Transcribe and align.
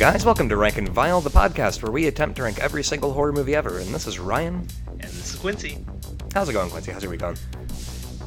Guys, 0.00 0.24
welcome 0.24 0.48
to 0.48 0.56
Rank 0.56 0.78
and 0.78 0.88
Vile, 0.88 1.20
the 1.20 1.28
podcast 1.28 1.82
where 1.82 1.92
we 1.92 2.06
attempt 2.06 2.36
to 2.36 2.44
rank 2.44 2.58
every 2.58 2.82
single 2.82 3.12
horror 3.12 3.32
movie 3.32 3.54
ever. 3.54 3.80
And 3.80 3.94
this 3.94 4.06
is 4.06 4.18
Ryan. 4.18 4.66
And 4.88 5.02
this 5.02 5.34
is 5.34 5.38
Quincy. 5.38 5.84
How's 6.32 6.48
it 6.48 6.54
going, 6.54 6.70
Quincy? 6.70 6.90
How's 6.90 7.02
your 7.02 7.10
week 7.10 7.20
going? 7.20 7.36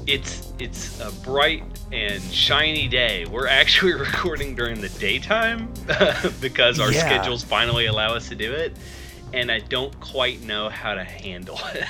It's 0.05 0.53
it's 0.59 0.99
a 0.99 1.11
bright 1.23 1.63
and 1.91 2.21
shiny 2.25 2.87
day. 2.87 3.25
We're 3.25 3.47
actually 3.47 3.93
recording 3.99 4.53
during 4.53 4.81
the 4.81 4.89
daytime 4.89 5.73
because 6.41 6.79
our 6.79 6.91
Yeah. 6.91 6.99
schedules 6.99 7.43
finally 7.43 7.87
allow 7.87 8.13
us 8.13 8.29
to 8.29 8.35
do 8.35 8.51
it, 8.51 8.77
and 9.33 9.51
I 9.51 9.57
don't 9.57 9.99
quite 9.99 10.43
know 10.43 10.69
how 10.69 10.93
to 10.93 11.03
handle 11.03 11.59
it. 11.73 11.85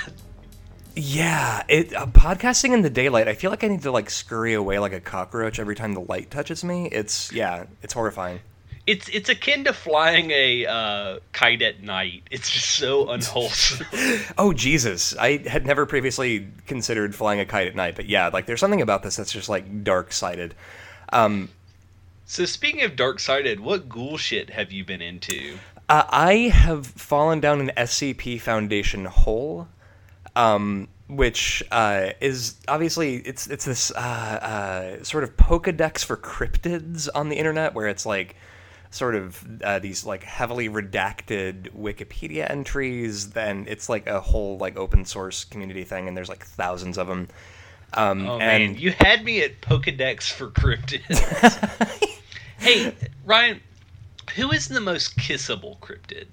Yeah, 0.96 1.62
it 1.68 1.94
uh, 1.94 2.06
podcasting 2.06 2.74
in 2.74 2.84
the 2.84 2.90
daylight. 2.90 3.28
I 3.28 3.34
feel 3.34 3.50
like 3.52 3.66
I 3.66 3.68
need 3.68 3.82
to 3.82 3.92
like 3.92 4.10
scurry 4.10 4.54
away 4.54 4.80
like 4.80 4.94
a 4.94 5.02
cockroach 5.02 5.60
every 5.60 5.76
time 5.76 5.94
the 5.94 6.02
light 6.02 6.32
touches 6.32 6.64
me. 6.64 6.86
It's 6.90 7.34
yeah, 7.34 7.66
it's 7.82 7.94
horrifying. 7.94 8.40
It's 8.86 9.08
it's 9.10 9.30
akin 9.30 9.64
to 9.64 9.74
flying 9.74 10.32
a 10.32 10.66
uh, 10.66 11.20
kite 11.32 11.62
at 11.62 11.82
night. 11.82 12.24
It's 12.30 12.50
just 12.50 12.70
so 12.72 13.10
unwholesome. 13.10 13.86
Oh 14.38 14.52
Jesus, 14.52 15.16
I 15.18 15.38
had 15.38 15.66
never 15.66 15.86
previously 15.86 16.48
considered 16.68 17.16
flying 17.16 17.40
a 17.40 17.46
kite 17.46 17.68
at 17.68 17.76
night, 17.76 17.96
but 17.96 18.08
yeah, 18.08 18.28
like 18.28 18.46
there's 18.46 18.60
something 18.60 18.82
about 18.82 19.04
this 19.04 19.16
that's 19.16 19.32
just 19.32 19.48
like 19.48 19.84
dark 19.84 20.12
sided. 20.12 20.54
Um, 21.14 21.50
so 22.26 22.46
speaking 22.46 22.82
of 22.82 22.96
dark 22.96 23.20
sided, 23.20 23.60
what 23.60 23.88
ghoul 23.88 24.18
shit 24.18 24.50
have 24.50 24.72
you 24.72 24.84
been 24.84 25.02
into? 25.02 25.58
Uh, 25.90 26.04
I 26.10 26.34
have 26.50 26.88
fallen 26.88 27.40
down 27.40 27.62
an 27.62 27.72
SCP 27.78 28.42
Foundation 28.42 29.06
hole, 29.06 29.68
um, 30.36 30.88
which 31.08 31.64
uh, 31.72 32.12
is 32.22 32.56
obviously 32.68 33.18
it's 33.18 33.48
it's 33.48 33.66
this 33.66 33.92
uh, 33.92 34.00
uh, 34.00 35.04
sort 35.04 35.24
of 35.24 35.38
Pokedex 35.38 36.04
for 36.04 36.18
cryptids 36.18 37.08
on 37.14 37.30
the 37.30 37.36
internet, 37.36 37.74
where 37.74 37.88
it's 37.88 38.06
like 38.06 38.36
sort 38.94 39.16
of 39.16 39.62
uh, 39.64 39.80
these 39.80 40.06
like 40.06 40.24
heavily 40.24 40.70
redacted 40.70 41.72
Wikipedia 41.72 42.50
entries. 42.50 43.32
Then 43.32 43.66
it's 43.68 43.90
like 43.90 44.08
a 44.08 44.22
whole 44.22 44.58
like 44.58 44.78
open 44.78 45.06
source 45.06 45.44
community 45.44 45.84
thing, 45.84 46.08
and 46.08 46.16
there's 46.16 46.30
like 46.30 46.46
thousands 46.46 46.98
of 46.98 47.08
them. 47.08 47.28
Um, 47.96 48.28
Oh 48.28 48.40
and 48.40 48.74
man, 48.74 48.76
you 48.76 48.92
had 48.92 49.24
me 49.24 49.42
at 49.42 49.62
Pokedex 49.62 50.32
for 50.32 50.50
cryptids. 50.50 51.20
hey, 52.58 52.96
Ryan, 53.26 53.62
who 54.36 54.52
is 54.52 54.68
the 54.68 54.82
most 54.82 55.18
kissable 55.18 55.78
cryptid? 55.80 56.28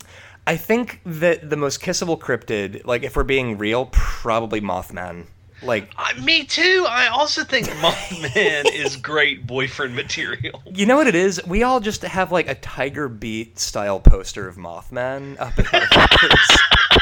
I 0.46 0.56
think 0.56 1.00
that 1.04 1.50
the 1.50 1.56
most 1.56 1.80
kissable 1.80 2.18
cryptid, 2.18 2.84
like 2.86 3.02
if 3.02 3.14
we're 3.16 3.24
being 3.24 3.58
real, 3.58 3.88
probably 3.92 4.60
Mothman. 4.60 5.26
Like 5.62 5.90
Uh, 5.96 6.20
me 6.22 6.44
too. 6.44 6.86
I 6.88 7.08
also 7.08 7.44
think 7.44 7.66
Mothman 7.82 8.72
is 8.72 8.96
great 8.96 9.46
boyfriend 9.46 9.94
material. 9.94 10.62
You 10.66 10.86
know 10.86 10.96
what 10.96 11.06
it 11.06 11.14
is? 11.14 11.40
We 11.46 11.62
all 11.62 11.80
just 11.80 12.02
have 12.02 12.32
like 12.32 12.48
a 12.48 12.54
Tiger 12.54 13.08
Beat 13.08 13.58
style 13.58 14.00
poster 14.00 14.48
of 14.48 14.56
Mothman 14.56 15.38
up 15.40 15.58
in 15.58 15.66
our. 15.66 15.86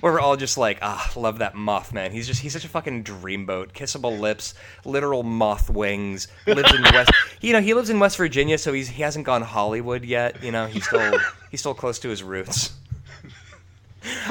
Where 0.00 0.12
we're 0.12 0.20
all 0.20 0.36
just 0.36 0.58
like, 0.58 0.78
ah, 0.82 1.10
love 1.16 1.38
that 1.38 1.54
Mothman. 1.54 2.12
He's 2.12 2.26
just 2.26 2.40
he's 2.42 2.52
such 2.52 2.64
a 2.64 2.68
fucking 2.68 3.02
dreamboat. 3.02 3.72
Kissable 3.72 4.20
lips, 4.20 4.54
literal 4.84 5.22
moth 5.22 5.70
wings. 5.70 6.28
Lives 6.46 6.72
in 6.72 6.82
West 6.82 7.10
you 7.40 7.52
know, 7.52 7.60
he 7.60 7.74
lives 7.74 7.90
in 7.90 7.98
West 7.98 8.16
Virginia, 8.16 8.58
so 8.58 8.72
he's 8.72 8.88
he 8.88 9.02
hasn't 9.02 9.24
gone 9.24 9.42
Hollywood 9.42 10.04
yet, 10.04 10.42
you 10.42 10.52
know, 10.52 10.66
he's 10.66 10.86
still 10.86 11.18
he's 11.50 11.60
still 11.60 11.74
close 11.74 11.98
to 12.00 12.08
his 12.08 12.22
roots. 12.22 12.72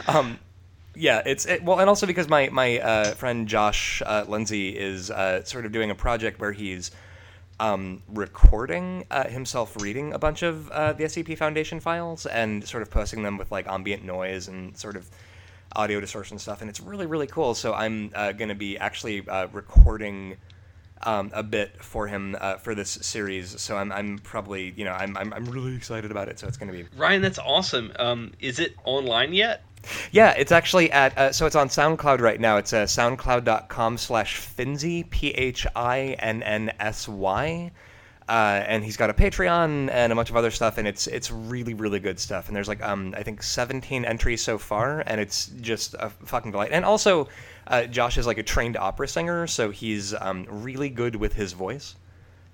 Um 0.08 0.40
yeah, 0.96 1.22
it's 1.26 1.46
it, 1.46 1.64
well, 1.64 1.80
and 1.80 1.90
also 1.90 2.08
because 2.08 2.30
my 2.30 2.50
my 2.50 2.80
uh, 2.80 3.12
friend 3.12 3.48
Josh 3.48 4.02
uh, 4.06 4.26
Lindsay 4.28 4.70
is 4.70 5.12
uh, 5.12 5.44
sort 5.44 5.66
of 5.66 5.72
doing 5.72 5.92
a 5.92 5.96
project 5.96 6.40
where 6.40 6.52
he's 6.52 6.92
um, 7.60 8.02
recording 8.10 9.06
uh, 9.12 9.28
himself 9.28 9.82
reading 9.82 10.14
a 10.14 10.20
bunch 10.20 10.44
of 10.44 10.70
uh, 10.72 10.94
the 10.94 11.06
SCP 11.06 11.38
Foundation 11.38 11.80
files 11.80 12.26
and 12.26 12.66
sort 12.68 12.82
of 12.82 12.90
posting 12.90 13.24
them 13.24 13.38
with 13.38 13.52
like 13.52 13.68
ambient 13.68 14.04
noise 14.04 14.48
and 14.48 14.78
sort 14.78 14.96
of 14.96 15.10
audio 15.76 16.00
distortion 16.00 16.40
stuff, 16.40 16.62
and 16.62 16.70
it's 16.70 16.80
really 16.80 17.06
really 17.06 17.28
cool. 17.28 17.54
So 17.54 17.74
I'm 17.74 18.12
uh, 18.16 18.32
going 18.32 18.50
to 18.50 18.56
be 18.56 18.78
actually 18.78 19.28
uh, 19.28 19.48
recording. 19.52 20.38
Um, 21.04 21.30
a 21.34 21.44
bit 21.44 21.84
for 21.84 22.08
him 22.08 22.38
uh, 22.40 22.56
for 22.56 22.74
this 22.74 22.90
series, 22.90 23.62
so 23.62 23.78
I'm, 23.78 23.92
I'm 23.92 24.18
probably 24.18 24.74
you 24.76 24.86
know 24.86 24.94
I'm, 24.94 25.16
I'm 25.18 25.34
I'm 25.34 25.46
really 25.46 25.76
excited 25.76 26.10
about 26.10 26.30
it. 26.30 26.40
So 26.40 26.48
it's 26.48 26.58
going 26.58 26.72
to 26.72 26.74
be 26.74 26.88
Ryan, 26.98 27.22
that's 27.22 27.38
awesome. 27.38 27.92
Um, 28.00 28.32
is 28.40 28.60
it 28.60 28.76
online 28.86 29.34
yet? 29.34 29.62
Yeah, 30.12 30.32
it's 30.32 30.52
actually 30.52 30.92
at 30.92 31.18
uh, 31.18 31.32
so 31.32 31.46
it's 31.46 31.56
on 31.56 31.70
SoundCloud 31.70 32.22
right 32.22 32.40
now. 32.40 32.58
It's 32.58 32.74
uh, 32.74 32.86
soundcloud.com 32.86 33.98
slash 33.98 34.40
Finsy 34.40 35.10
P 35.10 35.30
H 35.30 35.68
I 35.76 36.16
N 36.20 36.44
N 36.44 36.72
S 36.80 37.08
Y. 37.08 37.72
Uh, 38.28 38.64
and 38.66 38.84
he's 38.84 38.98
got 38.98 39.12
a 39.12 39.14
Patreon 39.14 39.92
and 39.92 40.12
a 40.12 40.16
bunch 40.16 40.32
of 40.32 40.36
other 40.36 40.50
stuff, 40.50 40.80
and 40.80 40.88
it's 40.88 41.06
it's 41.06 41.30
really 41.30 41.76
really 41.76 42.00
good 42.00 42.20
stuff. 42.20 42.48
And 42.48 42.56
there's 42.56 42.68
like 42.68 42.82
um 42.82 43.14
I 43.16 43.24
think 43.24 43.44
17 43.44 44.04
entries 44.04 44.42
so 44.42 44.58
far, 44.58 45.04
and 45.06 45.22
it's 45.22 45.48
just 45.62 45.94
a 46.00 46.10
fucking 46.10 46.52
delight. 46.52 46.72
And 46.72 46.86
also, 46.86 47.28
uh, 47.68 47.84
Josh 47.86 48.18
is 48.18 48.26
like 48.26 48.40
a 48.40 48.44
trained 48.44 48.78
opera 48.78 49.08
singer, 49.08 49.46
so 49.46 49.70
he's 49.70 50.14
um, 50.16 50.48
really 50.50 50.90
good 50.90 51.16
with 51.16 51.34
his 51.34 51.54
voice. 51.54 51.96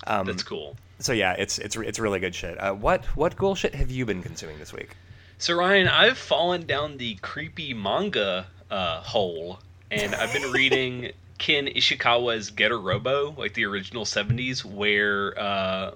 Um, 0.08 0.26
That's 0.26 0.44
cool. 0.44 0.76
So 1.00 1.14
yeah, 1.14 1.34
it's 1.34 1.58
it's 1.58 1.76
it's 1.78 2.00
really 2.00 2.20
good 2.20 2.36
shit. 2.36 2.58
Uh, 2.60 2.74
what 2.74 3.06
what 3.16 3.38
cool 3.38 3.56
shit 3.56 3.74
have 3.76 3.90
you 3.90 4.06
been 4.06 4.22
consuming 4.22 4.60
this 4.60 4.74
week? 4.74 4.96
So 5.42 5.56
Ryan, 5.56 5.88
I've 5.88 6.20
fallen 6.20 6.68
down 6.68 6.98
the 6.98 7.16
creepy 7.16 7.74
manga 7.74 8.46
uh, 8.70 9.02
hole, 9.02 9.58
and 9.90 10.14
I've 10.14 10.32
been 10.32 10.52
reading 10.52 11.14
Ken 11.40 11.66
Ishikawa's 11.66 12.52
Getter 12.52 12.80
Robo, 12.80 13.34
like 13.36 13.56
the 13.56 13.66
original 13.66 14.06
'70s, 14.06 14.64
where 14.64 15.34
uh, 15.40 15.92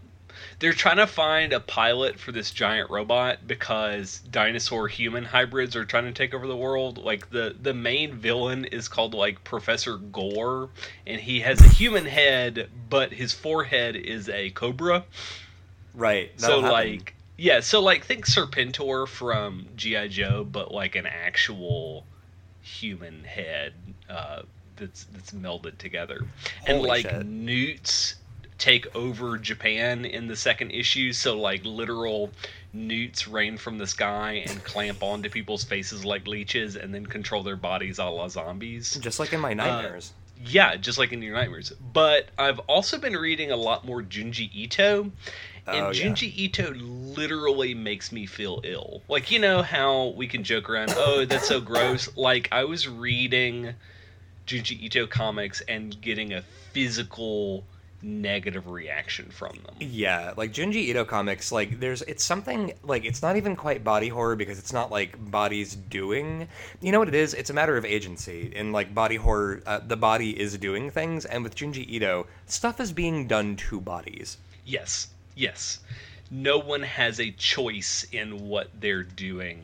they're 0.57 0.73
trying 0.73 0.97
to 0.97 1.05
find 1.05 1.53
a 1.53 1.59
pilot 1.59 2.19
for 2.19 2.31
this 2.31 2.49
giant 2.49 2.89
robot 2.89 3.45
because 3.45 4.17
dinosaur 4.31 4.87
human 4.87 5.23
hybrids 5.23 5.75
are 5.75 5.85
trying 5.85 6.05
to 6.05 6.11
take 6.11 6.33
over 6.33 6.47
the 6.47 6.57
world. 6.57 6.97
Like 6.97 7.29
the 7.29 7.55
the 7.61 7.75
main 7.75 8.15
villain 8.15 8.65
is 8.65 8.87
called 8.87 9.13
like 9.13 9.43
Professor 9.43 9.97
Gore, 9.97 10.69
and 11.05 11.21
he 11.21 11.41
has 11.41 11.61
a 11.61 11.69
human 11.69 12.07
head, 12.07 12.67
but 12.89 13.13
his 13.13 13.31
forehead 13.31 13.95
is 13.95 14.27
a 14.27 14.49
cobra. 14.49 15.05
Right. 15.93 16.31
So 16.37 16.61
happen. 16.61 16.71
like 16.71 17.14
yeah, 17.37 17.59
so 17.59 17.81
like 17.81 18.05
think 18.05 18.25
Serpentor 18.25 19.07
from 19.07 19.67
GI 19.75 20.09
Joe, 20.09 20.43
but 20.49 20.71
like 20.71 20.95
an 20.95 21.05
actual 21.05 22.05
human 22.61 23.23
head 23.23 23.73
uh, 24.09 24.43
that's 24.75 25.05
that's 25.05 25.31
melded 25.31 25.77
together, 25.77 26.21
and 26.65 26.81
like 26.81 27.09
shit. 27.09 27.25
newts 27.25 28.15
take 28.57 28.93
over 28.95 29.37
Japan 29.37 30.05
in 30.05 30.27
the 30.27 30.35
second 30.35 30.71
issue. 30.71 31.11
So 31.11 31.37
like 31.39 31.65
literal 31.65 32.31
newts 32.71 33.27
rain 33.27 33.57
from 33.57 33.77
the 33.77 33.87
sky 33.87 34.43
and 34.47 34.63
clamp 34.63 35.03
onto 35.03 35.29
people's 35.29 35.63
faces 35.63 36.05
like 36.05 36.27
leeches, 36.27 36.75
and 36.75 36.93
then 36.93 37.05
control 37.05 37.43
their 37.43 37.55
bodies 37.57 37.99
a 37.99 38.05
la 38.05 38.27
zombies. 38.27 38.95
just 38.95 39.19
like 39.19 39.33
in 39.33 39.39
my 39.41 39.53
nightmares. 39.53 40.13
Yeah, 40.45 40.75
just 40.75 40.97
like 40.97 41.13
in 41.13 41.21
your 41.21 41.33
nightmares. 41.33 41.71
But 41.93 42.27
I've 42.37 42.59
also 42.59 42.97
been 42.97 43.13
reading 43.13 43.51
a 43.51 43.55
lot 43.55 43.85
more 43.85 44.01
Junji 44.01 44.53
Ito. 44.53 45.11
And 45.67 45.87
Oh, 45.87 45.91
yeah. 45.91 46.05
Junji 46.05 46.35
Ito 46.37 46.73
literally 46.73 47.73
makes 47.73 48.11
me 48.11 48.25
feel 48.25 48.61
ill. 48.63 49.01
Like, 49.07 49.31
you 49.31 49.39
know 49.39 49.61
how 49.61 50.07
we 50.15 50.27
can 50.27 50.43
joke 50.43 50.69
around, 50.69 50.93
oh, 50.95 51.25
that's 51.25 51.47
so 51.47 51.59
gross. 51.59 52.09
Like, 52.17 52.49
I 52.51 52.65
was 52.65 52.87
reading 52.87 53.73
Junji 54.47 54.79
Ito 54.83 55.07
comics 55.07 55.61
and 55.61 55.99
getting 56.01 56.33
a 56.33 56.43
physical 56.71 57.63
negative 58.01 58.67
reaction 58.67 59.29
from 59.29 59.53
them. 59.65 59.75
Yeah, 59.79 60.33
like 60.37 60.53
Junji 60.53 60.75
Ito 60.89 61.05
comics, 61.05 61.51
like 61.51 61.79
there's 61.79 62.03
it's 62.03 62.23
something 62.23 62.73
like 62.83 63.03
it's 63.03 63.21
not 63.21 63.35
even 63.35 63.55
quite 63.55 63.83
body 63.83 64.09
horror 64.09 64.35
because 64.35 64.59
it's 64.59 64.71
not 64.71 64.91
like 64.91 65.17
bodies 65.31 65.75
doing. 65.75 66.47
You 66.81 66.91
know 66.91 66.99
what 66.99 67.07
it 67.07 67.15
is? 67.15 67.33
It's 67.33 67.49
a 67.49 67.53
matter 67.53 67.75
of 67.77 67.85
agency. 67.85 68.51
In 68.55 68.71
like 68.71 68.93
body 68.93 69.15
horror, 69.15 69.63
uh, 69.65 69.79
the 69.85 69.97
body 69.97 70.39
is 70.39 70.57
doing 70.57 70.91
things, 70.91 71.25
and 71.25 71.43
with 71.43 71.55
Junji 71.55 71.87
Ito, 71.89 72.27
stuff 72.45 72.79
is 72.79 72.91
being 72.91 73.27
done 73.27 73.55
to 73.55 73.81
bodies. 73.81 74.37
Yes, 74.65 75.07
yes. 75.35 75.79
No 76.31 76.57
one 76.57 76.81
has 76.81 77.19
a 77.19 77.31
choice 77.31 78.05
in 78.11 78.47
what 78.47 78.69
they're 78.79 79.03
doing 79.03 79.63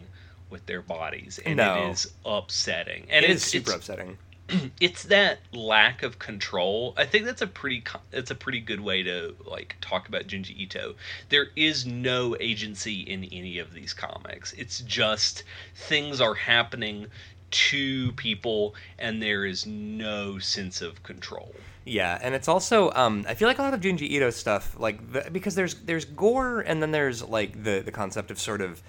with 0.49 0.65
their 0.65 0.81
bodies. 0.81 1.39
And 1.43 1.57
No. 1.57 1.87
it 1.87 1.91
is 1.91 2.11
upsetting. 2.25 3.07
And 3.09 3.25
it 3.25 3.31
is 3.31 3.37
it's, 3.37 3.45
super 3.51 3.71
it's, 3.71 3.77
upsetting. 3.77 4.17
it's 4.79 5.03
that 5.03 5.39
lack 5.53 6.03
of 6.03 6.19
control. 6.19 6.93
I 6.97 7.05
think 7.05 7.25
that's 7.25 7.41
a 7.41 7.47
pretty 7.47 7.83
that's 8.11 8.31
a 8.31 8.35
pretty 8.35 8.59
good 8.59 8.81
way 8.81 9.01
to 9.03 9.35
like 9.45 9.75
talk 9.81 10.07
about 10.07 10.27
Junji 10.27 10.55
Ito. 10.57 10.95
There 11.29 11.47
is 11.55 11.85
no 11.85 12.35
agency 12.39 13.01
in 13.01 13.23
any 13.25 13.57
of 13.59 13.73
these 13.73 13.93
comics. 13.93 14.53
It's 14.53 14.81
just 14.81 15.43
things 15.75 16.19
are 16.21 16.35
happening 16.35 17.07
to 17.51 18.11
people 18.13 18.75
and 18.97 19.21
there 19.21 19.45
is 19.45 19.65
no 19.65 20.39
sense 20.39 20.81
of 20.81 21.03
control. 21.03 21.53
Yeah, 21.85 22.17
and 22.21 22.35
it's 22.35 22.47
also 22.47 22.91
um, 22.91 23.25
I 23.27 23.33
feel 23.33 23.47
like 23.47 23.57
a 23.57 23.63
lot 23.63 23.73
of 23.73 23.79
Junji 23.81 24.09
Ito 24.09 24.29
stuff 24.29 24.75
like 24.77 25.11
the, 25.11 25.29
because 25.31 25.55
there's 25.55 25.75
there's 25.75 26.05
gore 26.05 26.61
and 26.61 26.81
then 26.81 26.91
there's 26.91 27.23
like 27.23 27.63
the 27.63 27.81
the 27.81 27.91
concept 27.91 28.29
of 28.29 28.39
sort 28.39 28.61
of 28.61 28.83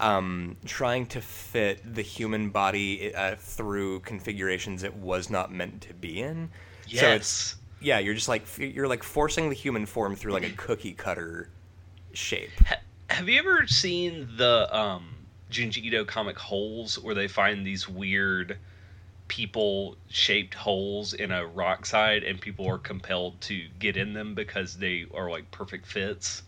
um, 0.00 0.56
trying 0.64 1.06
to 1.06 1.20
fit 1.20 1.94
the 1.94 2.02
human 2.02 2.50
body 2.50 3.14
uh, 3.14 3.36
through 3.36 4.00
configurations 4.00 4.82
it 4.82 4.94
was 4.94 5.30
not 5.30 5.52
meant 5.52 5.80
to 5.82 5.94
be 5.94 6.20
in. 6.20 6.50
Yes. 6.86 7.00
So 7.00 7.10
it's 7.12 7.56
yeah, 7.80 7.98
you're 7.98 8.14
just 8.14 8.28
like 8.28 8.44
you're 8.58 8.88
like 8.88 9.02
forcing 9.02 9.48
the 9.48 9.54
human 9.54 9.86
form 9.86 10.14
through 10.14 10.32
like 10.32 10.44
a 10.46 10.52
cookie 10.52 10.92
cutter 10.92 11.48
shape. 12.12 12.50
Ha- 12.66 12.80
have 13.08 13.28
you 13.28 13.38
ever 13.38 13.66
seen 13.66 14.28
the 14.36 14.74
um, 14.76 15.08
Junji 15.50 15.84
Ito 15.84 16.04
comic 16.04 16.38
holes 16.38 16.98
where 16.98 17.14
they 17.14 17.28
find 17.28 17.66
these 17.66 17.88
weird 17.88 18.58
people 19.28 19.96
shaped 20.08 20.54
holes 20.54 21.14
in 21.14 21.30
a 21.30 21.46
rock 21.46 21.86
side 21.86 22.22
and 22.24 22.40
people 22.40 22.68
are 22.68 22.78
compelled 22.78 23.40
to 23.42 23.66
get 23.78 23.96
in 23.96 24.12
them 24.12 24.34
because 24.34 24.76
they 24.76 25.06
are 25.14 25.30
like 25.30 25.50
perfect 25.50 25.86
fits? 25.86 26.42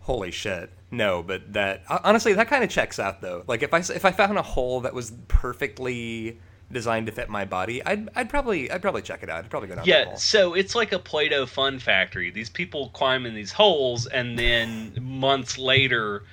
Holy 0.00 0.30
shit. 0.30 0.70
No, 0.90 1.22
but 1.22 1.52
that 1.52 1.82
honestly 1.88 2.34
that 2.34 2.48
kind 2.48 2.62
of 2.62 2.70
checks 2.70 2.98
out 2.98 3.20
though. 3.20 3.44
Like 3.46 3.62
if 3.62 3.72
I 3.72 3.78
if 3.78 4.04
I 4.04 4.12
found 4.12 4.36
a 4.36 4.42
hole 4.42 4.80
that 4.80 4.92
was 4.94 5.12
perfectly 5.28 6.38
designed 6.70 7.06
to 7.06 7.12
fit 7.12 7.28
my 7.28 7.44
body, 7.44 7.84
I'd 7.84 8.08
I'd 8.14 8.28
probably 8.28 8.70
I'd 8.70 8.82
probably 8.82 9.02
check 9.02 9.22
it 9.22 9.30
out. 9.30 9.44
I'd 9.44 9.50
probably 9.50 9.68
go 9.68 9.76
down. 9.76 9.84
Yeah, 9.84 10.14
so 10.14 10.54
it's 10.54 10.74
like 10.74 10.92
a 10.92 10.98
Play-Doh 10.98 11.46
fun 11.46 11.78
factory. 11.78 12.30
These 12.30 12.50
people 12.50 12.88
climb 12.90 13.26
in 13.26 13.34
these 13.34 13.52
holes, 13.52 14.06
and 14.06 14.38
then 14.38 14.92
months 15.00 15.56
later, 15.56 16.24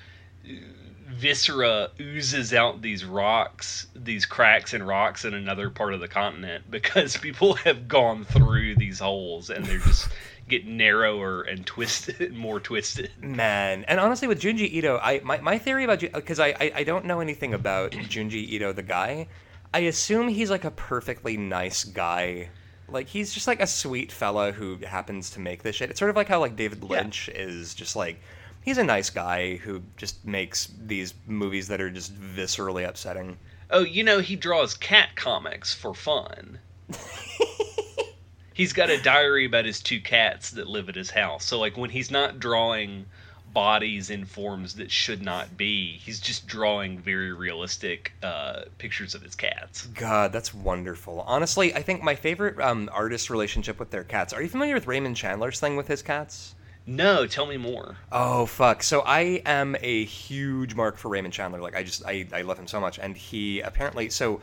viscera 1.19 1.89
oozes 2.00 2.54
out 2.54 2.81
these 2.81 3.04
rocks, 3.04 3.88
these 3.94 4.25
cracks 4.25 4.74
and 4.74 4.88
rocks 4.88 5.25
in 5.25 5.33
another 5.33 5.69
part 5.69 5.94
of 5.94 6.00
the 6.00 6.07
continent 6.07 6.63
because 6.71 7.18
people 7.18 7.56
have 7.56 7.88
gone 7.88 8.24
through 8.24 8.75
these 8.75 9.00
holes 9.00 9.50
and 9.50 9.66
they're 9.66 9.80
just 9.80 10.07
get 10.48 10.66
narrower 10.66 11.42
and 11.42 11.66
twisted, 11.66 12.19
and 12.21 12.38
more 12.38 12.60
twisted. 12.60 13.12
Man, 13.21 13.86
and 13.88 14.00
honestly, 14.00 14.27
with 14.27 14.42
Junji 14.42 14.71
Ito, 14.71 15.00
I 15.01 15.21
my, 15.24 15.39
my 15.39 15.57
theory 15.57 15.83
about 15.83 16.00
because 16.00 16.39
I, 16.39 16.48
I 16.60 16.71
I 16.77 16.83
don't 16.83 17.06
know 17.06 17.19
anything 17.19 17.54
about 17.54 17.92
Junji 17.92 18.48
Ito 18.50 18.74
the 18.74 18.83
guy. 18.83 19.27
I 19.74 19.80
assume 19.81 20.30
he's 20.30 20.50
like 20.50 20.63
a 20.63 20.71
perfectly 20.71 21.38
nice 21.38 21.83
guy. 21.83 22.50
Like 22.88 23.07
he's 23.07 23.33
just 23.33 23.45
like 23.45 23.62
a 23.62 23.68
sweet 23.68 24.12
fella 24.12 24.51
who 24.51 24.77
happens 24.77 25.30
to 25.31 25.39
make 25.39 25.62
this 25.62 25.75
shit. 25.75 25.92
It's 25.92 26.00
sort 26.00 26.10
of 26.10 26.16
like 26.16 26.27
how 26.27 26.39
like 26.39 26.56
David 26.56 26.83
Lynch 26.83 27.27
yeah. 27.27 27.42
is 27.42 27.75
just 27.75 27.95
like 27.95 28.19
he's 28.61 28.77
a 28.77 28.83
nice 28.83 29.09
guy 29.09 29.57
who 29.57 29.81
just 29.97 30.25
makes 30.25 30.69
these 30.79 31.13
movies 31.27 31.67
that 31.67 31.81
are 31.81 31.89
just 31.89 32.13
viscerally 32.19 32.88
upsetting. 32.88 33.38
Oh, 33.69 33.83
you 33.83 34.03
know 34.03 34.19
he 34.19 34.35
draws 34.35 34.73
cat 34.73 35.15
comics 35.15 35.73
for 35.73 35.94
fun. 35.94 36.59
he's 38.53 38.73
got 38.73 38.89
a 38.89 39.01
diary 39.01 39.45
about 39.45 39.65
his 39.65 39.81
two 39.81 40.01
cats 40.01 40.51
that 40.51 40.67
live 40.67 40.89
at 40.89 40.95
his 40.95 41.11
house. 41.11 41.45
So 41.45 41.59
like 41.59 41.77
when 41.77 41.89
he's 41.89 42.11
not 42.11 42.39
drawing 42.39 43.06
bodies 43.53 44.09
in 44.09 44.25
forms 44.25 44.75
that 44.75 44.91
should 44.91 45.21
not 45.21 45.57
be. 45.57 45.97
He's 45.97 46.19
just 46.19 46.47
drawing 46.47 47.00
very 47.00 47.33
realistic 47.33 48.13
uh, 48.23 48.61
pictures 48.77 49.15
of 49.15 49.21
his 49.21 49.35
cats. 49.35 49.88
God, 49.88 50.31
that's 50.31 50.53
wonderful. 50.53 51.21
Honestly, 51.21 51.73
I 51.73 51.81
think 51.81 52.03
my 52.03 52.15
favorite 52.15 52.59
um, 52.59 52.89
artist 52.94 53.29
relationship 53.29 53.79
with 53.79 53.91
their 53.91 54.03
cats. 54.03 54.33
Are 54.33 54.41
you 54.41 54.50
familiar 54.50 54.75
with 54.75 54.88
Raymond 54.88 55.15
Chandler's 55.15 55.59
thing 55.59 55.75
with 55.75 55.88
his 55.88 56.01
cats? 56.01 56.56
No, 56.89 57.27
tell 57.27 57.45
me 57.45 57.57
more. 57.57 57.97
Oh 58.12 58.45
fuck! 58.45 58.81
So 58.83 59.01
I 59.01 59.41
am 59.45 59.75
a 59.81 60.06
huge 60.06 60.75
mark 60.75 60.97
for 60.97 61.09
Raymond 61.09 61.33
Chandler. 61.33 61.62
Like 61.62 61.75
I 61.75 61.83
just 61.83 62.03
I, 62.06 62.27
I 62.33 62.41
love 62.41 62.57
him 62.57 62.68
so 62.68 62.80
much, 62.80 63.00
and 63.00 63.15
he 63.15 63.62
apparently 63.62 64.09
so. 64.09 64.41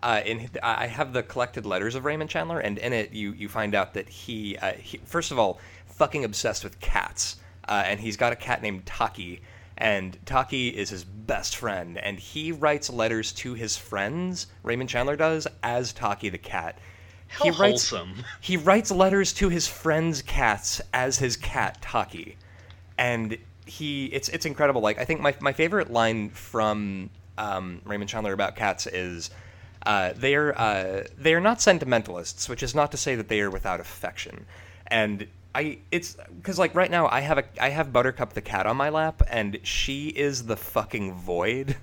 Uh, 0.00 0.20
in 0.24 0.48
I 0.62 0.86
have 0.86 1.12
the 1.12 1.24
collected 1.24 1.66
letters 1.66 1.96
of 1.96 2.04
Raymond 2.04 2.30
Chandler, 2.30 2.60
and 2.60 2.78
in 2.78 2.92
it 2.92 3.12
you 3.12 3.32
you 3.32 3.48
find 3.48 3.74
out 3.74 3.94
that 3.94 4.08
he, 4.08 4.56
uh, 4.58 4.74
he 4.74 4.98
first 4.98 5.32
of 5.32 5.40
all 5.40 5.58
fucking 5.86 6.24
obsessed 6.24 6.62
with 6.62 6.78
cats 6.78 7.34
uh, 7.68 7.82
and 7.84 8.00
he's 8.00 8.16
got 8.16 8.32
a 8.32 8.36
cat 8.36 8.62
named 8.62 8.86
Taki. 8.86 9.42
And 9.76 10.16
Taki 10.26 10.70
is 10.70 10.90
his 10.90 11.04
best 11.04 11.54
friend, 11.54 11.98
and 11.98 12.18
he 12.18 12.50
writes 12.50 12.90
letters 12.90 13.30
to 13.34 13.54
his 13.54 13.76
friends. 13.76 14.48
Raymond 14.64 14.90
Chandler 14.90 15.14
does 15.14 15.46
as 15.62 15.92
Taki 15.92 16.30
the 16.30 16.38
cat. 16.38 16.78
How 17.28 17.44
he 17.44 17.50
writes, 17.50 17.90
wholesome. 17.90 18.24
He 18.40 18.56
writes 18.56 18.90
letters 18.90 19.32
to 19.34 19.48
his 19.48 19.66
friends' 19.66 20.22
cats 20.22 20.80
as 20.92 21.18
his 21.18 21.36
cat 21.36 21.80
Taki, 21.80 22.36
and 22.96 23.38
he 23.66 24.06
it's 24.06 24.28
it's 24.28 24.46
incredible. 24.46 24.80
Like 24.80 24.98
I 24.98 25.04
think 25.04 25.20
my 25.20 25.34
my 25.40 25.52
favorite 25.52 25.90
line 25.90 26.30
from 26.30 27.10
um, 27.36 27.82
Raymond 27.84 28.10
Chandler 28.10 28.32
about 28.32 28.56
cats 28.56 28.86
is. 28.86 29.30
Uh, 29.86 30.12
they 30.14 30.34
are 30.34 30.58
uh, 30.58 31.04
they 31.16 31.32
are 31.32 31.40
not 31.40 31.62
sentimentalists, 31.62 32.48
which 32.48 32.64
is 32.64 32.74
not 32.74 32.90
to 32.90 32.96
say 32.96 33.14
that 33.14 33.28
they 33.28 33.40
are 33.40 33.48
without 33.48 33.78
affection. 33.78 34.44
And 34.88 35.28
I 35.54 35.78
it's 35.90 36.16
because 36.36 36.58
like 36.58 36.74
right 36.74 36.90
now 36.90 37.08
I 37.08 37.20
have 37.20 37.38
a 37.38 37.44
I 37.60 37.70
have 37.70 37.92
Buttercup 37.92 38.34
the 38.34 38.40
cat 38.40 38.66
on 38.66 38.76
my 38.76 38.90
lap 38.90 39.22
and 39.28 39.58
she 39.62 40.08
is 40.08 40.46
the 40.46 40.56
fucking 40.56 41.14
void. 41.14 41.76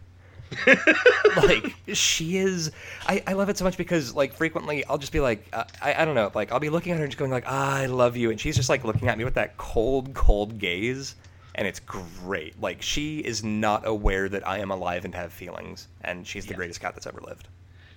like 1.38 1.76
she 1.94 2.38
is 2.38 2.72
I, 3.08 3.24
I 3.28 3.34
love 3.34 3.50
it 3.50 3.58
so 3.58 3.66
much 3.66 3.78
because 3.78 4.14
like 4.14 4.34
frequently 4.34 4.86
i'll 4.86 4.98
just 4.98 5.12
be 5.12 5.20
like 5.20 5.48
uh, 5.52 5.64
I, 5.82 6.02
I 6.02 6.06
don't 6.06 6.16
know 6.16 6.32
like 6.34 6.52
i'll 6.52 6.60
be 6.60 6.70
looking 6.70 6.92
at 6.92 6.98
her 6.98 7.04
and 7.04 7.12
just 7.12 7.20
going 7.20 7.32
like 7.32 7.46
ah, 7.48 7.78
i 7.78 7.86
love 7.88 8.16
you 8.16 8.30
and 8.32 8.40
she's 8.40 8.56
just 8.56 8.70
like 8.70 8.84
looking 8.84 9.08
at 9.08 9.18
me 9.18 9.24
with 9.24 9.34
that 9.34 9.58
cold 9.58 10.14
cold 10.14 10.60
gaze 10.60 11.16
and 11.56 11.68
it's 11.68 11.80
great 11.80 12.60
like 12.62 12.82
she 12.82 13.20
is 13.20 13.44
not 13.44 13.88
aware 13.88 14.30
that 14.30 14.48
i 14.48 14.60
am 14.60 14.72
alive 14.72 15.04
and 15.04 15.16
have 15.16 15.34
feelings 15.34 15.88
and 16.02 16.28
she's 16.28 16.46
the 16.46 16.52
yeah. 16.52 16.58
greatest 16.58 16.80
cat 16.80 16.94
that's 16.94 17.08
ever 17.08 17.22
lived 17.22 17.48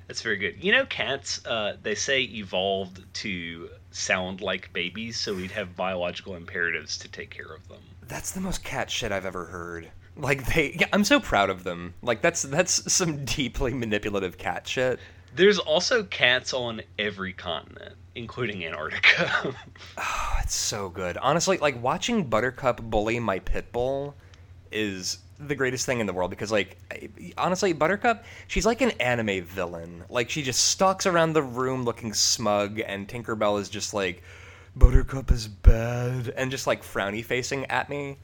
that's 0.09 0.23
very 0.23 0.39
good. 0.39 0.65
You 0.65 0.73
know, 0.73 0.87
cats, 0.87 1.45
uh, 1.45 1.77
they 1.83 1.95
say 1.95 2.23
evolved 2.23 3.05
to 3.17 3.69
sound 3.91 4.41
like 4.41 4.73
babies, 4.73 5.21
so 5.21 5.35
we'd 5.35 5.50
have 5.50 5.77
biological 5.77 6.35
imperatives 6.35 6.97
to 6.99 7.09
take 7.09 7.31
care 7.31 7.53
of 7.53 7.69
them. 7.69 7.83
That's 8.09 8.31
the 8.31 8.41
most 8.41 8.65
cat 8.65 8.91
shit 8.91 9.12
I've 9.12 9.27
ever 9.27 9.45
heard. 9.45 9.91
Like 10.19 10.47
they, 10.53 10.76
yeah, 10.79 10.88
I'm 10.93 11.05
so 11.05 11.20
proud 11.20 11.49
of 11.49 11.65
them. 11.65 11.94
Like 12.03 12.20
that's 12.20 12.43
that's 12.43 12.93
some 12.93 13.25
deeply 13.25 13.73
manipulative 13.73 14.37
cat 14.37 14.67
shit. 14.67 14.99
There's 15.35 15.59
also 15.59 16.03
cats 16.05 16.53
on 16.53 16.82
every 16.99 17.32
continent, 17.32 17.94
including 18.15 18.65
Antarctica. 18.65 19.55
oh, 19.99 20.37
it's 20.43 20.55
so 20.55 20.88
good. 20.88 21.16
Honestly, 21.19 21.59
like 21.59 21.81
watching 21.83 22.25
Buttercup 22.25 22.83
bully 22.83 23.21
my 23.21 23.38
pit 23.38 23.71
bull 23.71 24.16
is 24.73 25.19
the 25.38 25.54
greatest 25.54 25.87
thing 25.87 26.00
in 26.00 26.07
the 26.07 26.12
world 26.12 26.31
because 26.31 26.50
like 26.50 26.76
honestly 27.37 27.73
buttercup 27.73 28.25
she's 28.49 28.66
like 28.66 28.81
an 28.81 28.90
anime 28.99 29.43
villain 29.45 30.02
like 30.11 30.28
she 30.28 30.43
just 30.43 30.61
stalks 30.66 31.07
around 31.07 31.33
the 31.33 31.43
room 31.43 31.85
looking 31.85 32.12
smug 32.12 32.81
and 32.81 33.07
tinkerbell 33.07 33.61
is 33.61 33.69
just 33.69 33.95
like 33.95 34.23
buttercup 34.75 35.31
is 35.31 35.47
bad 35.47 36.28
and 36.37 36.50
just 36.50 36.66
like 36.66 36.83
frowny 36.83 37.25
facing 37.25 37.64
at 37.66 37.88
me 37.88 38.19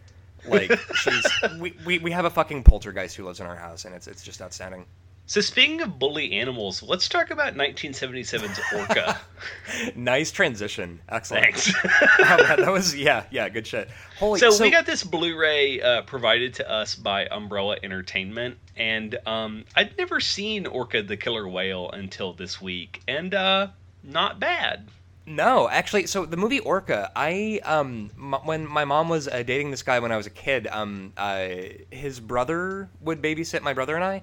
like 0.46 0.72
she's 0.94 1.26
we, 1.58 1.74
we, 1.84 1.98
we 1.98 2.10
have 2.10 2.24
a 2.24 2.30
fucking 2.30 2.62
poltergeist 2.62 3.16
who 3.16 3.24
lives 3.24 3.40
in 3.40 3.46
our 3.46 3.56
house 3.56 3.84
and 3.84 3.94
it's 3.94 4.06
it's 4.06 4.22
just 4.22 4.40
outstanding 4.40 4.86
so 5.26 5.40
speaking 5.40 5.80
of 5.80 5.98
bully 5.98 6.32
animals, 6.32 6.82
let's 6.82 7.08
talk 7.08 7.30
about 7.30 7.54
1977's 7.54 8.60
Orca. 8.76 9.18
nice 9.96 10.30
transition. 10.30 11.00
Excellent. 11.08 11.44
Thanks. 11.44 11.72
oh, 12.18 12.36
man, 12.46 12.60
that 12.60 12.70
was 12.70 12.94
yeah, 12.94 13.24
yeah, 13.30 13.48
good 13.48 13.66
shit. 13.66 13.88
Holy. 14.18 14.38
So, 14.38 14.50
so 14.50 14.62
we 14.62 14.70
got 14.70 14.84
this 14.84 15.02
Blu-ray 15.02 15.80
uh, 15.80 16.02
provided 16.02 16.54
to 16.54 16.70
us 16.70 16.94
by 16.94 17.26
Umbrella 17.26 17.78
Entertainment, 17.82 18.58
and 18.76 19.16
um, 19.24 19.64
I'd 19.74 19.96
never 19.96 20.20
seen 20.20 20.66
Orca 20.66 21.02
the 21.02 21.16
Killer 21.16 21.48
Whale 21.48 21.90
until 21.90 22.34
this 22.34 22.60
week, 22.60 23.00
and 23.08 23.32
uh, 23.32 23.68
not 24.02 24.38
bad. 24.38 24.88
No, 25.26 25.70
actually, 25.70 26.06
so 26.06 26.26
the 26.26 26.36
movie 26.36 26.60
Orca, 26.60 27.10
I 27.16 27.60
um 27.64 28.10
m- 28.16 28.44
when 28.44 28.68
my 28.68 28.84
mom 28.84 29.08
was 29.08 29.26
uh, 29.26 29.42
dating 29.42 29.70
this 29.70 29.82
guy 29.82 29.98
when 29.98 30.12
I 30.12 30.16
was 30.18 30.26
a 30.26 30.30
kid, 30.30 30.66
um 30.66 31.14
uh, 31.16 31.48
his 31.90 32.20
brother 32.20 32.90
would 33.00 33.22
babysit 33.22 33.62
my 33.62 33.72
brother 33.72 33.94
and 33.96 34.04
I 34.04 34.22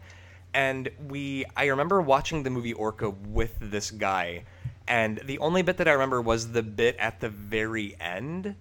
and 0.54 0.90
we 1.08 1.46
I 1.58 1.66
remember 1.68 2.02
watching 2.02 2.44
the 2.44 2.52
movie 2.52 2.74
Orca 2.74 3.10
with 3.10 3.56
this 3.60 3.90
guy, 3.90 4.44
and 4.88 5.20
the 5.26 5.40
only 5.40 5.64
bit 5.64 5.78
that 5.78 5.88
I 5.88 5.94
remember 5.94 6.22
was 6.22 6.52
the 6.52 6.62
bit 6.62 6.98
at 6.98 7.20
the 7.20 7.30
very 7.30 7.96
end, 8.00 8.56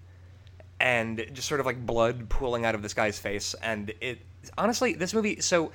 and 0.80 1.26
just 1.34 1.46
sort 1.46 1.60
of 1.60 1.66
like 1.66 1.84
blood 1.84 2.30
pooling 2.30 2.64
out 2.64 2.74
of 2.74 2.80
this 2.82 2.94
guy's 2.94 3.18
face, 3.18 3.54
and 3.62 3.92
it 4.00 4.18
honestly 4.56 4.94
this 4.94 5.12
movie 5.12 5.40
so 5.40 5.72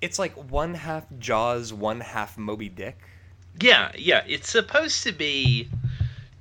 it's 0.00 0.18
like 0.18 0.32
one 0.50 0.74
half 0.74 1.04
Jaws, 1.18 1.72
one 1.74 2.00
half 2.00 2.38
Moby 2.38 2.70
Dick. 2.70 2.98
Yeah, 3.60 3.92
yeah, 3.96 4.22
it's 4.26 4.50
supposed 4.50 5.02
to 5.04 5.12
be 5.12 5.68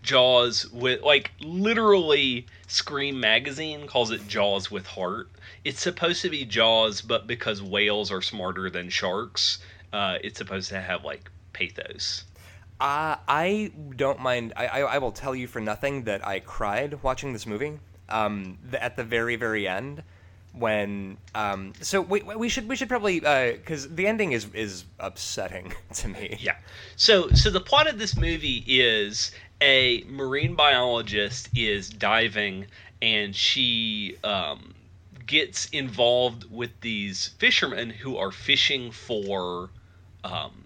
Jaws 0.05 0.69
with 0.71 1.01
like 1.01 1.31
literally 1.41 2.45
Scream 2.67 3.19
magazine 3.19 3.87
calls 3.87 4.11
it 4.11 4.27
Jaws 4.27 4.71
with 4.71 4.85
heart. 4.85 5.29
It's 5.63 5.81
supposed 5.81 6.21
to 6.21 6.29
be 6.29 6.45
Jaws, 6.45 7.01
but 7.01 7.27
because 7.27 7.61
whales 7.61 8.11
are 8.11 8.21
smarter 8.21 8.69
than 8.69 8.89
sharks, 8.89 9.59
uh, 9.91 10.19
it's 10.23 10.37
supposed 10.37 10.69
to 10.69 10.79
have 10.79 11.03
like 11.03 11.29
pathos. 11.53 12.23
Uh, 12.79 13.15
I 13.27 13.71
don't 13.95 14.19
mind. 14.19 14.53
I, 14.55 14.67
I, 14.67 14.79
I 14.81 14.97
will 14.99 15.11
tell 15.11 15.35
you 15.35 15.47
for 15.47 15.59
nothing 15.59 16.03
that 16.03 16.25
I 16.25 16.39
cried 16.39 17.01
watching 17.01 17.33
this 17.33 17.45
movie. 17.45 17.79
Um, 18.07 18.59
the, 18.69 18.81
at 18.83 18.95
the 18.95 19.03
very 19.03 19.35
very 19.35 19.67
end, 19.67 20.03
when 20.57 21.17
um, 21.33 21.73
so 21.81 22.01
we, 22.01 22.21
we 22.21 22.49
should 22.49 22.67
we 22.67 22.75
should 22.75 22.89
probably 22.89 23.19
because 23.19 23.85
uh, 23.85 23.89
the 23.91 24.07
ending 24.07 24.31
is 24.31 24.47
is 24.53 24.85
upsetting 24.99 25.73
to 25.95 26.07
me. 26.07 26.37
Yeah. 26.39 26.57
So 26.95 27.29
so 27.29 27.49
the 27.49 27.61
plot 27.61 27.87
of 27.87 27.97
this 27.97 28.15
movie 28.15 28.63
is 28.67 29.31
a 29.61 30.03
marine 30.07 30.55
biologist 30.55 31.49
is 31.55 31.89
diving 31.89 32.65
and 33.01 33.35
she 33.35 34.17
um, 34.23 34.73
gets 35.25 35.65
involved 35.69 36.49
with 36.51 36.71
these 36.81 37.29
fishermen 37.37 37.89
who 37.89 38.17
are 38.17 38.31
fishing 38.31 38.91
for 38.91 39.69
um, 40.23 40.65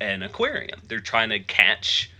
an 0.00 0.22
aquarium. 0.22 0.80
They're 0.88 1.00
trying 1.00 1.30
to 1.30 1.40
catch 1.40 2.10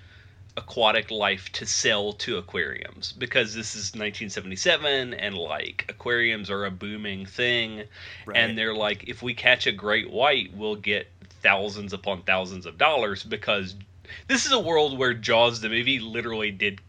aquatic 0.56 1.10
life 1.10 1.50
to 1.52 1.66
sell 1.66 2.14
to 2.14 2.38
aquariums 2.38 3.12
because 3.12 3.54
this 3.54 3.74
is 3.74 3.92
1977 3.92 5.12
and 5.12 5.36
like 5.36 5.84
aquariums 5.90 6.48
are 6.48 6.64
a 6.64 6.70
booming 6.70 7.26
thing 7.26 7.82
Right. 8.24 8.38
and 8.38 8.56
they're 8.56 8.74
like 8.74 9.04
if 9.06 9.22
we 9.22 9.34
catch 9.34 9.66
a 9.66 9.72
great 9.72 10.10
white 10.10 10.54
we'll 10.56 10.76
get 10.76 11.08
thousands 11.42 11.92
upon 11.92 12.22
thousands 12.22 12.64
of 12.64 12.78
dollars 12.78 13.22
because 13.22 13.74
this 14.28 14.46
is 14.46 14.52
a 14.52 14.58
world 14.60 14.98
where 14.98 15.14
Jaws 15.14 15.60
the 15.60 15.68
movie 15.68 15.98
literally 15.98 16.50
did 16.50 16.80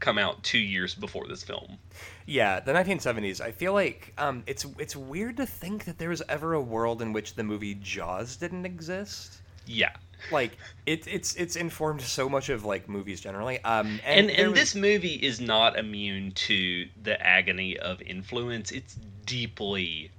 come 0.00 0.16
out 0.18 0.42
2 0.44 0.58
years 0.58 0.94
before 0.94 1.26
this 1.26 1.42
film. 1.42 1.78
Yeah, 2.26 2.60
the 2.60 2.72
1970s. 2.72 3.40
I 3.40 3.50
feel 3.52 3.72
like 3.72 4.12
um, 4.18 4.42
it's 4.46 4.64
it's 4.78 4.94
weird 4.94 5.36
to 5.38 5.46
think 5.46 5.84
that 5.86 5.98
there 5.98 6.10
was 6.10 6.22
ever 6.28 6.54
a 6.54 6.60
world 6.60 7.00
in 7.02 7.12
which 7.12 7.34
the 7.34 7.42
movie 7.42 7.74
Jaws 7.74 8.36
didn't 8.36 8.66
exist. 8.66 9.40
Yeah. 9.66 9.92
Like 10.32 10.52
it, 10.84 11.06
it's 11.06 11.34
it's 11.36 11.56
informed 11.56 12.00
so 12.02 12.28
much 12.28 12.48
of 12.48 12.64
like 12.64 12.88
movies 12.88 13.20
generally. 13.20 13.62
Um, 13.64 14.00
And 14.04 14.28
and, 14.28 14.30
and, 14.30 14.50
was- 14.50 14.60
this 14.60 14.74
movie 14.74 15.14
is 15.14 15.40
not 15.40 15.78
immune 15.78 16.32
to 16.32 16.86
the 17.02 17.20
agony 17.24 17.78
of 17.78 18.02
influence. 18.02 18.72
It's 18.72 18.94
deeply 19.26 20.10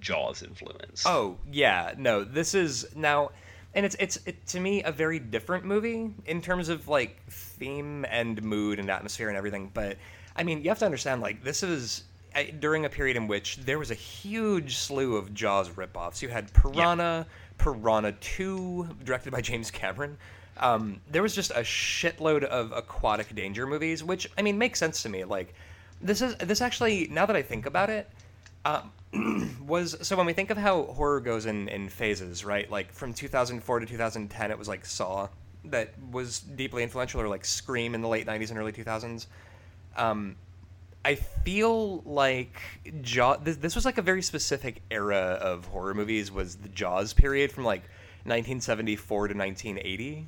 Jaws 0.00 0.42
influence. 0.42 1.04
Oh 1.06 1.38
yeah, 1.50 1.94
no. 1.96 2.24
This 2.24 2.54
is 2.54 2.86
now, 2.94 3.30
and 3.74 3.84
it's 3.84 3.96
it's 3.98 4.18
it, 4.26 4.46
to 4.48 4.60
me 4.60 4.82
a 4.82 4.92
very 4.92 5.18
different 5.18 5.64
movie 5.64 6.10
in 6.26 6.40
terms 6.40 6.68
of 6.68 6.88
like 6.88 7.20
theme 7.28 8.04
and 8.08 8.42
mood 8.42 8.78
and 8.78 8.90
atmosphere 8.90 9.28
and 9.28 9.36
everything. 9.36 9.70
But 9.74 9.96
I 10.36 10.42
mean, 10.42 10.62
you 10.62 10.68
have 10.70 10.78
to 10.80 10.84
understand 10.84 11.20
like 11.20 11.42
this 11.42 11.62
is 11.62 12.04
uh, 12.34 12.42
during 12.60 12.84
a 12.84 12.88
period 12.88 13.16
in 13.16 13.26
which 13.26 13.58
there 13.58 13.78
was 13.78 13.90
a 13.90 13.94
huge 13.94 14.76
slew 14.76 15.16
of 15.16 15.34
Jaws 15.34 15.70
ripoffs. 15.70 16.22
You 16.22 16.28
had 16.28 16.52
Piranha, 16.52 17.26
Piranha 17.58 18.12
Two, 18.12 18.88
directed 19.04 19.32
by 19.32 19.40
James 19.40 19.70
Cameron. 19.70 20.16
Um, 20.58 21.00
there 21.10 21.22
was 21.22 21.34
just 21.34 21.50
a 21.50 21.60
shitload 21.62 22.44
of 22.44 22.70
aquatic 22.72 23.34
danger 23.34 23.66
movies, 23.66 24.04
which 24.04 24.30
I 24.38 24.42
mean 24.42 24.56
makes 24.56 24.78
sense 24.78 25.02
to 25.02 25.08
me. 25.08 25.24
Like 25.24 25.54
this 26.00 26.22
is 26.22 26.36
this 26.36 26.60
actually 26.60 27.08
now 27.10 27.26
that 27.26 27.36
I 27.36 27.42
think 27.42 27.66
about 27.66 27.90
it, 27.90 28.08
um, 28.64 28.92
was 29.66 29.96
so 30.06 30.16
when 30.16 30.26
we 30.26 30.32
think 30.32 30.50
of 30.50 30.56
how 30.56 30.84
horror 30.84 31.20
goes 31.20 31.46
in 31.46 31.68
in 31.68 31.88
phases, 31.88 32.44
right? 32.44 32.70
Like 32.70 32.92
from 32.92 33.14
2004 33.14 33.80
to 33.80 33.86
2010, 33.86 34.50
it 34.50 34.58
was 34.58 34.68
like 34.68 34.84
Saw 34.84 35.28
that 35.66 35.94
was 36.10 36.40
deeply 36.40 36.82
influential, 36.82 37.20
or 37.20 37.28
like 37.28 37.44
Scream 37.44 37.94
in 37.94 38.00
the 38.00 38.08
late 38.08 38.26
90s 38.26 38.50
and 38.50 38.58
early 38.58 38.72
2000s. 38.72 39.26
Um, 39.96 40.36
I 41.04 41.16
feel 41.16 42.02
like 42.02 42.60
Jaw. 43.02 43.36
This, 43.36 43.56
this 43.56 43.74
was 43.74 43.84
like 43.84 43.98
a 43.98 44.02
very 44.02 44.22
specific 44.22 44.82
era 44.90 45.38
of 45.40 45.66
horror 45.66 45.94
movies. 45.94 46.32
Was 46.32 46.56
the 46.56 46.68
Jaws 46.68 47.12
period 47.12 47.52
from 47.52 47.64
like 47.64 47.82
1974 48.24 49.28
to 49.28 49.34
1980? 49.34 50.26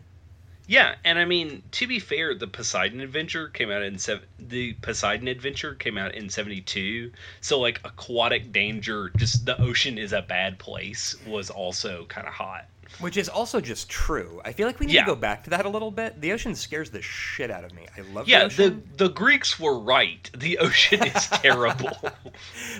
Yeah, 0.68 0.96
and 1.04 1.18
I 1.18 1.24
mean 1.24 1.62
to 1.72 1.86
be 1.86 1.98
fair, 2.00 2.34
the 2.34 2.46
Poseidon 2.48 3.00
Adventure 3.00 3.48
came 3.48 3.70
out 3.70 3.82
in 3.82 3.98
sev- 3.98 4.24
the 4.38 4.72
Poseidon 4.82 5.28
Adventure 5.28 5.74
came 5.74 5.96
out 5.96 6.14
in 6.14 6.28
'72. 6.28 7.12
So 7.40 7.60
like 7.60 7.80
aquatic 7.84 8.52
danger, 8.52 9.10
just 9.16 9.46
the 9.46 9.60
ocean 9.60 9.96
is 9.98 10.12
a 10.12 10.22
bad 10.22 10.58
place, 10.58 11.14
was 11.26 11.50
also 11.50 12.04
kind 12.06 12.26
of 12.26 12.32
hot. 12.32 12.66
Which 13.00 13.16
is 13.16 13.28
also 13.28 13.60
just 13.60 13.88
true. 13.90 14.40
I 14.44 14.52
feel 14.52 14.66
like 14.66 14.78
we 14.80 14.86
need 14.86 14.94
Yeah. 14.94 15.02
to 15.02 15.06
go 15.08 15.16
back 15.16 15.44
to 15.44 15.50
that 15.50 15.66
a 15.66 15.68
little 15.68 15.90
bit. 15.90 16.20
The 16.20 16.32
ocean 16.32 16.54
scares 16.54 16.88
the 16.90 17.02
shit 17.02 17.50
out 17.50 17.64
of 17.64 17.72
me. 17.74 17.86
I 17.96 18.00
love 18.12 18.26
the 18.26 18.30
Yeah, 18.32 18.48
the 18.48 18.80
the 18.96 19.08
Greeks 19.08 19.58
were 19.60 19.78
right. 19.78 20.28
The 20.36 20.58
ocean 20.58 21.02
is 21.04 21.26
terrible. 21.42 21.90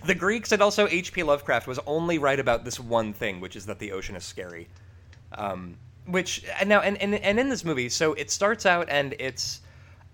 the 0.05 0.15
Greeks 0.15 0.53
and 0.53 0.63
also 0.63 0.87
H.P. 0.89 1.23
Lovecraft 1.23 1.67
was 1.67 1.79
only 1.87 2.19
right 2.19 2.39
about 2.41 2.65
this 2.65 2.81
one 2.81 3.13
thing, 3.13 3.41
which 3.41 3.55
is 3.57 3.67
that 3.67 3.79
the 3.79 3.93
ocean 3.93 4.17
is 4.17 4.25
scary. 4.25 4.69
Um, 5.33 5.77
which 6.07 6.45
and 6.61 6.69
now 6.69 6.81
and, 6.81 6.97
and 6.99 7.15
and 7.15 7.39
in 7.39 7.49
this 7.49 7.65
movie, 7.65 7.89
so 7.89 8.13
it 8.15 8.31
starts 8.31 8.67
out 8.67 8.89
and 8.89 9.15
it's 9.19 9.61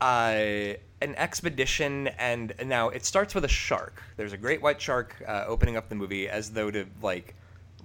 uh, 0.00 0.75
an 1.00 1.14
expedition, 1.16 2.08
and 2.18 2.54
now 2.64 2.88
it 2.88 3.04
starts 3.04 3.34
with 3.34 3.44
a 3.44 3.49
shark. 3.49 4.02
There's 4.16 4.32
a 4.32 4.37
great 4.37 4.62
white 4.62 4.80
shark 4.80 5.22
uh, 5.26 5.44
opening 5.46 5.76
up 5.76 5.88
the 5.88 5.94
movie 5.94 6.28
as 6.28 6.50
though 6.50 6.70
to 6.70 6.87
like 7.02 7.34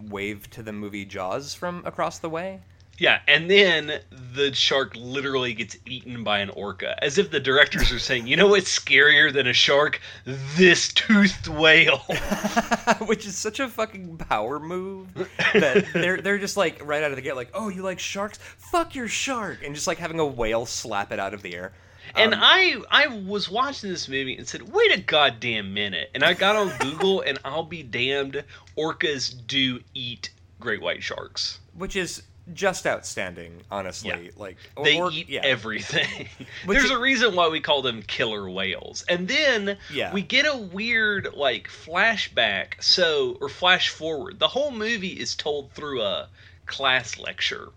wave 0.10 0.50
to 0.52 0.64
the 0.64 0.74
movie 0.74 1.06
Jaws 1.06 1.54
from 1.54 1.84
across 1.86 2.20
the 2.20 2.30
way. 2.30 2.62
Yeah, 3.00 3.20
and 3.28 3.50
then 3.50 4.02
the 4.10 4.54
shark 4.54 4.94
literally 4.96 5.54
gets 5.54 5.78
eaten 5.86 6.24
by 6.24 6.40
an 6.40 6.50
orca, 6.50 7.02
as 7.04 7.18
if 7.18 7.30
the 7.30 7.40
directors 7.40 7.92
are 7.92 8.00
saying, 8.00 8.26
"You 8.28 8.36
know 8.38 8.48
what's 8.48 8.76
scarier 8.76 9.32
than 9.32 9.46
a 9.48 9.54
shark? 9.54 10.02
This 10.26 10.92
toothed 10.94 11.48
whale." 11.48 12.04
which 13.06 13.26
is 13.26 13.38
such 13.38 13.60
a 13.60 13.68
fucking 13.68 14.18
power 14.18 14.60
move 14.60 15.08
that 15.54 15.86
they're 15.94 16.22
they're 16.22 16.38
just 16.38 16.58
like 16.58 16.84
right 16.86 17.04
out 17.04 17.12
of 17.12 17.16
the 17.16 17.22
gate 17.22 17.36
like 17.36 17.50
oh 17.54 17.70
you 17.70 17.82
like 17.84 18.00
sharks 18.00 18.38
fuck 18.38 18.96
your 18.96 19.08
shark 19.08 19.64
and 19.64 19.76
just 19.76 19.88
like 19.88 19.98
having 19.98 20.20
a 20.20 20.26
whale 20.26 20.66
slap 20.66 21.12
it 21.12 21.20
out 21.20 21.34
of 21.34 21.42
the 21.42 21.54
air 21.56 21.74
And 22.16 22.34
Um, 22.34 22.40
I 22.42 22.82
I 22.90 23.08
was 23.08 23.50
watching 23.50 23.90
this 23.90 24.08
movie 24.08 24.38
and 24.38 24.48
said, 24.48 24.62
"Wait 24.72 24.94
a 24.98 25.02
goddamn 25.02 25.74
minute!" 25.74 26.10
And 26.16 26.24
I 26.24 26.34
got 26.34 26.56
on 26.56 26.72
Google, 26.80 27.22
and 27.22 27.38
I'll 27.44 27.64
be 27.64 27.84
damned, 27.84 28.44
orcas 28.78 29.30
do 29.46 29.82
eat 29.94 30.30
great 30.60 30.82
white 30.82 31.04
sharks. 31.04 31.60
which 31.74 31.96
is 31.96 32.24
just 32.54 32.88
outstanding 32.88 33.62
honestly 33.70 34.10
Yeah. 34.10 34.32
like 34.38 34.58
or- 34.76 34.86
They 34.86 35.00
or- 35.00 35.12
eat 35.12 35.30
yeah. 35.30 35.42
everything. 35.44 36.28
There's 36.68 36.90
a 36.90 36.98
reason 37.00 37.36
why 37.36 37.50
we 37.50 37.60
call 37.60 37.82
them 37.82 38.02
killer 38.04 38.50
whales. 38.50 39.04
And 39.10 39.28
then 39.28 39.78
Yeah. 39.92 40.14
we 40.14 40.22
get 40.22 40.46
a 40.46 40.56
weird 40.58 41.34
like 41.34 41.68
flashback, 41.68 42.82
so 42.82 43.38
or 43.42 43.50
flash 43.50 43.90
forward. 43.90 44.40
The 44.40 44.48
whole 44.48 44.72
movie 44.72 45.20
is 45.20 45.36
told 45.36 45.72
through 45.74 46.02
a 46.02 46.30
class 46.66 47.18
lecture. 47.18 47.70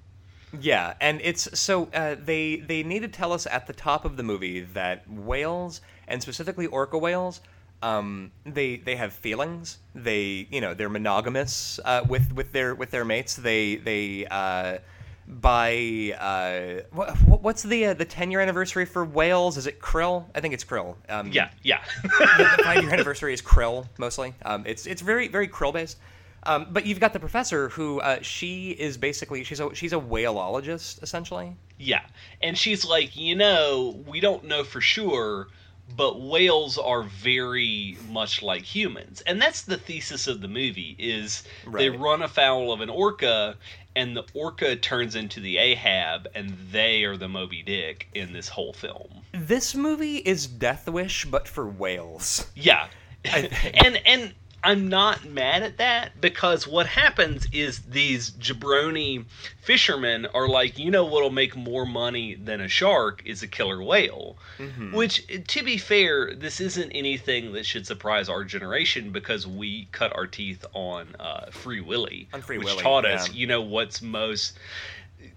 Yeah, 0.59 0.95
and 1.01 1.21
it's 1.23 1.59
so 1.59 1.89
uh, 1.95 2.17
they 2.19 2.57
they 2.57 2.83
need 2.83 3.01
to 3.03 3.09
tell 3.09 3.33
us 3.33 3.47
at 3.47 3.67
the 3.69 3.73
top 3.73 4.05
of 4.05 4.17
the 4.17 4.25
movie 4.25 4.61
that 4.61 5.09
whales 5.09 5.81
and 6.09 6.21
specifically 6.21 6.67
orca 6.67 6.99
whales, 6.99 7.41
um, 7.83 8.31
they 8.45 8.77
they 8.77 8.97
have 8.97 9.13
feelings. 9.13 9.79
They 9.95 10.47
you 10.51 10.61
know 10.61 10.75
they're 10.75 10.89
monogamous 10.89 11.81
uh, 11.85 12.05
with 12.09 12.33
with 12.33 12.53
their 12.53 12.75
with 12.75 12.91
their 12.91 13.05
mates. 13.05 13.37
They 13.37 13.77
they 13.77 14.27
uh, 14.27 14.79
by 15.27 16.15
uh, 16.19 16.83
what, 16.93 17.43
what's 17.43 17.63
the 17.63 17.87
uh, 17.87 17.95
the 17.95 18.05
ten 18.05 18.31
year 18.31 18.41
anniversary 18.41 18.85
for 18.85 19.05
whales? 19.05 19.57
Is 19.57 19.67
it 19.67 19.81
krill? 19.81 20.27
I 20.35 20.41
think 20.41 20.55
it's 20.55 20.65
krill. 20.65 20.97
Um, 21.09 21.31
Yeah, 21.33 21.51
yeah. 21.63 21.83
the 22.03 22.63
five 22.65 22.83
year 22.83 22.93
anniversary 22.93 23.33
is 23.33 23.41
krill 23.43 23.87
mostly. 23.99 24.35
Um, 24.45 24.65
it's 24.67 24.87
it's 24.87 25.03
very 25.03 25.29
very 25.29 25.49
krill 25.49 25.73
based. 25.73 25.99
Um, 26.45 26.69
but 26.71 26.87
you've 26.87 27.01
got 27.01 27.13
the 27.13 27.21
professor 27.21 27.69
who 27.69 28.01
uh, 28.01 28.21
she 28.23 28.71
is 28.71 28.97
basically 28.97 29.45
she's 29.45 29.61
a 29.61 29.75
she's 29.75 29.93
a 29.93 30.01
whaleologist 30.01 31.03
essentially. 31.03 31.55
Yeah. 31.79 32.01
And 32.43 32.57
she's 32.57 32.85
like, 32.85 33.17
you 33.17 33.35
know, 33.37 34.03
we 34.07 34.21
don't 34.21 34.45
know 34.45 34.65
for 34.65 34.81
sure, 34.81 35.49
but 35.97 36.21
whales 36.21 36.79
are 36.79 37.03
very 37.03 37.97
much 38.09 38.43
like 38.43 38.63
humans. 38.63 39.23
And 39.27 39.41
that's 39.41 39.63
the 39.63 39.77
thesis 39.77 40.27
of 40.27 40.41
the 40.41 40.49
movie 40.49 40.97
is 40.99 41.43
they 41.73 41.91
run 41.91 42.23
afoul 42.23 42.73
of 42.73 42.81
an 42.81 42.91
orca 42.91 43.57
and 43.97 44.17
the 44.17 44.25
orca 44.35 44.77
turns 44.77 45.15
into 45.15 45.41
the 45.41 45.59
Ahab 45.59 46.29
and 46.35 46.57
they 46.71 47.05
are 47.05 47.17
the 47.17 47.29
Moby 47.29 47.63
Dick 47.63 48.09
in 48.15 48.33
this 48.33 48.49
whole 48.49 48.73
film. 48.73 49.23
This 49.33 49.75
movie 49.75 50.19
is 50.19 50.47
Death 50.47 50.89
Wish 50.89 51.25
but 51.25 51.49
for 51.49 51.67
whales. 51.67 52.51
Yeah. 52.55 52.89
And 53.23 54.01
and 54.07 54.35
I'm 54.63 54.89
not 54.89 55.25
mad 55.25 55.63
at 55.63 55.79
that 55.79 56.21
because 56.21 56.67
what 56.67 56.87
happens 56.87 57.47
is 57.53 57.81
these 57.81 58.31
jabroni 58.33 59.25
fishermen 59.63 60.27
are 60.35 60.49
like, 60.49 60.79
you 60.79 60.91
know 60.91 61.05
what'll 61.05 61.31
make 61.31 61.57
more 61.57 61.87
money 61.87 62.35
than 62.35 62.61
a 62.61 62.69
shark 62.69 63.23
is 63.25 63.43
a 63.43 63.47
killer 63.47 63.83
whale. 63.83 64.37
Mhm. 64.59 64.93
Which, 64.93 65.25
to 65.49 65.63
be 65.63 65.79
fair, 65.79 66.35
this 66.35 66.61
isn't 66.61 66.91
anything 66.93 67.53
that 67.53 67.65
should 67.65 67.87
surprise 67.87 68.29
our 68.29 68.45
generation 68.45 69.11
because 69.11 69.47
we 69.47 69.89
cut 69.93 70.15
our 70.15 70.27
teeth 70.27 70.65
on 70.75 71.15
uh, 71.19 71.51
Free 71.51 71.81
Willy, 71.81 72.29
On 72.33 72.43
Free 72.43 72.59
which 72.59 72.67
Willy, 72.67 72.83
taught 72.83 73.07
us, 73.07 73.29
yeah. 73.29 73.35
you 73.35 73.47
know, 73.47 73.63
what's 73.63 74.03
most. 74.03 74.59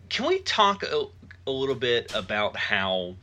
Can 0.09 0.25
we 0.25 0.39
talk 0.39 0.83
a, 0.83 1.05
a 1.47 1.51
little 1.51 1.75
bit 1.75 2.13
about 2.13 2.55
how 2.57 3.15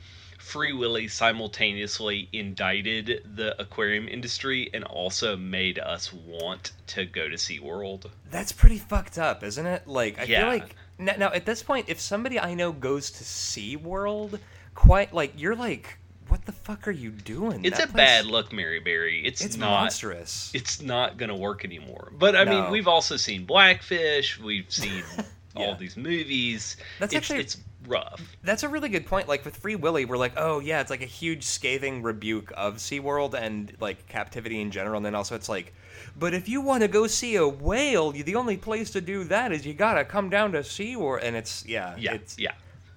Free 0.51 0.73
Willy 0.73 1.07
simultaneously 1.07 2.29
indicted 2.33 3.23
the 3.37 3.61
aquarium 3.63 4.09
industry 4.09 4.69
and 4.75 4.83
also 4.85 5.37
made 5.37 5.79
us 5.79 6.13
want 6.13 6.73
to 6.89 7.05
go 7.07 7.29
to 7.29 7.37
SeaWorld? 7.37 8.07
That's 8.33 8.51
pretty 8.51 8.79
fucked 8.79 9.17
up, 9.17 9.45
isn't 9.45 9.65
it? 9.65 9.87
Like 9.87 10.19
I 10.19 10.25
Yeah. 10.25 10.41
feel 10.41 10.49
like 10.49 10.75
now, 10.99 11.15
now 11.17 11.33
at 11.33 11.47
this 11.47 11.63
point, 11.63 11.89
if 11.89 12.01
somebody 12.01 12.41
I 12.41 12.55
know 12.55 12.73
goes 12.73 13.11
to 13.13 13.25
SeaWorld, 13.25 14.41
quite 14.75 15.15
like 15.15 15.35
you're 15.37 15.55
like, 15.55 15.99
what 16.27 16.45
the 16.47 16.53
fuck 16.53 16.89
are 16.89 16.93
you 16.93 17.11
doing? 17.11 17.65
It's 17.65 17.79
That 17.79 17.85
a 17.91 17.93
place- 17.93 17.97
bad 17.97 18.27
look, 18.27 18.53
Mary 18.53 18.81
Berry. 18.81 19.25
It's, 19.25 19.45
It's 19.45 19.57
not. 19.57 19.83
monstrous. 19.83 20.51
It's 20.55 20.81
not 20.83 21.17
going 21.17 21.29
to 21.29 21.35
work 21.37 21.65
anymore. 21.65 22.13
But 22.19 22.35
I 22.35 22.43
No. 22.45 22.63
mean, 22.63 22.71
we've 22.73 22.89
also 22.89 23.17
seen 23.17 23.45
Blackfish. 23.45 24.39
We've 24.41 24.71
seen 24.71 25.05
Yeah. 25.57 25.67
all 25.67 25.75
these 25.77 25.97
movies. 25.97 26.77
That's 26.99 27.13
it's, 27.15 27.25
actually- 27.31 27.41
it's 27.41 27.57
rough. 27.91 28.37
That's 28.43 28.63
a 28.63 28.69
really 28.69 28.89
good 28.89 29.05
point. 29.05 29.29
Like 29.29 29.45
with 29.45 29.57
Free 29.57 29.77
Willy, 29.77 30.05
we're 30.05 30.17
like, 30.17 30.33
oh 30.37 30.61
yeah, 30.61 30.81
it's 30.81 30.91
like 30.91 31.03
a 31.03 31.07
huge 31.07 31.45
scathing 31.45 32.03
rebuke 32.03 32.53
of 32.57 32.77
SeaWorld 32.77 33.35
and 33.35 33.73
like 33.81 34.07
captivity 34.09 34.61
in 34.61 34.71
general. 34.71 34.97
And 34.97 35.05
then 35.05 35.15
also 35.15 35.35
it's 35.35 35.49
like, 35.49 35.75
but 36.19 36.33
if 36.33 36.49
you 36.49 36.61
want 36.61 36.83
to 36.83 36.89
go 36.89 37.07
see 37.07 37.37
a 37.37 37.47
whale, 37.47 38.17
you, 38.17 38.23
the 38.23 38.37
only 38.37 38.57
place 38.57 38.91
to 38.93 39.01
do 39.01 39.25
that 39.25 39.53
is 39.53 39.67
you 39.67 39.75
gotta 39.75 40.05
come 40.05 40.31
down 40.31 40.53
to 40.53 40.61
SeaWorld. 40.61 41.21
And 41.23 41.37
it's 41.37 41.67
yeah, 41.67 41.95
Yeah, 41.99 42.15
it's 42.15 42.39
yeah. 42.39 42.53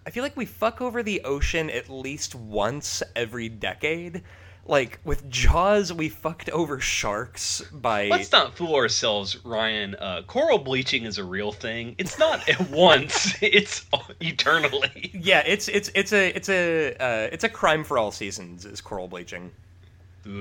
I 0.06 0.10
feel 0.10 0.24
like 0.24 0.36
we 0.36 0.46
fuck 0.46 0.82
over 0.82 1.02
the 1.02 1.22
ocean 1.24 1.70
at 1.70 1.90
least 1.90 2.36
once 2.36 3.02
every 3.16 3.50
decade. 3.50 4.24
Like 4.66 5.00
with 5.04 5.30
Jaws, 5.30 5.92
we 5.92 6.08
fucked 6.08 6.50
over 6.50 6.80
sharks 6.80 7.62
by. 7.74 8.08
Let's 8.08 8.32
not 8.32 8.56
fool 8.56 8.76
ourselves, 8.76 9.44
Ryan. 9.44 9.96
Uh, 9.96 10.22
coral 10.26 10.58
bleaching 10.58 11.04
is 11.04 11.18
a 11.18 11.24
real 11.24 11.52
thing. 11.52 11.96
It's 11.98 12.18
not 12.18 12.48
at 12.48 12.70
once; 12.72 13.36
it's 13.42 13.86
eternally. 14.22 15.12
Yeah, 15.14 15.44
it's 15.46 15.68
it's 15.68 15.92
it's 15.94 16.14
a 16.14 16.30
it's 16.30 16.48
a 16.48 16.96
uh, 16.96 17.30
it's 17.32 17.44
a 17.44 17.50
crime 17.50 17.84
for 17.84 17.98
all 17.98 18.12
seasons. 18.12 18.66
Is 18.66 18.80
coral 18.80 19.10
bleaching? 19.10 19.52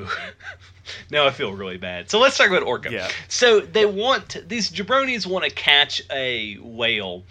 Now 1.10 1.26
I 1.26 1.30
feel 1.30 1.52
really 1.52 1.76
bad. 1.76 2.10
So 2.10 2.18
let's 2.18 2.36
talk 2.36 2.48
about 2.48 2.62
Orca. 2.62 2.90
Yeah. 2.90 3.08
So 3.28 3.60
they 3.60 3.86
want 3.86 4.48
these 4.48 4.70
jabronis 4.70 5.26
want 5.26 5.44
to 5.44 5.50
catch 5.50 6.02
a 6.10 6.56
whale, 6.56 7.22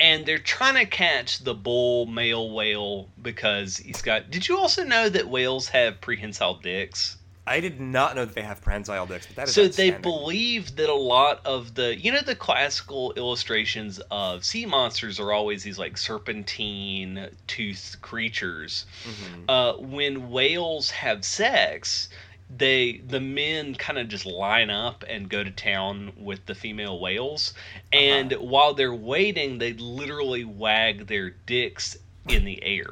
and 0.00 0.26
they're 0.26 0.38
trying 0.38 0.74
to 0.74 0.86
catch 0.86 1.38
the 1.40 1.54
bull 1.54 2.06
male 2.06 2.50
whale 2.50 3.08
because 3.20 3.76
he's 3.76 4.02
got. 4.02 4.30
Did 4.30 4.48
you 4.48 4.58
also 4.58 4.82
know 4.84 5.08
that 5.08 5.28
whales 5.28 5.68
have 5.68 6.00
prehensile 6.00 6.54
dicks? 6.54 7.16
I 7.46 7.58
did 7.58 7.80
not 7.80 8.14
know 8.14 8.24
that 8.26 8.34
they 8.34 8.42
have 8.42 8.60
prehensile 8.62 9.06
dicks, 9.06 9.26
but 9.26 9.34
that 9.36 9.48
is 9.48 9.54
so 9.54 9.66
they 9.66 9.90
believe 9.90 10.76
that 10.76 10.88
a 10.88 10.94
lot 10.94 11.40
of 11.44 11.74
the 11.74 11.98
you 11.98 12.12
know 12.12 12.20
the 12.20 12.36
classical 12.36 13.12
illustrations 13.16 14.00
of 14.10 14.44
sea 14.44 14.66
monsters 14.66 15.18
are 15.18 15.32
always 15.32 15.64
these 15.64 15.78
like 15.78 15.96
serpentine 15.96 17.28
toothed 17.46 18.00
creatures 18.02 18.86
Mhm. 19.04 19.44
uh, 19.48 19.72
when 19.78 20.30
whales 20.30 20.90
have 20.90 21.24
sex 21.24 22.08
they 22.56 22.98
the 23.06 23.20
men 23.20 23.74
kind 23.74 23.98
of 23.98 24.08
just 24.08 24.26
line 24.26 24.70
up 24.70 25.04
and 25.08 25.28
go 25.28 25.44
to 25.44 25.50
town 25.50 26.12
with 26.16 26.44
the 26.46 26.54
female 26.54 26.98
whales. 26.98 27.54
Uh-huh. 27.92 28.02
And 28.02 28.32
while 28.32 28.74
they're 28.74 28.94
waiting 28.94 29.58
they 29.58 29.74
literally 29.74 30.44
wag 30.44 31.06
their 31.06 31.30
dicks 31.30 31.96
in 32.28 32.44
the 32.44 32.62
air. 32.62 32.90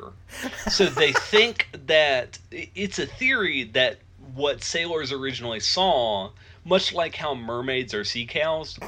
So 0.71 0.87
they 0.87 1.12
think 1.31 1.69
that 1.87 2.38
it's 2.50 2.99
a 2.99 3.07
theory 3.07 3.65
that 3.65 3.99
what 4.35 4.62
sailors 4.62 5.12
originally 5.12 5.61
saw 5.61 6.31
much 6.65 6.93
like 6.93 7.15
how 7.15 7.35
mermaids 7.35 7.95
are 7.95 8.05
sea 8.05 8.27
cows 8.27 8.79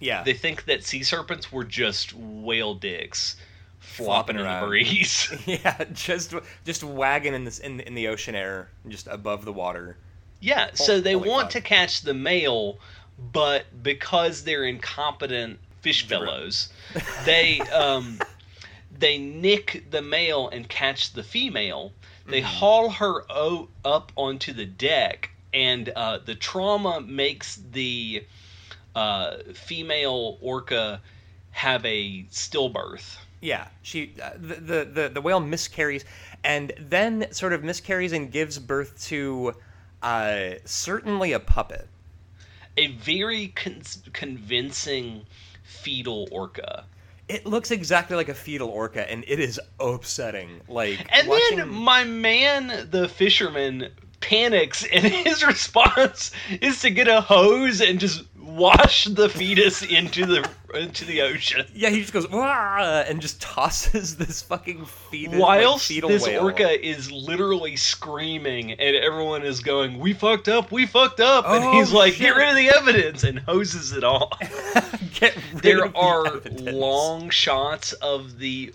Yeah, 0.00 0.22
they 0.22 0.34
think 0.34 0.66
that 0.66 0.84
sea 0.84 1.02
serpents 1.02 1.50
were 1.50 1.64
just 1.64 2.12
whale 2.14 2.74
dicks 2.74 3.36
Flopping 3.82 4.36
flopping 4.36 4.54
in 4.54 4.60
the 4.60 4.66
breeze. 4.66 5.28
Yeah, 5.46 5.84
just 5.92 6.34
just 6.64 6.84
wagging 6.84 7.34
in 7.34 7.44
this 7.44 7.58
in 7.58 7.80
in 7.80 7.94
the 7.94 8.08
ocean 8.08 8.36
air, 8.36 8.68
just 8.88 9.08
above 9.08 9.44
the 9.44 9.52
water. 9.52 9.96
Yeah, 10.42 10.70
so 10.74 11.00
they 11.00 11.12
holy 11.14 11.28
want 11.28 11.42
fuck. 11.44 11.50
to 11.52 11.60
catch 11.60 12.02
the 12.02 12.14
male, 12.14 12.78
but 13.32 13.82
because 13.82 14.42
they're 14.44 14.64
incompetent 14.64 15.58
fish 15.80 16.06
fellows, 16.06 16.68
they 17.24 17.60
um, 17.60 18.18
they 18.98 19.18
nick 19.18 19.84
the 19.90 20.02
male 20.02 20.48
and 20.48 20.68
catch 20.68 21.12
the 21.12 21.22
female. 21.22 21.92
They 22.26 22.40
Mhm. 22.42 22.44
haul 22.44 22.90
her 22.90 23.24
o- 23.30 23.68
up 23.84 24.12
onto 24.16 24.52
the 24.52 24.66
deck, 24.66 25.30
and 25.54 25.88
uh, 25.90 26.18
the 26.18 26.34
trauma 26.34 27.00
makes 27.00 27.56
the 27.72 28.24
uh, 28.94 29.36
female 29.54 30.38
orca 30.40 31.00
have 31.52 31.84
a 31.86 32.24
stillbirth. 32.30 33.16
Yeah, 33.40 33.68
she 33.82 34.12
uh, 34.22 34.30
the, 34.36 34.54
the 34.56 34.84
the 34.84 35.08
the 35.14 35.20
whale 35.20 35.40
miscarries, 35.40 36.04
and 36.44 36.72
then 36.78 37.26
sort 37.32 37.52
of 37.52 37.62
miscarries 37.64 38.12
and 38.12 38.30
gives 38.30 38.58
birth 38.58 39.00
to 39.06 39.54
uh, 40.02 40.54
certainly 40.64 41.32
a 41.32 41.40
puppet. 41.40 41.88
A 42.76 42.88
very 42.88 43.48
con- 43.48 43.82
convincing 44.12 45.26
fetal 45.62 46.28
orca. 46.30 46.84
It 47.28 47.46
looks 47.46 47.70
exactly 47.70 48.16
like 48.16 48.28
a 48.28 48.34
fetal 48.34 48.68
orca, 48.68 49.10
and 49.10 49.24
it 49.26 49.38
is 49.40 49.60
upsetting. 49.80 50.60
Like 50.68 51.06
And 51.10 51.28
watching... 51.28 51.58
then 51.58 51.68
my 51.70 52.04
man, 52.04 52.88
the 52.90 53.08
fisherman, 53.08 53.88
panics, 54.20 54.84
and 54.92 55.04
his 55.26 55.44
response 55.44 56.32
is 56.60 56.80
to 56.80 56.90
get 56.90 57.08
a 57.08 57.20
hose 57.20 57.80
and 57.80 58.00
just 58.00 58.24
wash 58.56 59.04
the 59.04 59.28
fetus 59.28 59.82
into 59.82 60.26
the 60.26 60.48
into 60.74 61.04
the 61.04 61.20
ocean. 61.22 61.66
yeah, 61.74 61.90
he 61.90 62.00
just 62.00 62.12
goes 62.12 62.28
Wah! 62.30 63.04
and 63.06 63.20
just 63.20 63.40
tosses 63.42 64.16
this 64.16 64.40
fucking 64.42 64.86
fetus, 64.86 65.38
Whilst 65.38 65.90
like, 65.90 66.06
this 66.08 66.24
whale. 66.26 66.44
orca 66.44 66.86
is 66.86 67.10
literally 67.12 67.76
screaming, 67.76 68.72
and 68.72 68.96
everyone 68.96 69.42
is 69.44 69.60
going, 69.60 69.98
"We 69.98 70.12
fucked 70.14 70.48
up, 70.48 70.72
we 70.72 70.86
fucked 70.86 71.20
up," 71.20 71.44
and 71.46 71.62
Oh, 71.64 71.72
he's 71.72 71.92
like, 71.92 72.14
shit. 72.14 72.22
"Get 72.22 72.36
rid 72.36 72.48
of 72.48 72.56
the 72.56 72.70
evidence," 72.70 73.22
and 73.24 73.38
hoses 73.40 73.92
it 73.92 74.04
off. 74.04 74.38
Get 75.14 75.36
rid 75.52 75.62
there 75.62 75.88
the 75.88 75.92
are 75.94 76.26
evidence. 76.36 76.62
long 76.62 77.28
shots 77.30 77.92
of 77.94 78.38
the 78.38 78.72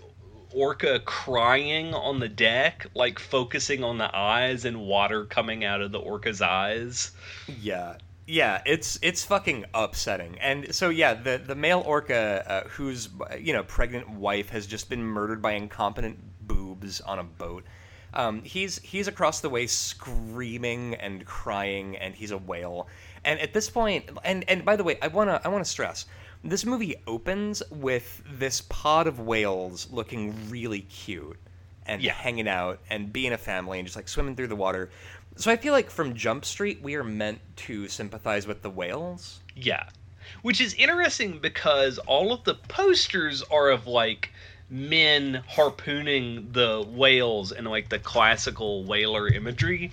orca 0.52 1.00
crying 1.00 1.92
on 1.94 2.20
the 2.20 2.28
deck, 2.28 2.86
like 2.94 3.18
focusing 3.18 3.84
on 3.84 3.98
the 3.98 4.16
eyes 4.16 4.64
and 4.64 4.80
water 4.80 5.24
coming 5.24 5.64
out 5.64 5.80
of 5.82 5.92
the 5.92 5.98
orca's 5.98 6.40
eyes. 6.40 7.10
Yeah. 7.60 7.96
Yeah, 8.30 8.60
it's 8.66 8.98
it's 9.00 9.24
fucking 9.24 9.64
upsetting. 9.72 10.38
And 10.38 10.74
so 10.74 10.90
yeah, 10.90 11.14
the 11.14 11.38
the 11.38 11.54
male 11.54 11.82
orca 11.86 12.44
uh, 12.46 12.68
whose 12.68 13.08
you 13.40 13.54
know 13.54 13.62
pregnant 13.62 14.10
wife 14.10 14.50
has 14.50 14.66
just 14.66 14.90
been 14.90 15.02
murdered 15.02 15.40
by 15.40 15.52
incompetent 15.52 16.18
boobs 16.46 17.00
on 17.00 17.18
a 17.18 17.24
boat. 17.24 17.64
Um, 18.12 18.42
he's 18.42 18.78
he's 18.80 19.08
across 19.08 19.40
the 19.40 19.48
way 19.48 19.66
screaming 19.66 20.94
and 20.96 21.24
crying, 21.24 21.96
and 21.96 22.14
he's 22.14 22.30
a 22.30 22.36
whale. 22.38 22.88
And 23.24 23.40
at 23.40 23.54
this 23.54 23.70
point, 23.70 24.10
and 24.24 24.44
and 24.46 24.62
by 24.62 24.76
the 24.76 24.84
way, 24.84 24.98
I 25.00 25.08
wanna 25.08 25.40
I 25.42 25.48
wanna 25.48 25.64
stress 25.64 26.04
this 26.44 26.66
movie 26.66 26.96
opens 27.06 27.62
with 27.70 28.22
this 28.30 28.60
pod 28.60 29.06
of 29.06 29.20
whales 29.20 29.88
looking 29.90 30.50
really 30.50 30.82
cute 30.82 31.36
and 31.86 32.00
Yeah. 32.02 32.12
hanging 32.12 32.46
out 32.46 32.78
and 32.90 33.12
being 33.12 33.32
a 33.32 33.38
family 33.38 33.78
and 33.78 33.86
just 33.88 33.96
like 33.96 34.06
swimming 34.08 34.36
through 34.36 34.46
the 34.48 34.54
water. 34.56 34.90
So 35.38 35.52
I 35.52 35.56
feel 35.56 35.72
like 35.72 35.88
from 35.88 36.14
Jump 36.14 36.44
Street 36.44 36.82
we 36.82 36.96
are 36.96 37.04
meant 37.04 37.40
to 37.56 37.86
sympathize 37.88 38.46
with 38.46 38.62
the 38.62 38.70
whales. 38.70 39.40
Yeah. 39.54 39.84
Which 40.42 40.60
is 40.60 40.74
interesting 40.74 41.38
because 41.38 41.98
all 41.98 42.32
of 42.32 42.44
the 42.44 42.54
posters 42.54 43.42
are 43.42 43.70
of 43.70 43.86
like 43.86 44.30
men 44.68 45.42
harpooning 45.48 46.52
the 46.52 46.84
whales 46.88 47.52
and 47.52 47.66
like 47.68 47.88
the 47.88 48.00
classical 48.00 48.84
whaler 48.84 49.28
imagery. 49.28 49.92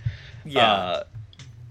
Uh, 0.55 1.03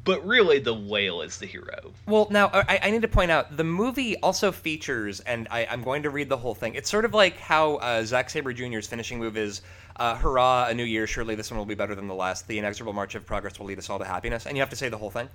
but 0.04 0.24
really, 0.26 0.58
the 0.58 0.74
whale 0.74 1.22
is 1.22 1.38
the 1.38 1.46
hero. 1.46 1.92
Well, 2.06 2.28
now 2.30 2.50
I, 2.52 2.78
I 2.82 2.90
need 2.90 3.02
to 3.02 3.08
point 3.08 3.30
out 3.30 3.56
the 3.56 3.64
movie 3.64 4.16
also 4.18 4.52
features, 4.52 5.20
and 5.20 5.48
I, 5.50 5.66
I'm 5.66 5.82
going 5.82 6.02
to 6.02 6.10
read 6.10 6.28
the 6.28 6.37
whole 6.37 6.54
thing. 6.54 6.74
It's 6.74 6.90
sort 6.90 7.04
of 7.04 7.14
like 7.14 7.38
how 7.38 7.76
uh, 7.76 8.04
Zack 8.04 8.30
Sabre 8.30 8.52
Jr.'s 8.52 8.87
finishing 8.87 9.18
move 9.18 9.37
is, 9.37 9.62
uh, 9.96 10.16
"Hurrah, 10.16 10.66
a 10.68 10.74
new 10.74 10.85
year! 10.85 11.07
Surely 11.07 11.35
this 11.35 11.50
one 11.50 11.59
will 11.59 11.66
be 11.66 11.74
better 11.74 11.94
than 11.94 12.09
the 12.09 12.14
last. 12.14 12.46
The 12.48 12.59
inexorable 12.59 12.92
march 12.92 13.14
of 13.14 13.26
progress 13.26 13.59
will 13.59 13.66
lead 13.66 13.78
us 13.78 13.90
all 13.90 13.98
to 13.98 14.04
happiness." 14.04 14.46
And 14.46 14.57
you 14.57 14.62
have 14.62 14.70
to 14.70 14.76
say 14.76 14.88
the 14.88 14.98
whole 14.98 15.11
thing. 15.11 15.28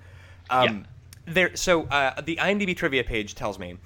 Um, 0.50 0.86
There. 1.26 1.56
So 1.56 1.84
uh, 1.84 2.22
the 2.22 2.38
IMDb 2.38 2.76
trivia 2.76 3.04
page 3.04 3.36
tells 3.36 3.60
me. 3.60 3.78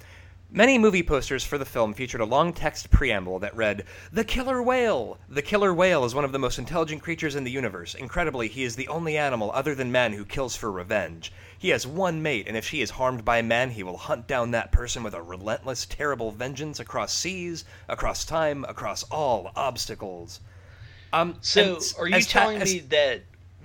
Many 0.50 0.78
movie 0.78 1.02
posters 1.02 1.42
for 1.42 1.58
the 1.58 1.64
film 1.64 1.94
featured 1.94 2.20
a 2.20 2.24
long 2.24 2.52
text 2.52 2.88
preamble 2.88 3.40
that 3.40 3.56
read, 3.56 3.84
The 4.12 4.22
Killer 4.22 4.62
Whale! 4.62 5.18
The 5.28 5.42
killer 5.42 5.74
whale 5.74 6.04
is 6.04 6.14
one 6.14 6.24
of 6.24 6.30
the 6.30 6.38
most 6.38 6.60
intelligent 6.60 7.02
creatures 7.02 7.34
in 7.34 7.42
the 7.42 7.50
universe. 7.50 7.94
Incredibly, 7.96 8.46
he 8.46 8.62
is 8.62 8.76
the 8.76 8.86
only 8.86 9.18
animal 9.18 9.50
other 9.50 9.74
than 9.74 9.90
man 9.90 10.12
who 10.12 10.24
kills 10.24 10.54
for 10.54 10.70
revenge. 10.70 11.32
He 11.58 11.70
has 11.70 11.88
one 11.88 12.22
mate, 12.22 12.46
and 12.46 12.56
if 12.56 12.64
she 12.64 12.82
is 12.82 12.90
harmed 12.90 13.24
by 13.24 13.42
man, 13.42 13.70
he 13.70 13.82
will 13.82 13.96
hunt 13.96 14.28
down 14.28 14.52
that 14.52 14.70
person 14.70 15.02
with 15.02 15.14
a 15.14 15.22
relentless, 15.22 15.86
terrible 15.86 16.30
vengeance 16.30 16.78
across 16.78 17.12
seas, 17.12 17.64
across 17.88 18.24
time, 18.24 18.64
across 18.68 19.02
all 19.04 19.50
obstacles. 19.56 20.38
Um, 21.14 21.36
So, 21.42 21.78
are 21.98 22.08
you 22.08 22.16
as 22.16 22.26
ta- 22.26 22.40
telling 22.40 22.60
as- 22.62 22.72
me 22.72 22.80
that 22.80 23.22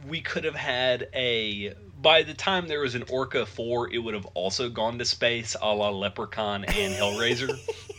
we 0.08 0.22
could 0.22 0.44
have 0.44 0.56
had 0.56 1.10
a. 1.14 1.74
By 2.02 2.24
the 2.24 2.34
time 2.34 2.68
there 2.68 2.80
was 2.80 2.96
an 2.96 3.04
Orca 3.10 3.46
4, 3.46 3.92
it 3.94 3.98
would 3.98 4.14
have 4.14 4.26
also 4.28 4.70
gone 4.70 5.00
to 5.00 5.06
space 5.06 5.56
a 5.62 5.74
la 5.74 5.90
Leprechaun 5.90 6.64
and 6.64 6.94
Hellraiser? 6.94 7.50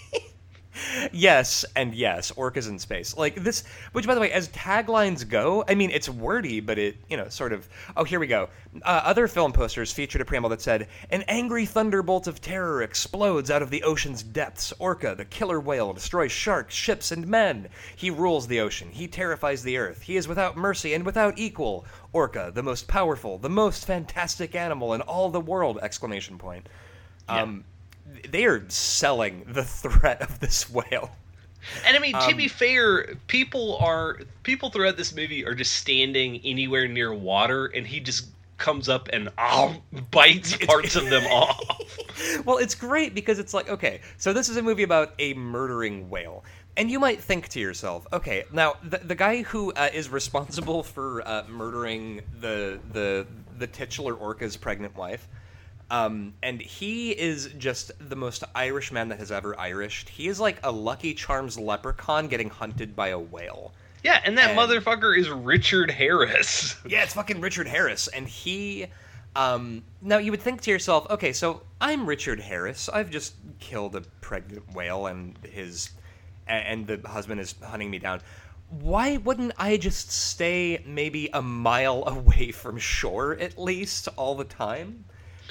Yes, 1.12 1.64
and 1.76 1.94
yes, 1.94 2.32
orcas 2.32 2.68
in 2.68 2.78
space. 2.78 3.16
Like 3.16 3.36
this, 3.36 3.64
which 3.92 4.06
by 4.06 4.14
the 4.14 4.20
way, 4.20 4.32
as 4.32 4.48
taglines 4.48 5.28
go, 5.28 5.64
I 5.68 5.74
mean, 5.74 5.90
it's 5.90 6.08
wordy, 6.08 6.60
but 6.60 6.78
it, 6.78 6.96
you 7.08 7.16
know, 7.16 7.28
sort 7.28 7.52
of. 7.52 7.68
Oh, 7.96 8.04
here 8.04 8.20
we 8.20 8.26
go. 8.26 8.48
Uh, 8.82 9.02
other 9.04 9.26
film 9.28 9.52
posters 9.52 9.92
featured 9.92 10.20
a 10.20 10.24
preamble 10.24 10.50
that 10.50 10.62
said, 10.62 10.88
An 11.10 11.22
angry 11.28 11.66
thunderbolt 11.66 12.26
of 12.26 12.40
terror 12.40 12.82
explodes 12.82 13.50
out 13.50 13.62
of 13.62 13.70
the 13.70 13.82
ocean's 13.82 14.22
depths. 14.22 14.72
Orca, 14.78 15.14
the 15.14 15.24
killer 15.24 15.60
whale, 15.60 15.92
destroys 15.92 16.32
sharks, 16.32 16.74
ships, 16.74 17.10
and 17.10 17.26
men. 17.26 17.68
He 17.96 18.10
rules 18.10 18.46
the 18.46 18.60
ocean. 18.60 18.90
He 18.90 19.08
terrifies 19.08 19.62
the 19.62 19.76
earth. 19.76 20.02
He 20.02 20.16
is 20.16 20.28
without 20.28 20.56
mercy 20.56 20.94
and 20.94 21.04
without 21.04 21.38
equal. 21.38 21.84
Orca, 22.12 22.50
the 22.54 22.62
most 22.62 22.88
powerful, 22.88 23.38
the 23.38 23.48
most 23.48 23.86
fantastic 23.86 24.54
animal 24.54 24.94
in 24.94 25.00
all 25.00 25.30
the 25.30 25.40
world! 25.40 25.78
Exclamation 25.82 26.38
point. 26.38 26.68
Um, 27.28 27.64
they 28.30 28.44
are 28.44 28.64
selling 28.68 29.44
the 29.46 29.64
threat 29.64 30.22
of 30.22 30.40
this 30.40 30.68
whale. 30.70 31.10
And 31.86 31.96
I 31.96 32.00
mean, 32.00 32.12
to 32.14 32.18
Um, 32.30 32.36
be 32.36 32.48
fair, 32.48 33.14
people 33.26 33.76
are 33.78 34.20
people 34.42 34.70
throughout 34.70 34.96
this 34.96 35.14
movie 35.14 35.44
are 35.44 35.54
just 35.54 35.74
standing 35.76 36.40
anywhere 36.44 36.88
near 36.88 37.12
water, 37.12 37.66
and 37.66 37.86
he 37.86 38.00
just 38.00 38.26
comes 38.56 38.88
up 38.88 39.08
and 39.12 39.28
ah, 39.38 39.74
bites 40.10 40.56
parts 40.56 40.96
of 40.96 41.08
them 41.10 41.24
off. 41.30 41.60
well, 42.44 42.58
it's 42.58 42.74
great 42.74 43.14
because 43.14 43.38
it's 43.38 43.54
like, 43.54 43.68
okay, 43.68 44.00
so 44.18 44.32
this 44.32 44.48
is 44.48 44.56
a 44.56 44.62
movie 44.62 44.82
about 44.82 45.12
a 45.18 45.34
murdering 45.34 46.08
whale. 46.10 46.44
And 46.76 46.90
you 46.90 46.98
might 46.98 47.20
think 47.22 47.48
to 47.48 47.60
yourself, 47.60 48.06
okay, 48.12 48.44
now 48.52 48.74
the, 48.82 48.98
the 48.98 49.14
guy 49.14 49.42
who 49.42 49.72
uh, 49.72 49.88
is 49.92 50.08
responsible 50.08 50.82
for 50.82 51.26
uh, 51.26 51.44
murdering 51.48 52.22
the 52.40 52.80
the 52.92 53.26
the 53.58 53.66
titular 53.66 54.14
orca's 54.14 54.56
pregnant 54.56 54.96
wife, 54.96 55.28
um, 55.90 56.34
and 56.42 56.60
he 56.60 57.10
is 57.10 57.50
just 57.58 57.90
the 58.08 58.16
most 58.16 58.44
Irish 58.54 58.92
man 58.92 59.08
that 59.08 59.18
has 59.18 59.30
ever 59.32 59.54
Irished. 59.56 60.08
He 60.08 60.28
is 60.28 60.38
like 60.40 60.58
a 60.62 60.70
Lucky 60.70 61.14
Charms 61.14 61.58
leprechaun 61.58 62.28
getting 62.28 62.48
hunted 62.50 62.94
by 62.94 63.08
a 63.08 63.18
whale. 63.18 63.72
Yeah, 64.02 64.20
and 64.24 64.38
that 64.38 64.50
And- 64.50 64.58
motherfucker 64.58 65.18
is 65.18 65.28
Richard 65.28 65.90
Harris. 65.90 66.76
Yeah, 66.88 67.02
it's 67.02 67.14
fucking 67.14 67.40
Richard 67.40 67.66
Harris, 67.66 68.08
and 68.08 68.26
he. 68.26 68.86
Um, 69.36 69.84
now 70.02 70.18
you 70.18 70.32
would 70.32 70.42
think 70.42 70.60
to 70.62 70.70
yourself, 70.72 71.08
okay, 71.10 71.32
so 71.32 71.62
I'm 71.80 72.04
Richard 72.06 72.40
Harris. 72.40 72.88
I've 72.88 73.10
just 73.10 73.34
killed 73.60 73.94
a 73.94 74.00
pregnant 74.20 74.74
whale, 74.74 75.06
and 75.06 75.38
his, 75.44 75.90
and 76.48 76.84
the 76.86 77.00
husband 77.06 77.40
is 77.40 77.54
hunting 77.62 77.90
me 77.90 77.98
down. 78.00 78.22
Why 78.70 79.18
wouldn't 79.18 79.52
I 79.56 79.76
just 79.76 80.10
stay 80.10 80.82
maybe 80.86 81.28
a 81.32 81.42
mile 81.42 82.02
away 82.08 82.50
from 82.52 82.78
shore 82.78 83.34
at 83.38 83.56
least 83.58 84.08
all 84.16 84.34
the 84.34 84.44
time? 84.44 85.04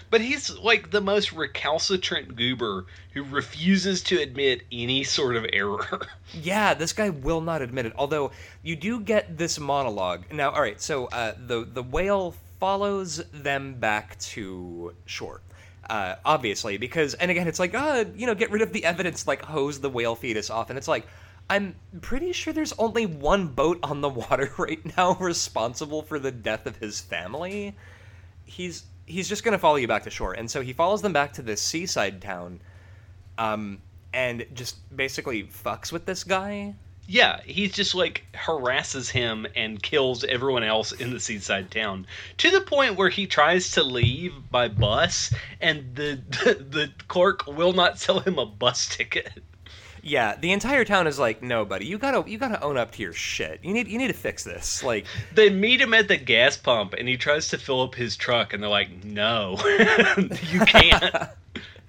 But 0.09 0.21
he's 0.21 0.49
like 0.57 0.91
the 0.91 1.01
most 1.01 1.31
recalcitrant 1.31 2.35
goober 2.35 2.85
who 3.13 3.23
refuses 3.23 4.01
to 4.03 4.19
admit 4.19 4.63
any 4.71 5.03
sort 5.03 5.35
of 5.35 5.45
error. 5.51 5.85
Yeah, 6.31 6.75
this 6.75 6.93
guy 6.93 7.09
will 7.09 7.41
not 7.41 7.63
admit 7.63 7.87
it. 7.87 7.93
Although 7.95 8.31
you 8.61 8.75
do 8.75 8.99
get 8.99 9.37
this 9.37 9.59
monologue 9.59 10.31
now. 10.31 10.51
All 10.51 10.61
right, 10.61 10.79
so 10.79 11.07
uh, 11.07 11.33
the 11.37 11.65
the 11.65 11.81
whale 11.81 12.35
follows 12.59 13.23
them 13.33 13.73
back 13.73 14.19
to 14.19 14.93
shore, 15.05 15.41
uh, 15.89 16.15
obviously 16.23 16.77
because 16.77 17.15
and 17.15 17.31
again 17.31 17.47
it's 17.47 17.57
like 17.57 17.73
uh 17.73 18.05
you 18.15 18.27
know 18.27 18.35
get 18.35 18.51
rid 18.51 18.61
of 18.61 18.73
the 18.73 18.85
evidence 18.85 19.27
like 19.27 19.41
hose 19.41 19.79
the 19.79 19.89
whale 19.89 20.13
fetus 20.15 20.51
off 20.51 20.69
and 20.69 20.77
it's 20.77 20.87
like 20.87 21.07
I'm 21.49 21.75
pretty 22.01 22.31
sure 22.31 22.53
there's 22.53 22.73
only 22.73 23.07
one 23.07 23.47
boat 23.47 23.79
on 23.81 24.01
the 24.01 24.09
water 24.09 24.51
right 24.57 24.95
now 24.95 25.15
responsible 25.15 26.03
for 26.03 26.19
the 26.19 26.31
death 26.31 26.67
of 26.67 26.77
his 26.77 27.01
family. 27.01 27.75
He's 28.45 28.83
he's 29.09 29.27
just 29.27 29.43
gonna 29.43 29.57
follow 29.59 29.75
you 29.77 29.87
back 29.87 30.03
to 30.03 30.09
shore, 30.09 30.33
and 30.33 30.49
so 30.49 30.61
he 30.61 30.71
follows 30.73 31.01
them 31.01 31.11
back 31.13 31.33
to 31.33 31.41
this 31.41 31.61
seaside 31.61 32.21
town 32.21 32.61
um, 33.37 33.81
and 34.13 34.45
just 34.53 34.77
basically 34.95 35.43
fucks 35.43 35.91
with 35.91 36.05
this 36.05 36.23
guy. 36.23 36.75
yeah, 37.07 37.41
he's 37.43 37.71
just 37.73 37.95
like 37.95 38.23
harasses 38.35 39.09
him 39.09 39.47
and 39.55 39.81
kills 39.81 40.23
everyone 40.23 40.63
else 40.63 40.91
in 40.91 41.09
the 41.11 41.19
seaside 41.19 41.71
town 41.71 42.05
to 42.37 42.51
the 42.51 42.61
point 42.61 42.97
where 42.97 43.09
he 43.09 43.25
tries 43.25 43.71
to 43.71 43.83
leave 43.83 44.33
by 44.51 44.67
bus 44.67 45.33
and 45.59 45.95
the 45.95 46.21
the, 46.43 46.53
the 46.69 46.91
clerk 47.07 47.47
will 47.47 47.73
not 47.73 47.97
sell 47.99 48.19
him 48.19 48.37
a 48.37 48.45
bus 48.45 48.87
ticket. 48.95 49.43
Yeah, 50.01 50.35
the 50.35 50.51
entire 50.51 50.85
town 50.85 51.07
is 51.07 51.19
like, 51.19 51.41
no, 51.41 51.65
buddy, 51.65 51.85
you 51.85 51.97
gotta 51.97 52.29
you 52.29 52.37
gotta 52.37 52.61
own 52.61 52.77
up 52.77 52.91
to 52.93 53.01
your 53.01 53.13
shit. 53.13 53.59
You 53.63 53.73
need 53.73 53.87
you 53.87 53.97
need 53.97 54.07
to 54.07 54.13
fix 54.13 54.43
this. 54.43 54.83
Like, 54.83 55.05
They 55.33 55.49
meet 55.49 55.81
him 55.81 55.93
at 55.93 56.07
the 56.07 56.17
gas 56.17 56.57
pump 56.57 56.93
and 56.97 57.07
he 57.07 57.17
tries 57.17 57.49
to 57.49 57.57
fill 57.57 57.81
up 57.81 57.95
his 57.95 58.15
truck 58.17 58.53
and 58.53 58.63
they're 58.63 58.69
like, 58.69 59.03
"No. 59.03 59.57
you 60.51 60.59
can't." 60.61 61.29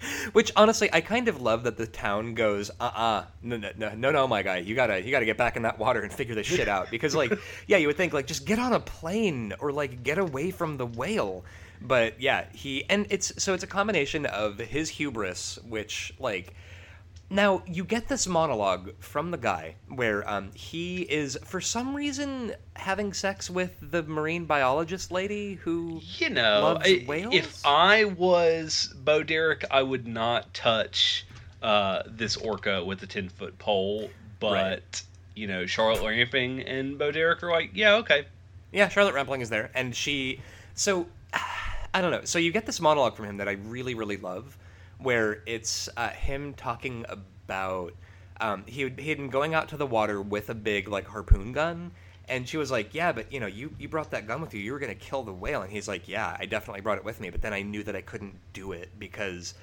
which 0.32 0.52
honestly, 0.56 0.88
I 0.92 1.00
kind 1.00 1.28
of 1.28 1.40
love 1.40 1.64
that 1.64 1.76
the 1.76 1.86
town 1.86 2.34
goes, 2.34 2.70
uh, 2.80 2.84
uh 2.84 3.24
no, 3.42 3.56
no, 3.56 3.70
no, 3.76 3.94
no, 3.94 4.10
no, 4.10 4.26
my 4.26 4.42
guy, 4.42 4.58
you 4.58 4.74
gotta 4.74 5.02
you 5.02 5.10
gotta 5.10 5.24
get 5.24 5.36
back 5.36 5.56
in 5.56 5.62
that 5.62 5.78
water 5.78 6.00
and 6.00 6.12
figure 6.12 6.34
this 6.34 6.46
shit 6.46 6.68
out 6.68 6.90
because 6.90 7.14
like, 7.14 7.32
yeah, 7.66 7.76
you 7.76 7.86
would 7.86 7.96
think 7.96 8.12
like 8.12 8.26
just 8.26 8.46
get 8.46 8.58
on 8.58 8.72
a 8.72 8.80
plane 8.80 9.52
or 9.58 9.72
like 9.72 10.02
get 10.02 10.18
away 10.18 10.50
from 10.50 10.76
the 10.76 10.86
whale. 10.86 11.44
But 11.82 12.20
yeah, 12.20 12.44
he 12.52 12.84
and 12.90 13.06
it's 13.10 13.42
so 13.42 13.54
it's 13.54 13.64
a 13.64 13.68
combination 13.68 14.26
of 14.26 14.58
his 14.58 14.88
hubris, 14.88 15.58
which 15.66 16.12
like 16.18 16.54
Now 17.32 17.62
you 17.66 17.84
get 17.84 18.08
this 18.08 18.26
monologue 18.26 18.90
from 18.98 19.30
the 19.30 19.38
guy 19.38 19.76
where 19.88 20.28
um, 20.28 20.50
he 20.52 21.02
is, 21.02 21.38
for 21.44 21.60
some 21.60 21.94
reason, 21.94 22.54
having 22.74 23.12
sex 23.12 23.48
with 23.48 23.76
the 23.80 24.02
marine 24.02 24.46
biologist 24.46 25.12
lady 25.12 25.54
who. 25.54 26.00
You 26.18 26.30
know, 26.30 26.78
I- 26.84 27.04
whales? 27.06 27.32
if 27.34 27.64
I 27.64 28.04
was 28.04 28.92
Bo 29.04 29.22
Derek, 29.22 29.64
I 29.70 29.82
would 29.82 30.08
not 30.08 30.52
touch 30.52 31.24
uh, 31.62 32.02
this 32.06 32.36
orca 32.36 32.84
with 32.84 33.02
a 33.04 33.06
ten 33.06 33.28
foot 33.28 33.58
pole. 33.58 34.10
But 34.40 34.52
Right. 34.52 35.02
you 35.36 35.46
know, 35.46 35.66
Charlotte 35.66 36.02
Rampling 36.02 36.62
and 36.62 36.98
Bo 36.98 37.12
Derek 37.12 37.42
are 37.44 37.50
like, 37.52 37.70
yeah, 37.74 37.94
okay. 37.96 38.24
Yeah, 38.72 38.88
Charlotte 38.88 39.14
Rampling 39.14 39.40
is 39.42 39.50
there, 39.50 39.70
and 39.74 39.94
she. 39.94 40.40
So, 40.74 41.06
I 41.94 42.00
don't 42.00 42.10
know. 42.10 42.24
So 42.24 42.38
you 42.40 42.50
get 42.50 42.66
this 42.66 42.80
monologue 42.80 43.14
from 43.16 43.26
him 43.26 43.36
that 43.36 43.48
I 43.48 43.52
really, 43.52 43.94
really 43.94 44.16
love, 44.16 44.56
where 45.02 45.42
it's 45.46 45.88
uh, 45.96 46.10
him 46.10 46.54
talking 46.54 47.04
about. 47.08 47.94
Um, 48.40 48.64
he 48.66 48.82
had, 48.82 48.96
been 48.96 49.28
going 49.28 49.52
out 49.52 49.68
to 49.68 49.76
the 49.76 49.86
water 49.86 50.22
with 50.22 50.48
a 50.48 50.54
big 50.54 50.88
like 50.88 51.06
harpoon 51.06 51.52
gun, 51.52 51.90
and 52.26 52.48
she 52.48 52.56
was 52.56 52.70
like, 52.70 52.94
"Yeah, 52.94 53.12
but 53.12 53.32
you 53.32 53.40
know, 53.40 53.46
you 53.46 53.74
you 53.78 53.88
brought 53.88 54.10
that 54.12 54.26
gun 54.26 54.40
with 54.40 54.54
you. 54.54 54.60
You 54.60 54.72
were 54.72 54.78
gonna 54.78 54.94
kill 54.94 55.22
the 55.24 55.32
whale." 55.32 55.62
And 55.62 55.70
he's 55.70 55.88
like, 55.88 56.08
"Yeah, 56.08 56.36
I 56.38 56.46
definitely 56.46 56.80
brought 56.80 56.98
it 56.98 57.04
with 57.04 57.20
me, 57.20 57.30
but 57.30 57.42
then 57.42 57.52
I 57.52 57.62
knew 57.62 57.82
that 57.82 57.96
I 57.96 58.00
couldn't 58.00 58.38
do 58.52 58.72
it 58.72 58.98
because, 58.98 59.54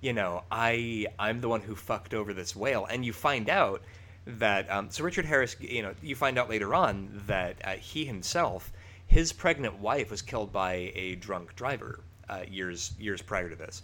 you 0.00 0.12
know, 0.12 0.42
I 0.50 1.06
I'm 1.18 1.40
the 1.40 1.48
one 1.48 1.60
who 1.60 1.76
fucked 1.76 2.14
over 2.14 2.34
this 2.34 2.56
whale." 2.56 2.86
And 2.86 3.04
you 3.04 3.12
find 3.12 3.48
out 3.48 3.82
that 4.26 4.70
um, 4.70 4.90
so 4.90 5.04
Richard 5.04 5.26
Harris, 5.26 5.56
you 5.60 5.82
know, 5.82 5.94
you 6.02 6.16
find 6.16 6.38
out 6.38 6.48
later 6.48 6.74
on 6.74 7.22
that 7.26 7.56
uh, 7.64 7.74
he 7.74 8.04
himself, 8.04 8.72
his 9.06 9.32
pregnant 9.32 9.78
wife 9.78 10.10
was 10.10 10.22
killed 10.22 10.52
by 10.52 10.92
a 10.94 11.14
drunk 11.16 11.54
driver 11.56 12.00
uh, 12.28 12.42
years 12.48 12.94
years 12.98 13.22
prior 13.22 13.48
to 13.48 13.56
this. 13.56 13.82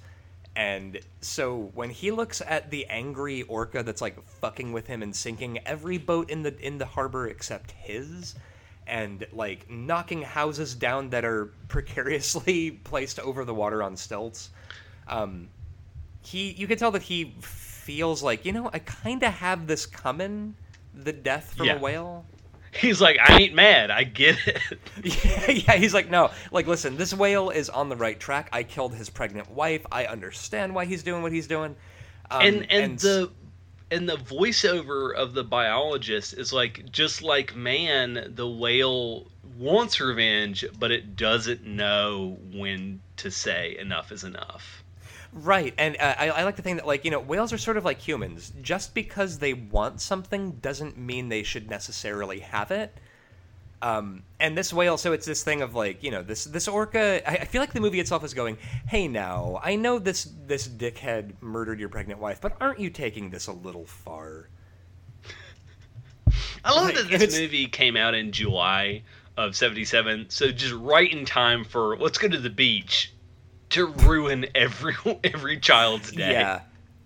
And 0.56 1.00
so 1.20 1.70
when 1.74 1.90
he 1.90 2.10
looks 2.10 2.42
at 2.44 2.70
the 2.70 2.86
angry 2.86 3.42
orca 3.42 3.82
that's 3.82 4.00
like 4.02 4.20
fucking 4.40 4.72
with 4.72 4.86
him 4.88 5.02
and 5.02 5.14
sinking 5.14 5.58
every 5.64 5.96
boat 5.96 6.28
in 6.28 6.42
the 6.42 6.58
in 6.60 6.78
the 6.78 6.86
harbor 6.86 7.28
except 7.28 7.70
his, 7.72 8.34
and 8.86 9.24
like 9.32 9.70
knocking 9.70 10.22
houses 10.22 10.74
down 10.74 11.10
that 11.10 11.24
are 11.24 11.52
precariously 11.68 12.70
placed 12.84 13.20
over 13.20 13.44
the 13.44 13.54
water 13.54 13.82
on 13.82 13.96
stilts, 13.96 14.50
um, 15.06 15.48
he 16.22 16.50
you 16.52 16.66
can 16.66 16.76
tell 16.78 16.90
that 16.90 17.02
he 17.02 17.32
feels 17.40 18.22
like 18.22 18.44
you 18.44 18.52
know 18.52 18.68
I 18.72 18.80
kind 18.80 19.22
of 19.22 19.32
have 19.34 19.66
this 19.68 19.86
coming, 19.86 20.56
the 20.94 21.12
death 21.12 21.54
from 21.56 21.66
Yeah. 21.66 21.76
a 21.76 21.78
whale. 21.78 22.24
He's 22.72 23.00
like, 23.00 23.18
I 23.18 23.40
ain't 23.40 23.54
mad. 23.54 23.90
I 23.90 24.04
get 24.04 24.36
it. 24.46 24.58
Yeah, 25.02 25.50
yeah, 25.50 25.72
he's 25.76 25.94
like, 25.94 26.10
no, 26.10 26.30
like, 26.52 26.66
listen, 26.66 26.96
this 26.96 27.14
whale 27.14 27.50
is 27.50 27.70
on 27.70 27.88
the 27.88 27.96
right 27.96 28.18
track. 28.20 28.48
I 28.52 28.62
killed 28.62 28.94
his 28.94 29.08
pregnant 29.08 29.50
wife. 29.50 29.84
I 29.90 30.06
understand 30.06 30.74
why 30.74 30.84
he's 30.84 31.02
doing 31.02 31.22
what 31.22 31.32
he's 31.32 31.46
doing. 31.46 31.74
Um, 32.30 32.42
and 32.42 32.70
and 32.70 32.98
the 32.98 33.30
and 33.90 34.08
the 34.08 34.16
voiceover 34.16 35.14
of 35.14 35.34
the 35.34 35.42
biologist 35.42 36.34
is 36.34 36.52
like 36.52 36.90
just 36.92 37.22
like 37.22 37.56
man 37.56 38.32
the 38.34 38.48
whale 38.48 39.26
wants 39.58 40.00
revenge 40.00 40.64
but 40.78 40.90
it 40.92 41.16
doesn't 41.16 41.64
know 41.64 42.38
when 42.52 43.00
to 43.16 43.30
say 43.30 43.76
enough 43.78 44.12
is 44.12 44.24
enough 44.24 44.79
right, 45.32 45.74
and 45.78 45.96
uh, 45.98 46.14
I, 46.18 46.30
I 46.30 46.44
like 46.44 46.56
to 46.56 46.62
think 46.62 46.78
that, 46.78 46.86
like, 46.86 47.04
you 47.04 47.10
know, 47.10 47.20
whales 47.20 47.52
are 47.52 47.58
sort 47.58 47.76
of 47.76 47.84
like 47.84 47.98
humans. 47.98 48.52
Just 48.62 48.94
because 48.94 49.38
they 49.38 49.52
want 49.54 50.00
something 50.00 50.52
doesn't 50.62 50.98
mean 50.98 51.28
they 51.28 51.42
should 51.42 51.68
necessarily 51.70 52.40
have 52.40 52.70
it. 52.70 52.94
Um, 53.82 54.24
and 54.38 54.58
this 54.58 54.72
whale, 54.72 54.98
so 54.98 55.12
it's 55.12 55.24
this 55.24 55.42
thing 55.42 55.62
of 55.62 55.74
like, 55.74 56.02
you 56.02 56.10
know, 56.10 56.22
this 56.22 56.44
this 56.44 56.68
orca. 56.68 57.22
I, 57.28 57.42
I 57.42 57.44
feel 57.46 57.62
like 57.62 57.72
the 57.72 57.80
movie 57.80 57.98
itself 57.98 58.22
is 58.24 58.34
going, 58.34 58.58
"Hey, 58.86 59.08
now, 59.08 59.58
I 59.62 59.76
know 59.76 59.98
this 59.98 60.30
this 60.46 60.68
dickhead 60.68 61.32
murdered 61.40 61.80
your 61.80 61.88
pregnant 61.88 62.20
wife, 62.20 62.40
but 62.42 62.56
aren't 62.60 62.78
you 62.78 62.90
taking 62.90 63.30
this 63.30 63.46
a 63.46 63.52
little 63.52 63.86
far?" 63.86 64.48
i 66.64 66.72
love 66.72 66.84
Like, 66.84 66.94
that 66.96 67.18
this 67.18 67.38
movie 67.38 67.66
came 67.66 67.96
out 67.96 68.14
in 68.14 68.32
july 68.32 69.02
of 69.36 69.56
77 69.56 70.26
so 70.28 70.50
just 70.50 70.74
right 70.74 71.10
in 71.12 71.24
time 71.24 71.64
for 71.64 71.96
let's 71.96 72.18
go 72.18 72.28
to 72.28 72.38
the 72.38 72.50
beach 72.50 73.12
to 73.70 73.86
ruin 73.86 74.46
every 74.54 74.96
every 75.24 75.58
child's 75.58 76.12
day 76.12 76.32
Yeah, 76.32 76.60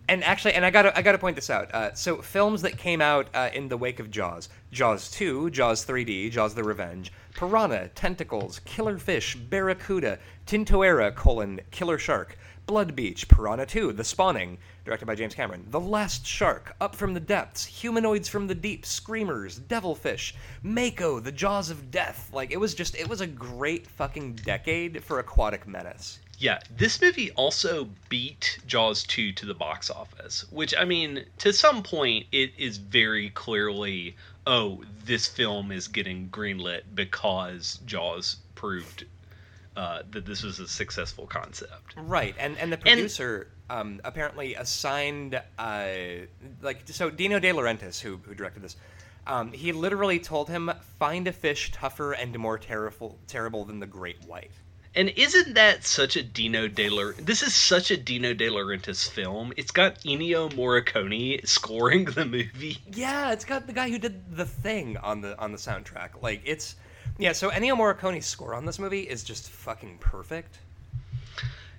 and 0.08 0.22
actually, 0.22 0.54
and 0.54 0.66
I 0.66 0.70
gotta 0.70 0.96
I 0.96 1.02
gotta 1.02 1.18
point 1.18 1.36
this 1.36 1.48
out. 1.48 1.74
Uh, 1.74 1.94
so 1.94 2.20
films 2.20 2.62
that 2.62 2.76
came 2.76 3.00
out 3.00 3.28
uh, 3.34 3.50
in 3.54 3.68
the 3.68 3.76
wake 3.76 4.00
of 4.00 4.10
Jaws, 4.10 4.50
Jaws 4.70 5.10
two, 5.10 5.48
Jaws 5.50 5.86
3D, 5.86 6.30
Jaws 6.30 6.54
the 6.54 6.62
Revenge, 6.62 7.12
Piranha, 7.34 7.88
Tentacles, 7.94 8.60
Killer 8.66 8.98
Fish, 8.98 9.34
Barracuda, 9.34 10.18
Tintorera: 10.46 11.14
colon, 11.14 11.60
Killer 11.70 11.98
Shark, 11.98 12.36
Blood 12.66 12.96
Beach, 12.96 13.28
Piranha 13.28 13.66
2, 13.66 13.92
The 13.92 14.04
Spawning, 14.04 14.56
directed 14.86 15.04
by 15.04 15.14
James 15.14 15.34
Cameron, 15.34 15.66
The 15.68 15.80
Last 15.80 16.26
Shark, 16.26 16.74
Up 16.80 16.94
from 16.94 17.12
the 17.12 17.20
Depths, 17.20 17.66
Humanoids 17.66 18.28
from 18.28 18.46
the 18.46 18.54
Deep, 18.54 18.86
Screamers, 18.86 19.58
Devilfish, 19.58 20.34
Mako, 20.62 21.20
The 21.20 21.32
Jaws 21.32 21.68
of 21.68 21.90
Death. 21.90 22.30
Like 22.32 22.50
it 22.50 22.60
was 22.60 22.74
just 22.74 22.94
it 22.94 23.08
was 23.08 23.20
a 23.20 23.26
great 23.26 23.86
fucking 23.86 24.36
decade 24.36 25.02
for 25.04 25.18
aquatic 25.18 25.66
menace. 25.66 26.20
Yeah, 26.44 26.58
this 26.76 27.00
movie 27.00 27.30
also 27.30 27.88
beat 28.10 28.58
Jaws 28.66 29.02
2 29.04 29.32
to 29.32 29.46
the 29.46 29.54
box 29.54 29.88
office, 29.88 30.44
which, 30.50 30.74
I 30.78 30.84
mean, 30.84 31.24
to 31.38 31.54
some 31.54 31.82
point, 31.82 32.26
it 32.32 32.52
is 32.58 32.76
very 32.76 33.30
clearly, 33.30 34.14
oh, 34.46 34.84
this 35.06 35.26
film 35.26 35.72
is 35.72 35.88
getting 35.88 36.28
greenlit 36.28 36.82
because 36.94 37.80
Jaws 37.86 38.36
proved 38.56 39.06
uh, 39.74 40.02
that 40.10 40.26
this 40.26 40.42
was 40.42 40.60
a 40.60 40.68
successful 40.68 41.26
concept. 41.26 41.94
Right, 41.96 42.34
and 42.38 42.58
and 42.58 42.70
the 42.70 42.76
producer 42.76 43.48
um, 43.70 44.02
apparently 44.04 44.54
assigned 44.54 45.40
uh, 45.58 45.88
like 46.60 46.82
so 46.84 47.08
Dino 47.08 47.38
De 47.38 47.52
Laurentiis, 47.52 48.02
who 48.02 48.18
who 48.18 48.34
directed 48.34 48.60
this. 48.60 48.76
Um, 49.26 49.50
he 49.52 49.72
literally 49.72 50.18
told 50.18 50.50
him, 50.50 50.70
"Find 50.98 51.26
a 51.26 51.32
fish 51.32 51.72
tougher 51.72 52.12
and 52.12 52.38
more 52.38 52.58
terrible 52.58 53.18
terrible 53.28 53.64
than 53.64 53.80
the 53.80 53.86
great 53.86 54.22
white." 54.26 54.50
And 54.96 55.12
isn't 55.16 55.54
that 55.54 55.84
such 55.84 56.14
a 56.16 56.22
Dino 56.22 56.68
De 56.68 56.88
Laurentiis? 56.88 57.26
This 57.26 57.42
is 57.42 57.52
such 57.52 57.90
a 57.90 57.96
Dino 57.96 58.32
De 58.32 58.48
Laurentiis 58.48 59.10
film. 59.10 59.52
It's 59.56 59.72
got 59.72 59.98
Ennio 60.02 60.48
Morricone 60.52 61.44
scoring 61.46 62.04
the 62.04 62.24
movie. 62.24 62.78
Yeah, 62.92 63.32
it's 63.32 63.44
got 63.44 63.66
the 63.66 63.72
guy 63.72 63.90
who 63.90 63.98
did 63.98 64.36
the 64.36 64.44
thing 64.44 64.96
on 64.98 65.20
the 65.20 65.36
on 65.38 65.50
the 65.50 65.58
soundtrack. 65.58 66.22
Like 66.22 66.42
it's 66.44 66.76
yeah. 67.18 67.32
So 67.32 67.50
Ennio 67.50 67.76
Morricone's 67.76 68.26
score 68.26 68.54
on 68.54 68.66
this 68.66 68.78
movie 68.78 69.02
is 69.02 69.24
just 69.24 69.50
fucking 69.50 69.98
perfect. 69.98 70.58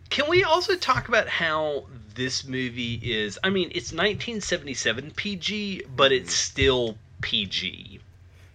Can 0.10 0.30
we 0.30 0.44
also 0.44 0.76
talk 0.76 1.08
about 1.08 1.30
how 1.30 1.86
this 2.16 2.46
movie 2.46 3.00
is? 3.02 3.40
I 3.44 3.50
mean, 3.50 3.70
it's 3.70 3.92
1977 3.92 5.12
PG, 5.12 5.84
but 5.96 6.12
it's 6.12 6.34
mm. 6.34 6.38
still 6.38 6.98
PG. 7.22 8.02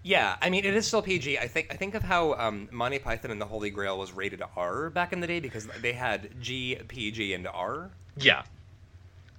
Yeah, 0.02 0.36
I 0.40 0.48
mean 0.50 0.64
it 0.64 0.74
is 0.74 0.86
still 0.86 1.02
PG. 1.02 1.38
I 1.38 1.46
think 1.46 1.68
I 1.70 1.76
think 1.76 1.94
of 1.94 2.02
how 2.02 2.34
um, 2.34 2.68
Monty 2.70 2.98
Python 2.98 3.30
and 3.30 3.40
the 3.40 3.46
Holy 3.46 3.70
Grail 3.70 3.98
was 3.98 4.12
rated 4.12 4.42
R 4.56 4.88
back 4.90 5.12
in 5.12 5.20
the 5.20 5.26
day 5.26 5.40
because 5.40 5.66
they 5.82 5.92
had 5.92 6.30
G, 6.40 6.78
PG, 6.88 7.34
and 7.34 7.46
R. 7.46 7.90
Yeah. 8.16 8.42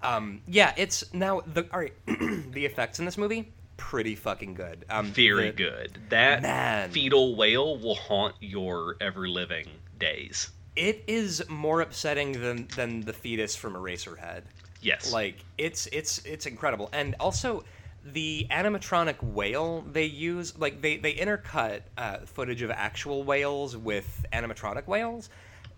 Um, 0.03 0.41
yeah, 0.47 0.73
it's 0.77 1.11
now 1.13 1.41
the 1.41 1.67
all 1.73 1.79
right. 1.79 1.93
the 2.51 2.65
effects 2.65 2.99
in 2.99 3.05
this 3.05 3.17
movie 3.17 3.51
pretty 3.77 4.13
fucking 4.15 4.53
good. 4.53 4.85
Um, 4.91 5.07
Very 5.07 5.47
the- 5.49 5.57
good. 5.57 5.97
That 6.09 6.43
Man. 6.43 6.91
fetal 6.91 7.35
whale 7.35 7.77
will 7.79 7.95
haunt 7.95 8.35
your 8.39 8.95
ever 9.01 9.27
living 9.27 9.67
days. 9.97 10.51
It 10.75 11.03
is 11.07 11.43
more 11.49 11.81
upsetting 11.81 12.33
than 12.33 12.67
than 12.75 13.01
the 13.01 13.13
fetus 13.13 13.55
from 13.55 13.73
Eraserhead. 13.73 14.43
Yes. 14.81 15.11
Like 15.11 15.43
it's 15.57 15.87
it's 15.87 16.19
it's 16.19 16.45
incredible, 16.45 16.89
and 16.93 17.15
also 17.19 17.63
the 18.03 18.47
animatronic 18.49 19.21
whale 19.21 19.81
they 19.91 20.05
use, 20.05 20.57
like 20.57 20.81
they 20.81 20.97
they 20.97 21.13
intercut 21.13 21.81
uh, 21.97 22.17
footage 22.19 22.61
of 22.61 22.71
actual 22.71 23.23
whales 23.23 23.77
with 23.77 24.25
animatronic 24.33 24.87
whales. 24.87 25.29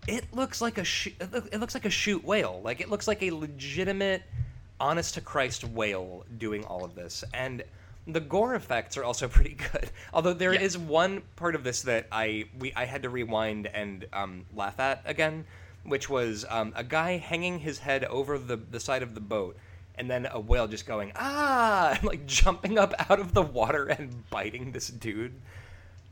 It 0.06 0.32
looks 0.32 0.60
like 0.60 0.78
a 0.78 0.84
sh- 0.84 1.08
it, 1.20 1.60
looks 1.60 1.74
like 1.74 1.84
a 1.84 1.90
shoot 1.90 2.24
whale. 2.24 2.60
Like 2.62 2.80
it 2.80 2.90
looks 2.90 3.06
like 3.08 3.22
a 3.22 3.30
legitimate, 3.30 4.22
honest 4.80 5.14
to 5.14 5.20
Christ 5.20 5.64
whale 5.64 6.24
doing 6.38 6.64
all 6.64 6.84
of 6.84 6.94
this, 6.94 7.24
and 7.32 7.62
the 8.06 8.20
gore 8.20 8.54
effects 8.54 8.96
are 8.96 9.04
also 9.04 9.28
pretty 9.36 9.54
good. 9.72 9.90
Although 10.12 10.34
there 10.34 10.52
is 10.52 10.76
Yeah. 10.76 10.82
one 10.82 11.22
part 11.36 11.54
of 11.54 11.64
this 11.64 11.82
that 11.82 12.06
I 12.12 12.46
we 12.58 12.72
I 12.74 12.84
had 12.84 13.02
to 13.02 13.10
rewind 13.10 13.66
and 13.66 14.06
um, 14.12 14.46
laugh 14.54 14.78
at 14.80 15.02
again, 15.04 15.44
which 15.84 16.08
was 16.08 16.44
um, 16.48 16.72
a 16.76 16.84
guy 16.84 17.16
hanging 17.18 17.58
his 17.60 17.78
head 17.78 18.04
over 18.04 18.38
the 18.38 18.56
the 18.56 18.80
side 18.80 19.02
of 19.02 19.14
the 19.14 19.20
boat, 19.20 19.56
and 19.96 20.10
then 20.10 20.26
a 20.30 20.40
whale 20.40 20.66
just 20.66 20.86
going 20.86 21.12
ah, 21.16 21.90
and 21.94 22.04
like 22.04 22.26
jumping 22.26 22.78
up 22.78 22.94
out 23.10 23.20
of 23.20 23.34
the 23.34 23.42
water 23.42 23.86
and 23.86 24.28
biting 24.30 24.72
this 24.72 24.88
dude. 24.88 25.34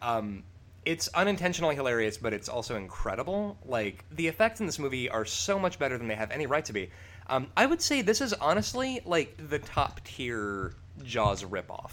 Um, 0.01 0.42
it's 0.85 1.09
unintentionally 1.09 1.77
hilarious, 1.77 2.16
but 2.16 2.33
it's 2.33 2.49
also 2.49 2.77
incredible. 2.77 3.57
Like 3.64 4.05
the 4.11 4.27
effects 4.27 4.61
in 4.61 4.66
this 4.66 4.79
movie 4.79 5.09
are 5.09 5.25
so 5.25 5.59
much 5.59 5.79
better 5.79 5.97
than 5.97 6.09
they 6.09 6.14
have 6.14 6.31
any 6.31 6.47
right 6.47 6.64
to 6.64 6.73
be. 6.73 6.90
Um, 7.29 7.47
I 7.57 7.66
would 7.66 7.81
say 7.81 8.03
this 8.03 8.21
is 8.21 8.33
honestly 8.35 9.01
like 9.05 9.37
the 9.49 9.59
top 9.59 10.01
tier 10.05 10.75
Jaws 11.05 11.45
ripoff. 11.45 11.92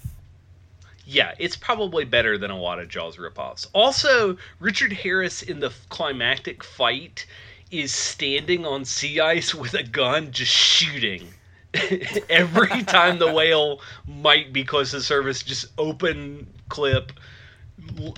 Yeah, 1.06 1.34
it's 1.40 1.56
probably 1.56 2.06
better 2.06 2.38
than 2.38 2.52
a 2.52 2.58
lot 2.58 2.80
of 2.80 2.88
Jaws 2.88 3.18
ripoffs. 3.18 3.68
Also, 3.74 4.38
Richard 4.60 4.94
Harris 4.94 5.42
in 5.42 5.60
the 5.60 5.74
climactic 5.90 6.64
fight 6.64 7.26
is 7.72 7.94
standing 7.94 8.66
on 8.66 8.86
sea 8.86 9.20
ice 9.20 9.54
with 9.56 9.74
a 9.74 9.84
gun 9.84 10.32
just 10.32 10.52
shooting. 10.52 11.28
Every 12.30 12.84
time 12.84 13.20
the 13.20 13.32
whale 13.32 13.82
might 14.08 14.52
be 14.52 14.64
close 14.64 14.92
to 14.92 15.02
surface, 15.02 15.44
just 15.44 15.66
open 15.78 16.48
clip 16.70 17.12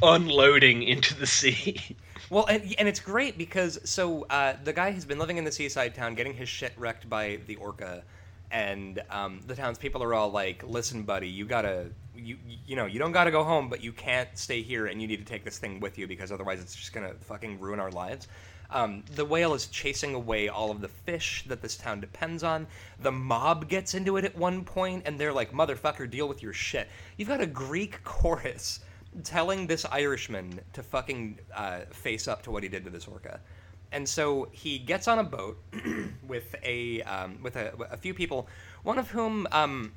unloading 0.01 0.83
into 0.83 1.13
the 1.15 1.27
sea. 1.27 1.97
Well, 2.29 2.45
and, 2.45 2.73
and 2.79 2.87
it's 2.87 3.01
great 3.01 3.37
because 3.37 3.77
so 3.83 4.25
uh, 4.29 4.53
the 4.63 4.71
guy 4.71 4.91
has 4.91 5.03
been 5.03 5.19
living 5.19 5.37
in 5.37 5.43
the 5.43 5.51
seaside 5.51 5.93
town, 5.93 6.15
getting 6.15 6.33
his 6.33 6.47
shit 6.47 6.73
wrecked 6.77 7.09
by 7.09 7.39
the 7.45 7.55
orca, 7.55 8.03
and 8.51 9.01
um, 9.09 9.41
the 9.47 9.55
townspeople 9.55 10.01
are 10.01 10.13
all 10.13 10.31
like, 10.31 10.63
"Listen, 10.63 11.03
buddy, 11.03 11.27
you 11.27 11.45
gotta, 11.45 11.87
you 12.15 12.37
you 12.65 12.77
know, 12.77 12.85
you 12.85 12.99
don't 12.99 13.11
gotta 13.11 13.31
go 13.31 13.43
home, 13.43 13.67
but 13.67 13.83
you 13.83 13.91
can't 13.91 14.29
stay 14.35 14.61
here, 14.61 14.85
and 14.85 15.01
you 15.01 15.09
need 15.09 15.19
to 15.19 15.25
take 15.25 15.43
this 15.43 15.57
thing 15.57 15.81
with 15.81 15.97
you 15.97 16.07
because 16.07 16.31
otherwise 16.31 16.61
it's 16.61 16.73
just 16.73 16.93
gonna 16.93 17.13
fucking 17.21 17.59
ruin 17.59 17.81
our 17.81 17.91
lives." 17.91 18.29
Um, 18.71 19.03
the 19.15 19.25
whale 19.25 19.53
is 19.53 19.67
chasing 19.67 20.15
away 20.15 20.47
all 20.47 20.71
of 20.71 20.81
the 20.81 20.87
fish 20.87 21.43
that 21.47 21.61
this 21.61 21.75
town 21.75 21.99
depends 21.99 22.41
on. 22.43 22.67
The 23.01 23.11
mob 23.11 23.67
gets 23.67 23.93
into 23.93 24.17
it 24.17 24.25
at 24.25 24.35
one 24.35 24.63
point, 24.63 25.03
and 25.05 25.19
they're 25.19 25.33
like, 25.33 25.51
"Motherfucker, 25.51 26.09
deal 26.09 26.27
with 26.27 26.41
your 26.41 26.53
shit." 26.53 26.89
You've 27.17 27.27
got 27.27 27.41
a 27.41 27.47
Greek 27.47 28.01
chorus 28.03 28.79
telling 29.23 29.67
this 29.67 29.85
Irishman 29.85 30.61
to 30.73 30.83
fucking 30.83 31.39
uh, 31.53 31.81
face 31.91 32.27
up 32.27 32.43
to 32.43 32.51
what 32.51 32.63
he 32.63 32.69
did 32.69 32.85
to 32.85 32.89
this 32.89 33.07
orca. 33.07 33.41
And 33.91 34.07
so 34.07 34.47
he 34.51 34.79
gets 34.79 35.07
on 35.07 35.19
a 35.19 35.23
boat 35.23 35.61
with 36.27 36.55
a 36.63 37.01
um, 37.03 37.41
with 37.43 37.57
a, 37.57 37.73
a 37.91 37.97
few 37.97 38.13
people, 38.13 38.47
one 38.83 38.97
of 38.97 39.09
whom. 39.09 39.47
Um, 39.51 39.91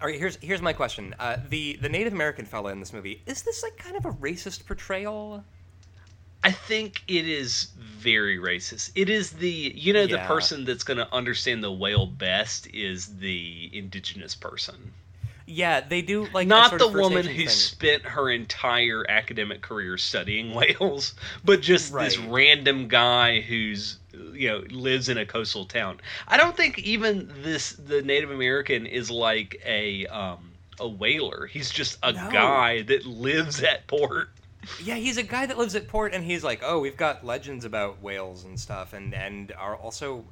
all 0.00 0.08
right, 0.08 0.18
here's 0.18 0.36
here's 0.36 0.62
my 0.62 0.72
question. 0.72 1.14
Uh, 1.18 1.36
the 1.50 1.78
the 1.82 1.88
Native 1.88 2.14
American 2.14 2.46
fella 2.46 2.72
in 2.72 2.80
this 2.80 2.94
movie 2.94 3.22
is 3.26 3.42
this 3.42 3.62
like 3.62 3.76
kind 3.76 3.96
of 3.96 4.06
a 4.06 4.12
racist 4.12 4.64
portrayal? 4.66 5.44
I 6.42 6.52
think 6.52 7.02
it 7.08 7.26
is 7.26 7.68
very 7.76 8.38
racist. 8.38 8.90
It 8.94 9.08
is 9.08 9.32
the 9.32 9.72
you 9.76 9.92
know 9.92 10.06
the 10.06 10.18
person 10.18 10.64
that's 10.64 10.84
going 10.84 10.98
to 10.98 11.12
understand 11.12 11.62
the 11.62 11.72
whale 11.72 12.06
best 12.06 12.66
is 12.72 13.18
the 13.18 13.70
indigenous 13.72 14.34
person. 14.34 14.94
Yeah, 15.46 15.80
they 15.80 16.02
do 16.02 16.28
like 16.32 16.48
Not 16.48 16.78
the 16.78 16.88
woman 16.88 17.26
who 17.26 17.46
thing. 17.46 17.48
spent 17.48 18.04
her 18.06 18.30
entire 18.30 19.04
academic 19.08 19.62
career 19.62 19.96
studying 19.98 20.54
whales, 20.54 21.14
but 21.44 21.60
just 21.62 21.98
this 21.98 22.18
random 22.18 22.88
guy 22.88 23.40
who's 23.40 23.98
you 24.32 24.48
know 24.48 24.58
lives 24.70 25.08
in 25.08 25.18
a 25.18 25.26
coastal 25.26 25.64
town. 25.66 26.00
I 26.28 26.36
don't 26.36 26.56
think 26.56 26.78
even 26.78 27.30
this 27.42 27.72
the 27.72 28.02
Native 28.02 28.30
American 28.30 28.86
is 28.86 29.10
like 29.10 29.60
a 29.64 30.06
um 30.06 30.52
a 30.78 30.88
whaler. 30.88 31.46
He's 31.46 31.70
just 31.70 31.98
a 32.02 32.12
No. 32.12 32.28
guy 32.28 32.82
that 32.82 33.04
lives 33.06 33.62
at 33.62 33.86
port. 33.86 34.30
Yeah, 34.82 34.96
he's 34.96 35.16
a 35.16 35.22
guy 35.22 35.46
that 35.46 35.56
lives 35.58 35.74
at 35.74 35.88
port, 35.88 36.12
and 36.14 36.24
he's 36.24 36.44
like, 36.44 36.60
"Oh, 36.62 36.78
we've 36.80 36.96
got 36.96 37.24
legends 37.24 37.64
about 37.64 38.02
whales 38.02 38.44
and 38.44 38.58
stuff, 38.58 38.92
and 38.92 39.14
and 39.14 39.52
are 39.52 39.76
also 39.76 40.24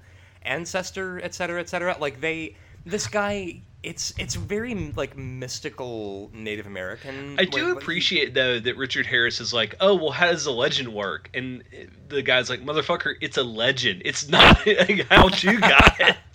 ancestor, 0.42 1.20
et 1.22 1.34
cetera, 1.34 1.60
et 1.60 1.68
cetera." 1.68 1.96
Like 1.98 2.20
they, 2.20 2.56
this 2.84 3.06
guy, 3.06 3.60
it's 3.82 4.12
it's 4.18 4.34
very 4.34 4.74
like 4.96 5.16
mystical 5.16 6.30
Native 6.34 6.66
American. 6.66 7.36
I 7.38 7.44
do 7.44 7.72
like, 7.74 7.82
appreciate 7.82 8.34
though 8.34 8.58
that 8.60 8.76
Richard 8.76 9.06
Harris 9.06 9.40
is 9.40 9.52
like, 9.54 9.76
"Oh, 9.80 9.94
well, 9.94 10.10
how 10.10 10.26
does 10.26 10.44
the 10.44 10.52
legend 10.52 10.92
work?" 10.92 11.30
And 11.34 11.64
the 12.08 12.22
guy's 12.22 12.50
like, 12.50 12.60
"Motherfucker, 12.62 13.14
it's 13.20 13.36
a 13.36 13.44
legend. 13.44 14.02
It's 14.04 14.28
not 14.28 14.56
how 15.10 15.28
you 15.38 15.58
got 15.60 16.00
it. 16.00 16.16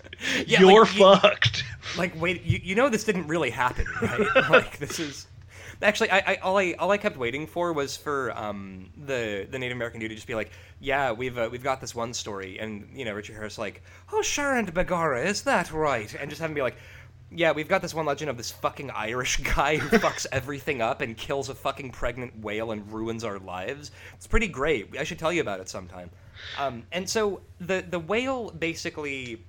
Yeah, 0.48 0.62
You're 0.62 0.84
like, 0.86 0.94
you- 0.96 1.00
fucked." 1.16 1.64
like 1.98 2.20
wait 2.20 2.44
you, 2.44 2.60
you 2.64 2.76
know 2.76 2.88
this 2.88 3.04
didn't 3.04 3.28
really 3.28 3.50
happen 3.50 3.86
right 4.02 4.20
like 4.50 4.78
this 4.78 5.00
is 5.00 5.28
actually 5.84 6.10
I, 6.12 6.18
I 6.26 6.36
all 6.38 6.58
i 6.58 6.74
all 6.80 6.92
i 6.92 6.98
kept 6.98 7.18
waiting 7.18 7.48
for 7.48 7.74
was 7.74 7.96
for 7.96 8.38
um 8.38 8.90
the 9.06 9.48
the 9.50 9.60
native 9.60 9.76
american 9.76 10.00
dude 10.00 10.10
to 10.10 10.16
just 10.16 10.28
be 10.28 10.36
like 10.36 10.52
yeah 10.80 11.12
we've 11.12 11.38
uh, 11.38 11.50
we've 11.52 11.64
got 11.64 11.82
this 11.82 11.94
one 11.94 12.14
story 12.14 12.60
and 12.60 12.90
you 12.94 13.06
know 13.06 13.14
richard 13.14 13.34
harris 13.34 13.58
like 13.58 13.84
oh 14.12 14.22
sharon 14.22 14.66
begara 14.66 15.24
is 15.26 15.44
that 15.44 15.72
right 15.72 16.16
and 16.20 16.30
just 16.30 16.42
have 16.42 16.50
him 16.50 16.56
be 16.56 16.62
like 16.62 16.76
yeah, 17.36 17.52
we've 17.52 17.68
got 17.68 17.82
this 17.82 17.94
one 17.94 18.06
legend 18.06 18.30
of 18.30 18.38
this 18.38 18.52
fucking 18.52 18.92
Irish 18.92 19.38
guy 19.56 19.78
who 19.78 19.98
fucks 19.98 20.26
everything 20.32 20.82
up 20.82 21.02
and 21.02 21.18
kills 21.18 21.50
a 21.50 21.56
fucking 21.56 21.92
pregnant 21.92 22.40
whale 22.40 22.72
and 22.72 22.92
ruins 22.92 23.24
our 23.24 23.40
lives. 23.40 23.92
It's 24.16 24.28
pretty 24.28 24.48
great. 24.48 24.96
I 24.98 25.04
should 25.04 25.20
tell 25.20 25.34
you 25.34 25.42
about 25.42 25.60
it 25.60 25.70
sometime. 25.70 26.10
Um, 26.58 26.84
and 26.92 27.10
so 27.10 27.42
the 27.60 27.84
the 27.88 28.00
whale 28.00 28.52
basically 28.52 29.44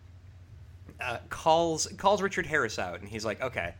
uh, 1.00 1.18
calls 1.28 1.86
calls 1.96 2.22
Richard 2.22 2.46
Harris 2.46 2.78
out, 2.78 3.00
and 3.00 3.08
he's 3.08 3.24
like, 3.24 3.40
"Okay, 3.40 3.74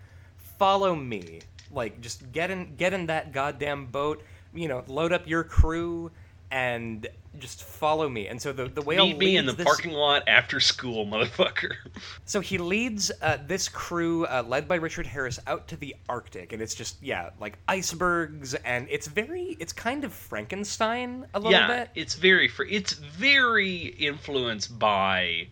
follow 0.59 0.95
me. 0.95 1.40
Like, 1.75 2.01
just 2.01 2.31
get 2.33 2.51
in 2.51 2.77
get 2.77 2.93
in 2.93 3.07
that 3.07 3.33
goddamn 3.33 3.87
boat. 3.87 4.23
You 4.55 4.69
know, 4.69 4.85
load 4.87 5.13
up 5.13 5.27
your 5.27 5.43
crew, 5.45 6.11
and 6.51 7.07
just 7.39 7.65
follow 7.65 8.09
me." 8.09 8.29
And 8.29 8.41
so 8.41 8.53
the 8.53 8.67
the 8.67 8.83
whale 8.83 9.07
Meet 9.09 9.19
me 9.19 9.37
in 9.37 9.47
the 9.47 9.53
this- 9.53 9.65
parking 9.65 9.93
lot 9.93 10.23
after 10.29 10.61
school, 10.61 11.07
motherfucker. 11.07 11.73
So 12.27 12.41
he 12.41 12.59
leads 12.59 13.13
uh, 13.23 13.39
this 13.47 13.69
crew, 13.69 14.25
uh, 14.27 14.43
led 14.47 14.67
by 14.67 14.77
Richard 14.77 15.07
Harris, 15.07 15.39
out 15.47 15.69
to 15.69 15.77
the 15.77 15.95
Arctic, 16.09 16.53
and 16.53 16.63
it's 16.63 16.75
just 16.75 17.03
yeah, 17.03 17.31
like 17.39 17.59
icebergs, 17.69 18.55
and 18.55 18.87
it's 18.91 19.07
very, 19.07 19.57
it's 19.61 19.73
kind 19.73 20.05
of 20.05 20.13
Frankenstein 20.13 21.27
a 21.35 21.39
little 21.39 21.53
yeah, 21.53 21.67
bit. 21.67 21.91
it's 21.95 22.15
very 22.15 22.49
fr- 22.49 22.65
it's 22.65 22.95
very 22.95 23.77
influenced 23.99 24.79
by 24.79 25.49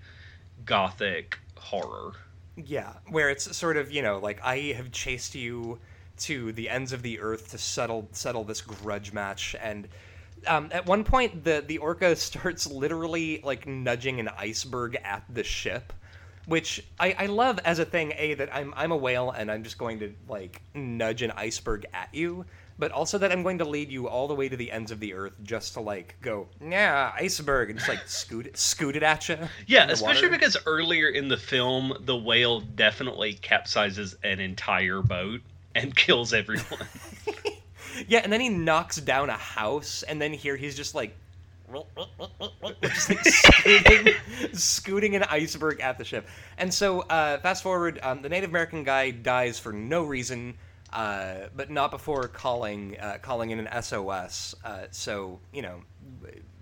gothic 0.65 1.39
horror. 1.57 2.13
Yeah, 2.57 2.93
where 3.09 3.31
it's 3.31 3.57
sort 3.57 3.77
of 3.77 3.91
you 3.91 4.03
know 4.03 4.19
like 4.19 4.41
I 4.43 4.59
have 4.77 4.91
chased 4.93 5.35
you 5.35 5.79
to 6.27 6.53
the 6.53 6.69
ends 6.69 6.93
of 6.93 7.03
the 7.03 7.21
earth 7.21 7.51
to 7.51 7.59
settle 7.59 8.09
settle 8.13 8.45
this 8.45 8.61
grudge 8.61 9.13
match, 9.13 9.55
and 9.61 9.89
Um, 10.47 10.69
at 10.73 10.87
one 10.87 11.05
point, 11.05 11.45
the 11.45 11.63
the 11.67 11.79
orca 11.79 12.17
starts 12.29 12.67
literally 12.67 13.41
like 13.45 13.67
nudging 13.67 14.21
an 14.21 14.29
iceberg 14.29 14.97
at 15.05 15.25
the 15.29 15.45
ship, 15.45 15.93
which 16.47 16.85
I, 16.99 17.15
I 17.19 17.27
love 17.27 17.61
as 17.65 17.79
a 17.79 17.85
thing. 17.85 18.13
A 18.17 18.35
that 18.35 18.55
I'm 18.55 18.75
I'm 18.77 18.93
a 18.93 18.97
whale 18.97 19.31
and 19.31 19.51
I'm 19.51 19.63
just 19.63 19.79
going 19.79 20.01
to 20.01 20.15
like 20.29 20.63
nudge 20.75 21.23
an 21.23 21.31
iceberg 21.33 21.87
at 21.95 22.09
you, 22.13 22.45
but 22.79 22.91
also 22.91 23.19
that 23.19 23.31
I'm 23.31 23.43
going 23.45 23.59
to 23.59 23.65
lead 23.65 23.91
you 23.93 24.09
all 24.09 24.27
the 24.29 24.35
way 24.35 24.49
to 24.49 24.57
the 24.57 24.73
ends 24.73 24.91
of 24.91 24.99
the 25.01 25.15
earth 25.15 25.35
just 25.43 25.75
to 25.75 25.81
like 25.81 26.17
go 26.21 26.49
yeah 26.61 27.13
iceberg 27.17 27.71
and 27.71 27.79
just 27.79 27.89
like 27.89 28.09
scoot 28.09 28.47
it, 28.47 28.57
scoot 28.59 28.97
it 28.97 29.03
at 29.05 29.29
you. 29.29 29.39
Yeah, 29.67 29.87
especially 29.91 30.29
because 30.31 30.57
earlier 30.67 31.09
in 31.09 31.29
the 31.29 31.37
film, 31.37 31.93
the 32.01 32.17
whale 32.17 32.61
definitely 32.61 33.35
capsizes 33.35 34.17
an 34.25 34.41
entire 34.41 35.03
boat 35.03 35.43
and 35.75 35.95
kills 35.95 36.33
everyone. 36.33 36.65
yeah, 38.09 38.21
and 38.23 38.33
then 38.33 38.41
he 38.41 38.49
knocks 38.49 38.97
down 38.97 39.31
a 39.31 39.37
house, 39.37 40.03
and 40.03 40.21
then 40.21 40.33
here 40.33 40.57
he's 40.57 40.77
just 40.77 40.95
like. 40.95 41.15
just 42.83 43.09
like 43.11 43.25
scooting, 43.25 44.15
scooting 44.53 45.17
an 45.17 45.23
iceberg 45.25 45.81
at 45.81 45.97
the 45.99 46.05
ship. 46.05 46.27
And 46.59 46.73
so, 46.73 47.01
uh, 47.03 47.39
fast 47.39 47.63
forward, 47.63 47.99
um, 48.03 48.21
the 48.23 48.29
Native 48.29 48.51
American 48.51 48.85
guy 48.85 49.11
dies 49.11 49.59
for 49.59 49.73
no 49.73 50.03
reason, 50.03 50.55
uh, 50.93 51.47
but 51.57 51.71
not 51.71 51.91
before 51.91 52.29
calling 52.29 52.99
uh, 53.01 53.19
calling 53.23 53.51
in 53.51 53.67
an 53.67 53.83
SOS. 53.83 54.55
Uh, 54.65 54.83
so, 54.91 55.41
you 55.53 55.63
know, 55.63 55.81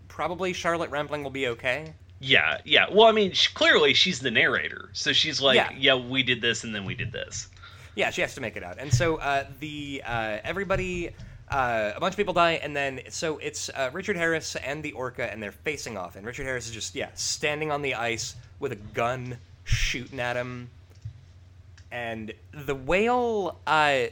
probably 0.07 0.53
Charlotte 0.53 0.91
Rampling 0.91 1.25
will 1.25 1.31
be 1.31 1.49
okay. 1.49 1.93
Yeah, 2.21 2.59
yeah. 2.65 2.87
Well, 2.93 3.07
I 3.09 3.13
mean, 3.13 3.33
sh- 3.33 3.49
clearly 3.49 3.95
she's 3.95 4.21
the 4.21 4.31
narrator, 4.31 4.91
so 4.93 5.13
she's 5.13 5.41
like, 5.41 5.57
Yeah. 5.57 5.71
yeah. 5.77 5.95
we 5.95 6.23
did 6.23 6.41
this 6.43 6.63
and 6.65 6.75
then 6.75 6.85
we 6.85 6.95
did 6.95 7.11
this." 7.13 7.49
Yeah, 7.95 8.11
she 8.11 8.21
has 8.21 8.35
to 8.35 8.41
make 8.41 8.57
it 8.57 8.63
out. 8.63 8.79
And 8.79 8.93
so 8.93 9.17
uh, 9.17 9.45
the 9.59 10.03
uh, 10.07 10.39
everybody, 10.45 11.11
uh, 11.51 11.93
a 11.95 12.01
bunch 12.01 12.13
of 12.13 12.17
people 12.17 12.35
die, 12.35 12.61
and 12.63 12.75
then 12.75 13.01
so 13.09 13.39
it's 13.39 13.69
uh, 13.71 13.91
Richard 13.93 14.17
Harris 14.17 14.57
and 14.57 14.83
the 14.83 14.93
orca, 14.93 15.31
and 15.31 15.43
they're 15.43 15.53
facing 15.53 15.97
off. 15.97 16.17
And 16.17 16.25
Richard 16.25 16.47
Harris 16.47 16.67
is 16.67 16.73
just 16.73 16.95
yeah 16.95 17.09
standing 17.15 17.71
on 17.71 17.83
the 17.83 17.95
ice 17.95 18.37
with 18.59 18.73
a 18.73 18.77
gun, 18.77 19.39
shooting 19.65 20.21
at 20.21 20.37
him. 20.37 20.71
And 21.93 22.33
the 22.53 22.75
whale, 22.75 23.59
uh, 23.67 24.07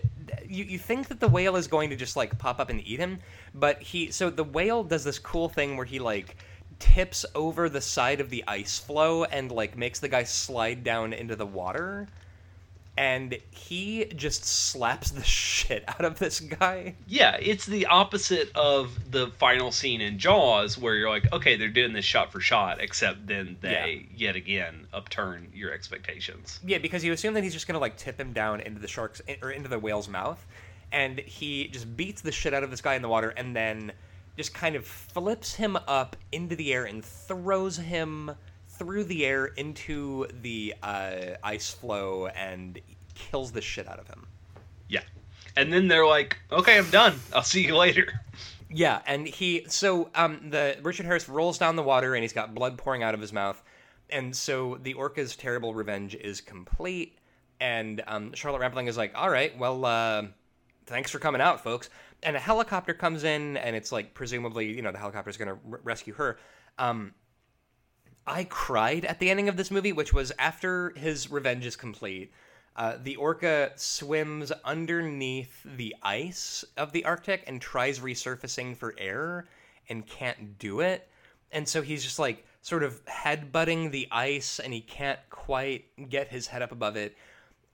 you 0.48 0.64
you 0.64 0.78
think 0.78 1.08
that 1.08 1.20
the 1.20 1.28
whale 1.28 1.54
is 1.54 1.68
going 1.68 1.90
to 1.90 1.96
just 1.96 2.16
like 2.16 2.36
pop 2.38 2.58
up 2.58 2.70
and 2.70 2.84
eat 2.84 2.98
him, 2.98 3.20
but 3.54 3.80
he 3.80 4.10
so 4.10 4.30
the 4.30 4.44
whale 4.44 4.82
does 4.82 5.04
this 5.04 5.20
cool 5.20 5.48
thing 5.48 5.76
where 5.76 5.86
he 5.86 6.00
like 6.00 6.36
tips 6.80 7.24
over 7.34 7.68
the 7.68 7.80
side 7.80 8.20
of 8.20 8.30
the 8.30 8.44
ice 8.46 8.78
floe 8.78 9.24
and 9.24 9.50
like 9.50 9.76
makes 9.76 10.00
the 10.00 10.08
guy 10.08 10.24
slide 10.24 10.84
down 10.84 11.12
into 11.12 11.36
the 11.36 11.46
water 11.46 12.08
and 12.98 13.38
he 13.52 14.06
just 14.06 14.44
slaps 14.44 15.12
the 15.12 15.22
shit 15.24 15.84
out 15.86 16.04
of 16.04 16.18
this 16.18 16.40
guy. 16.40 16.96
Yeah, 17.06 17.36
it's 17.40 17.64
the 17.64 17.86
opposite 17.86 18.50
of 18.56 19.12
the 19.12 19.28
final 19.38 19.70
scene 19.70 20.00
in 20.00 20.18
Jaws, 20.18 20.76
where 20.76 20.96
you're 20.96 21.08
like, 21.08 21.32
okay, 21.32 21.56
they're 21.56 21.68
doing 21.68 21.92
this 21.92 22.04
shot 22.04 22.32
for 22.32 22.40
shot, 22.40 22.80
except 22.80 23.28
then 23.28 23.56
they 23.60 24.08
yet 24.12 24.34
again 24.34 24.88
upturn 24.92 25.48
your 25.54 25.72
expectations. 25.72 26.58
Yeah, 26.66 26.78
because 26.78 27.04
you 27.04 27.12
assume 27.12 27.34
that 27.34 27.44
he's 27.44 27.52
just 27.52 27.68
gonna 27.68 27.78
like 27.78 27.96
tip 27.96 28.18
him 28.18 28.32
down 28.32 28.60
into 28.60 28.80
the 28.80 28.88
shark's 28.88 29.22
or 29.42 29.52
into 29.52 29.68
the 29.68 29.78
whale's 29.78 30.08
mouth, 30.08 30.44
and 30.90 31.20
he 31.20 31.68
just 31.68 31.96
beats 31.96 32.20
the 32.20 32.32
shit 32.32 32.52
out 32.52 32.64
of 32.64 32.70
this 32.72 32.80
guy 32.80 32.96
in 32.96 33.02
the 33.02 33.08
water, 33.08 33.28
and 33.30 33.54
then 33.54 33.92
just 34.36 34.52
kind 34.52 34.74
of 34.74 34.84
flips 34.84 35.54
him 35.54 35.76
up 35.86 36.16
into 36.32 36.56
the 36.56 36.72
air 36.72 36.84
and 36.84 37.04
throws 37.04 37.76
him 37.76 38.32
through 38.78 39.04
the 39.04 39.26
air 39.26 39.46
into 39.46 40.26
the 40.42 40.74
uh, 40.82 41.36
ice 41.42 41.70
floe 41.70 42.28
and 42.28 42.80
kills 43.14 43.52
the 43.52 43.60
shit 43.60 43.88
out 43.88 43.98
of 43.98 44.06
him. 44.08 44.26
Yeah. 44.88 45.02
And 45.56 45.72
then 45.72 45.88
they're 45.88 46.06
like, 46.06 46.38
okay, 46.52 46.78
I'm 46.78 46.88
done. 46.90 47.18
I'll 47.34 47.42
see 47.42 47.66
you 47.66 47.76
later. 47.76 48.20
Yeah, 48.70 49.00
and 49.06 49.26
he 49.26 49.64
so 49.68 50.10
um 50.14 50.50
the 50.50 50.76
Richard 50.82 51.06
Harris 51.06 51.28
rolls 51.28 51.58
down 51.58 51.76
the 51.76 51.82
water 51.82 52.14
and 52.14 52.22
he's 52.22 52.34
got 52.34 52.54
blood 52.54 52.76
pouring 52.76 53.02
out 53.02 53.14
of 53.14 53.20
his 53.20 53.32
mouth, 53.32 53.62
and 54.10 54.36
so 54.36 54.78
the 54.82 54.94
orca's 54.94 55.36
terrible 55.36 55.74
revenge 55.74 56.14
is 56.14 56.40
complete. 56.40 57.16
And 57.60 58.02
um, 58.06 58.34
Charlotte 58.34 58.60
Rampling 58.60 58.86
is 58.86 58.96
like, 58.96 59.12
"All 59.16 59.30
right, 59.30 59.56
well, 59.58 59.84
uh, 59.84 60.24
thanks 60.86 61.10
for 61.10 61.18
coming 61.18 61.40
out, 61.40 61.64
folks." 61.64 61.88
And 62.22 62.36
a 62.36 62.38
helicopter 62.38 62.92
comes 62.92 63.24
in, 63.24 63.56
and 63.56 63.74
it's 63.74 63.90
like 63.90 64.12
presumably, 64.14 64.66
you 64.66 64.82
know, 64.82 64.92
the 64.92 64.98
helicopter's 64.98 65.36
going 65.36 65.48
to 65.48 65.58
r- 65.72 65.80
rescue 65.82 66.14
her. 66.14 66.38
Um, 66.78 67.14
I 68.28 68.44
cried 68.44 69.04
at 69.04 69.18
the 69.18 69.30
ending 69.30 69.48
of 69.48 69.56
this 69.56 69.70
movie, 69.70 69.92
which 69.92 70.12
was 70.12 70.32
after 70.38 70.90
his 70.90 71.30
revenge 71.30 71.64
is 71.64 71.76
complete. 71.76 72.32
Uh, 72.76 72.96
the 73.02 73.16
orca 73.16 73.72
swims 73.74 74.52
underneath 74.64 75.62
the 75.64 75.96
ice 76.02 76.64
of 76.76 76.92
the 76.92 77.04
Arctic 77.04 77.42
and 77.46 77.60
tries 77.60 77.98
resurfacing 77.98 78.76
for 78.76 78.94
air 78.98 79.46
and 79.88 80.06
can't 80.06 80.58
do 80.58 80.80
it. 80.80 81.08
And 81.50 81.66
so 81.66 81.82
he's 81.82 82.04
just 82.04 82.18
like 82.18 82.44
sort 82.60 82.82
of 82.82 83.04
headbutting 83.06 83.90
the 83.90 84.06
ice 84.12 84.60
and 84.60 84.72
he 84.72 84.80
can't 84.80 85.18
quite 85.30 85.86
get 86.08 86.28
his 86.28 86.46
head 86.46 86.62
up 86.62 86.70
above 86.70 86.96
it. 86.96 87.16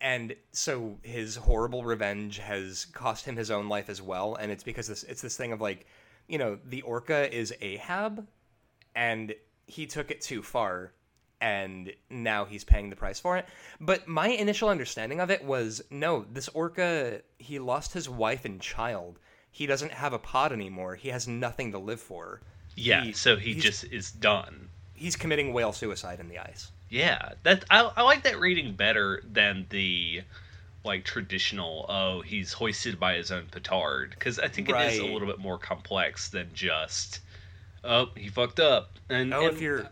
And 0.01 0.35
so 0.53 0.99
his 1.03 1.37
horrible 1.37 1.85
revenge 1.85 2.39
has 2.39 2.85
cost 2.87 3.25
him 3.25 3.37
his 3.37 3.51
own 3.51 3.69
life 3.69 3.89
as 3.89 4.01
well. 4.01 4.37
And 4.37 4.53
it's 4.53 4.63
because 4.63 4.87
this 4.87 5.03
it's 5.03 5.21
this 5.21 5.37
thing 5.37 5.53
of 5.53 5.61
like, 5.61 5.87
you 6.29 6.39
know, 6.39 6.59
the 6.65 6.83
orca 6.83 7.35
is 7.35 7.53
Ahab 7.61 8.27
and 8.95 9.35
he 9.67 9.87
took 9.87 10.11
it 10.11 10.21
too 10.21 10.43
far 10.43 10.93
and 11.41 11.93
now 12.09 12.45
he's 12.45 12.65
paying 12.65 12.91
the 12.91 12.97
price 12.97 13.21
for 13.21 13.37
it. 13.37 13.47
But 13.81 14.09
my 14.09 14.29
initial 14.29 14.69
understanding 14.69 15.21
of 15.21 15.31
it 15.31 15.45
was 15.45 15.83
no, 15.91 16.25
this 16.33 16.49
orca, 16.49 17.21
he 17.39 17.59
lost 17.59 17.93
his 17.93 18.09
wife 18.09 18.45
and 18.45 18.61
child. 18.61 19.19
He 19.51 19.67
doesn't 19.67 19.93
have 19.93 20.13
a 20.13 20.19
pod 20.19 20.53
anymore. 20.53 20.95
He 20.97 21.11
has 21.11 21.29
nothing 21.29 21.73
to 21.73 21.79
live 21.79 22.01
for. 22.01 22.41
Yeah, 22.77 23.05
He- 23.05 23.13
so 23.13 23.37
he 23.37 23.55
just 23.55 23.85
is 23.85 24.11
done. 24.11 24.71
He's 24.95 25.17
committing 25.17 25.53
whale 25.53 25.73
suicide 25.73 26.21
in 26.21 26.29
the 26.29 26.39
ice. 26.39 26.71
Yeah, 26.89 27.33
that 27.43 27.65
I, 27.71 27.91
I 27.97 28.03
like 28.03 28.23
that 28.23 28.39
reading 28.39 28.75
better 28.75 29.23
than 29.31 29.67
the 29.71 30.23
like 30.85 31.05
traditional. 31.05 31.87
Oh, 31.89 32.21
he's 32.21 32.53
hoisted 32.53 33.01
by 33.01 33.15
his 33.15 33.33
own 33.33 33.47
petard 33.51 34.11
because 34.11 34.39
I 34.39 34.49
think 34.49 34.69
it 34.69 34.77
is 34.77 34.99
a 34.99 35.05
little 35.07 35.27
bit 35.27 35.39
more 35.41 35.59
complex 35.59 36.29
than 36.29 36.51
just. 36.55 37.21
Oh, 37.85 38.09
he 38.17 38.29
fucked 38.29 38.61
up. 38.61 38.91
And, 39.09 39.33
Oh, 39.35 39.47
and- 39.47 39.55
if 39.55 39.61
you're 39.61 39.87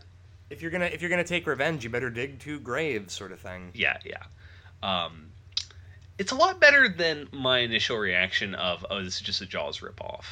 if 0.49 0.61
you're 0.61 0.71
gonna 0.71 0.85
if 0.85 1.01
you're 1.01 1.09
gonna 1.09 1.23
take 1.23 1.45
revenge, 1.47 1.83
you 1.83 1.89
better 1.89 2.09
dig 2.09 2.39
two 2.39 2.59
graves, 2.59 3.13
sort 3.13 3.31
of 3.31 3.39
thing. 3.39 3.71
yeah, 3.73 3.97
yeah. 4.05 4.23
Um, 4.81 5.29
it's 6.17 6.31
a 6.31 6.35
lot 6.35 6.59
better 6.59 6.89
than 6.89 7.27
my 7.31 7.59
initial 7.59 7.97
reaction 7.97 8.53
of, 8.55 8.85
oh, 8.89 9.03
this 9.03 9.15
is 9.15 9.21
just 9.21 9.41
a 9.41 9.45
Jaws 9.45 9.79
ripoff. 9.79 10.25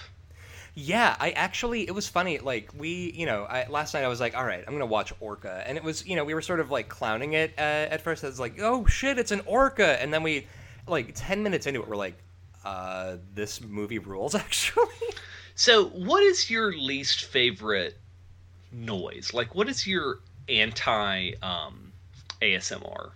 Yeah, 0.76 1.16
I 1.20 1.32
actually 1.32 1.88
it 1.88 1.92
was 1.96 2.08
funny. 2.08 2.38
Like 2.40 2.70
we, 2.78 3.12
you 3.16 3.26
know, 3.26 3.44
I, 3.44 3.68
last 3.68 3.94
night 3.94 4.04
I 4.04 4.08
was 4.08 4.20
like, 4.22 4.38
all 4.38 4.46
right, 4.46 4.64
I'm 4.66 4.74
gonna 4.74 4.86
watch 4.86 5.12
Orca, 5.20 5.64
and 5.66 5.78
it 5.78 5.84
was, 5.84 6.06
you 6.06 6.16
know, 6.16 6.24
we 6.24 6.34
were 6.34 6.42
sort 6.42 6.60
of 6.60 6.70
like 6.72 6.88
clowning 6.88 7.34
it 7.34 7.54
uh, 7.58 7.62
at 7.92 8.02
first. 8.02 8.24
I 8.24 8.28
was 8.28 8.40
like, 8.40 8.60
oh 8.62 8.86
shit, 8.86 9.18
it's 9.18 9.32
an 9.32 9.42
orca, 9.46 10.02
and 10.02 10.14
then 10.14 10.24
we, 10.24 10.48
like, 10.88 11.12
ten 11.16 11.44
minutes 11.44 11.66
into 11.68 11.82
it, 11.82 11.88
we're 11.90 11.96
like, 11.98 12.16
uh, 12.64 13.18
this 13.34 13.60
movie 13.62 14.00
rules 14.00 14.34
actually. 14.46 14.86
So, 15.64 15.90
what 15.90 16.24
is 16.24 16.50
your 16.50 16.74
least 16.74 17.24
favorite 17.26 17.96
noise? 18.72 19.32
Like, 19.32 19.54
what 19.54 19.70
is 19.70 19.86
your 19.86 20.18
anti 20.50 21.34
um, 21.44 21.94
ASMR? 22.42 23.12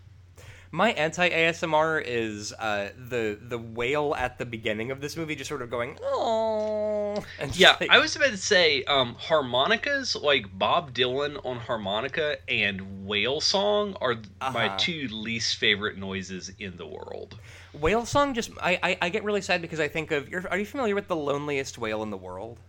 My 0.75 0.91
anti 0.91 1.30
ASMR 1.30 2.03
is 2.05 2.51
uh, 2.51 2.89
the 2.97 3.39
the 3.41 3.57
whale 3.57 4.13
at 4.13 4.38
the 4.38 4.45
beginning 4.45 4.91
of 4.91 4.99
this 4.99 5.15
movie, 5.15 5.34
just 5.34 5.47
sort 5.47 5.61
of 5.61 5.69
going, 5.69 5.97
oh, 6.03 7.23
Yeah, 7.53 7.78
like- 7.80 7.89
I 7.89 7.97
was 7.99 8.17
about 8.17 8.32
to 8.32 8.38
say 8.38 8.84
um, 8.84 9.15
harmonicas, 9.17 10.17
like 10.21 10.47
Bob 10.59 10.93
Dylan 10.93 11.39
on 11.45 11.59
harmonica 11.59 12.38
and 12.49 13.07
whale 13.07 13.39
song, 13.39 13.95
are 14.01 14.15
my 14.41 14.65
Uh-huh. 14.67 14.78
two 14.78 15.07
least 15.13 15.55
favorite 15.55 15.97
noises 15.97 16.51
in 16.59 16.76
the 16.76 16.86
world. 16.86 17.39
whale 17.71 18.05
song. 18.05 18.34
Just 18.34 18.51
I, 18.61 18.78
I 18.84 18.97
I 19.03 19.09
get 19.09 19.23
really 19.23 19.41
sad 19.41 19.61
because 19.61 19.80
I 19.80 19.88
think 19.88 20.11
of. 20.11 20.28
You're, 20.28 20.45
are 20.51 20.57
you 20.57 20.65
familiar 20.65 20.93
with 20.93 21.07
the 21.07 21.15
loneliest 21.15 21.78
whale 21.78 22.03
in 22.03 22.09
the 22.09 22.17
world? 22.17 22.59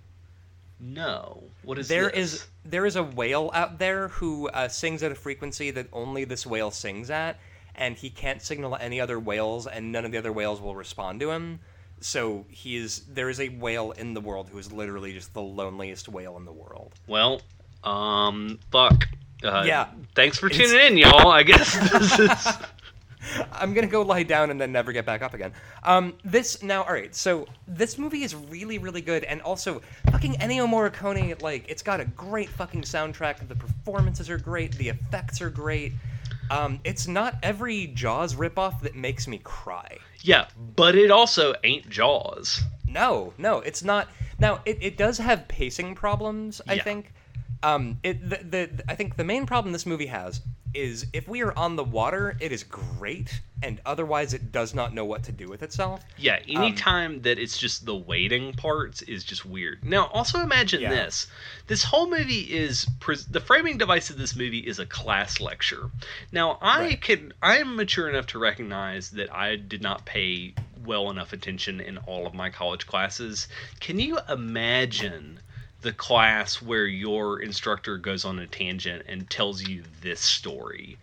No, 0.79 1.43
what 1.65 1.77
is 1.79 1.89
There 1.89 2.11
this? 2.11 2.35
is 2.35 2.47
there 2.65 2.87
is 2.87 2.95
a 2.95 3.03
whale 3.03 3.51
out 3.53 3.79
there 3.81 4.09
who 4.09 4.49
uh, 4.51 4.69
sings 4.69 5.03
at 5.03 5.11
a 5.11 5.17
frequency 5.17 5.73
that 5.73 5.89
only 5.93 6.25
this 6.25 6.47
whale 6.47 6.71
sings 6.71 7.11
at, 7.11 7.39
and 7.77 7.97
he 7.97 8.11
can't 8.11 8.43
signal 8.43 8.77
any 8.81 9.01
other 9.01 9.19
whales, 9.21 9.67
and 9.67 9.93
none 9.93 10.05
of 10.05 10.13
the 10.13 10.19
other 10.19 10.33
whales 10.33 10.61
will 10.61 10.75
respond 10.75 11.21
to 11.21 11.31
him. 11.31 11.61
So 12.01 12.45
he 12.51 12.77
is 12.77 13.01
there 13.09 13.31
is 13.31 13.41
a 13.41 13.49
whale 13.49 13.93
in 13.93 14.13
the 14.15 14.21
world 14.21 14.49
who 14.51 14.59
is 14.59 14.71
literally 14.73 15.13
just 15.13 15.33
the 15.35 15.43
loneliest 15.43 16.09
whale 16.09 16.37
in 16.37 16.45
the 16.45 16.53
world. 16.53 16.93
Well, 17.07 17.41
um, 17.85 18.59
fuck. 18.71 19.09
Uh, 19.45 19.65
Yeah. 19.67 19.89
Thanks 20.15 20.39
for 20.39 20.47
It's- 20.47 20.71
tuning 20.71 20.87
in, 20.87 20.99
y'all. 20.99 21.29
I 21.29 21.43
guess 21.43 21.75
this 21.91 22.19
is. 22.19 22.49
I'm 23.53 23.75
gonna 23.75 23.87
go 23.89 24.03
lie 24.03 24.23
down 24.23 24.51
and 24.51 24.61
then 24.61 24.71
never 24.73 24.93
get 24.93 25.05
back 25.05 25.21
up 25.21 25.35
again. 25.35 25.53
Um, 25.83 26.15
this 26.25 26.63
now, 26.63 26.85
all 26.85 26.93
right. 26.93 27.15
So 27.15 27.47
this 27.67 27.99
movie 27.99 28.23
is 28.23 28.35
really, 28.37 28.79
really 28.79 29.01
good, 29.01 29.25
and 29.25 29.41
also 29.43 29.83
fucking 30.13 30.35
Ennio 30.35 30.69
Morricone. 30.69 31.41
Like, 31.43 31.65
it's 31.69 31.83
got 31.83 31.99
a 32.01 32.05
great 32.05 32.49
fucking 32.51 32.83
soundtrack. 32.83 33.47
The 33.49 33.57
performances 33.57 34.31
are 34.31 34.39
great. 34.39 34.77
The 34.77 34.91
effects 34.91 35.41
are 35.41 35.51
great. 35.51 35.93
Um, 36.51 36.81
it's 36.85 37.07
not 37.09 37.37
every 37.43 37.89
Jaws 37.89 38.35
ripoff 38.35 38.81
that 38.83 38.95
makes 38.95 39.27
me 39.27 39.39
cry. 39.39 39.99
Yeah, 40.21 40.47
but 40.77 40.95
it 40.95 41.11
also 41.11 41.55
ain't 41.65 41.89
Jaws. 41.89 42.63
No, 42.89 43.33
no, 43.39 43.59
it's 43.59 43.83
not. 43.83 44.09
Now 44.39 44.61
it, 44.65 44.79
it 44.81 44.97
does 44.97 45.19
have 45.19 45.49
pacing 45.49 45.95
problems. 45.95 46.61
I 46.69 46.75
Yeah. 46.75 46.83
think. 46.85 47.13
Um, 47.67 47.99
it 48.05 48.29
the, 48.31 48.37
the 48.37 48.85
I 48.89 48.95
think 48.95 49.17
the 49.17 49.25
main 49.25 49.45
problem 49.45 49.73
this 49.73 49.87
movie 49.87 50.07
has 50.07 50.41
is 50.73 51.07
if 51.13 51.27
we 51.27 51.43
are 51.43 51.57
on 51.57 51.75
the 51.75 51.83
water, 51.85 52.37
it 52.39 52.53
is 52.53 52.63
great, 52.63 53.41
and 53.63 53.81
otherwise 53.87 54.35
it 54.35 54.53
does 54.53 54.75
not 54.75 54.93
know 54.93 55.05
what 55.07 55.23
to 55.25 55.33
do 55.33 55.49
with 55.49 55.63
itself. 55.63 56.05
Yeah, 56.19 56.35
Um, 56.37 56.63
anytime 56.63 57.23
that 57.23 57.39
it's 57.39 57.57
just 57.59 57.87
the 57.87 57.95
waiting 57.97 58.53
parts 58.53 59.01
is 59.03 59.25
just 59.25 59.47
weird. 59.47 59.85
Now, 59.85 60.07
also 60.09 60.41
imagine 60.41 60.83
Yeah. 60.83 60.91
this: 60.91 61.27
this 61.67 61.83
whole 61.83 62.09
movie 62.09 62.43
is 62.43 62.87
the 63.31 63.41
framing 63.41 63.79
device 63.79 64.11
of 64.11 64.19
this 64.19 64.37
movie 64.37 64.61
is 64.61 64.79
a 64.79 64.87
class 64.87 65.41
lecture. 65.41 65.91
Now, 66.31 66.59
I 66.61 66.81
Right. 66.81 67.01
can 67.01 67.33
I 67.43 67.57
am 67.59 67.75
mature 67.75 68.09
enough 68.09 68.27
to 68.29 68.39
recognize 68.39 69.11
that 69.11 69.33
I 69.35 69.57
did 69.57 69.83
not 69.83 70.05
pay 70.05 70.55
well 70.85 71.11
enough 71.11 71.33
attention 71.33 71.81
in 71.81 71.99
all 71.99 72.27
of 72.29 72.35
my 72.35 72.49
college 72.51 72.87
classes. 72.87 73.49
Can 73.81 73.99
you 73.99 74.19
imagine? 74.29 75.41
The 75.83 75.93
class 75.93 76.61
where 76.63 76.87
your 76.87 77.41
instructor 77.41 77.99
goes 77.99 78.25
on 78.25 78.39
a 78.39 78.47
tangent 78.47 79.05
and 79.07 79.29
tells 79.31 79.63
you 79.63 79.85
this 80.01 80.21
story. 80.21 80.99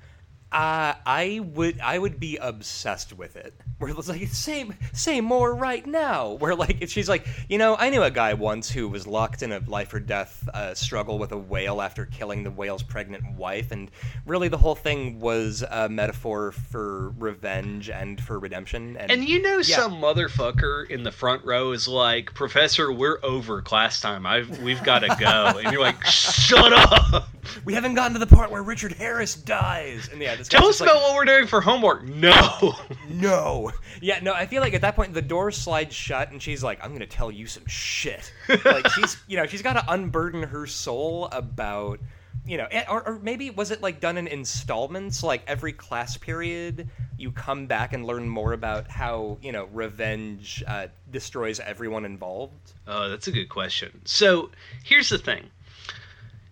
Uh, 0.52 0.94
I 1.06 1.42
would 1.44 1.80
I 1.80 1.98
would 1.98 2.20
be 2.20 2.38
obsessed 2.38 3.14
with 3.14 3.36
it. 3.36 3.62
Where 3.84 3.92
it's 3.92 4.08
like 4.08 4.28
say 4.30 4.66
say 4.94 5.20
more 5.22 5.54
right 5.54 5.86
now. 5.86 6.32
Where 6.34 6.56
like 6.56 6.88
she's 6.88 7.10
like 7.10 7.28
you 7.50 7.58
know 7.58 7.76
I 7.78 7.90
knew 7.90 8.02
a 8.04 8.12
guy 8.12 8.34
once 8.34 8.70
who 8.70 8.88
was 8.88 9.06
locked 9.06 9.44
in 9.44 9.52
a 9.52 9.60
life 9.68 9.94
or 9.94 10.00
death 10.00 10.48
uh, 10.54 10.74
struggle 10.74 11.20
with 11.20 11.32
a 11.34 11.38
whale 11.38 11.82
after 11.82 12.06
killing 12.06 12.44
the 12.44 12.52
whale's 12.52 12.84
pregnant 12.84 13.36
wife, 13.36 13.72
and 13.72 13.92
really 14.26 14.48
the 14.48 14.58
whole 14.58 14.76
thing 14.76 15.20
was 15.20 15.64
a 15.70 15.90
metaphor 15.90 16.52
for 16.54 17.10
revenge 17.18 17.90
and 17.90 18.22
for 18.22 18.40
redemption. 18.40 18.96
And, 18.98 19.12
And 19.12 19.26
you 19.28 19.42
know, 19.42 19.58
Yeah. 19.58 19.76
some 19.76 19.94
motherfucker 20.02 20.90
in 20.90 21.04
the 21.04 21.12
front 21.12 21.44
row 21.44 21.72
is 21.72 21.88
like, 21.88 22.34
"Professor, 22.34 22.92
we're 22.92 23.20
over 23.24 23.62
class 23.62 24.00
time. 24.00 24.26
I've 24.26 24.60
we've 24.60 24.84
got 24.84 25.00
to 25.00 25.08
go." 25.20 25.60
And 25.60 25.72
you're 25.74 25.82
like, 25.82 26.04
"Shut 26.06 26.72
up! 26.72 27.28
We 27.66 27.74
haven't 27.74 27.96
gotten 27.96 28.14
to 28.14 28.20
the 28.20 28.28
part 28.28 28.52
where 28.52 28.64
Richard 28.64 28.94
Harris 28.94 29.36
dies. 29.36 30.10
And 30.12 30.22
yeah, 30.22 30.36
this 30.36 30.48
Tell 30.48 30.62
us 30.62 30.80
just 30.80 30.82
like, 30.82 30.89
about 30.89 31.02
what 31.02 31.16
we're 31.16 31.26
doing 31.26 31.48
for 31.48 31.62
homework." 31.62 32.04
No. 32.04 32.76
No. 33.10 33.72
Yeah, 34.02 34.20
no, 34.22 34.34
I 34.34 34.48
feel 34.48 34.62
like 34.62 34.74
at 34.74 34.82
that 34.82 34.96
point 34.96 35.14
the 35.14 35.22
door 35.22 35.52
slides 35.52 35.96
shut 35.96 36.32
and 36.32 36.41
she's 36.41 36.64
like, 36.64 36.84
I'm 36.84 36.89
going 36.89 37.02
to 37.02 37.06
tell 37.06 37.32
you 37.32 37.46
some 37.46 37.66
shit. 37.68 38.34
like 38.66 38.88
she's, 38.96 39.18
you 39.28 39.38
know, 39.38 39.46
she's 39.46 39.62
got 39.62 39.74
to 39.74 39.84
unburden 39.91 40.44
her 40.44 40.66
soul 40.66 41.30
about, 41.32 42.00
you 42.46 42.58
know, 42.58 42.68
eh, 42.72 42.84
or, 42.89 43.08
or 43.08 43.20
maybe 43.20 43.50
was 43.50 43.72
it 43.72 43.82
like 43.82 44.00
done 44.00 44.18
in 44.18 44.28
installments? 44.28 45.22
Like 45.24 45.44
every 45.48 45.74
class 45.74 46.18
period 46.18 46.89
you 47.18 47.32
come 47.32 47.68
back 47.68 47.94
and 47.94 48.06
learn 48.06 48.28
more 48.28 48.54
about 48.54 48.89
how, 48.89 49.38
you 49.41 49.52
know, 49.52 49.66
revenge 49.72 50.64
uh, 50.68 50.88
destroys 51.12 51.60
everyone 51.60 52.04
involved. 52.04 52.74
Oh, 52.88 53.10
that's 53.10 53.28
a 53.28 53.32
good 53.32 53.50
question. 53.50 54.02
So 54.06 54.50
here's 54.84 55.10
the 55.10 55.18
thing. 55.18 55.50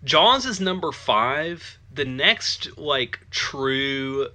Jaws 0.04 0.46
is 0.46 0.60
number 0.60 0.92
five. 0.92 1.78
The 1.94 2.04
next 2.04 2.76
like 2.78 3.20
true 3.30 4.28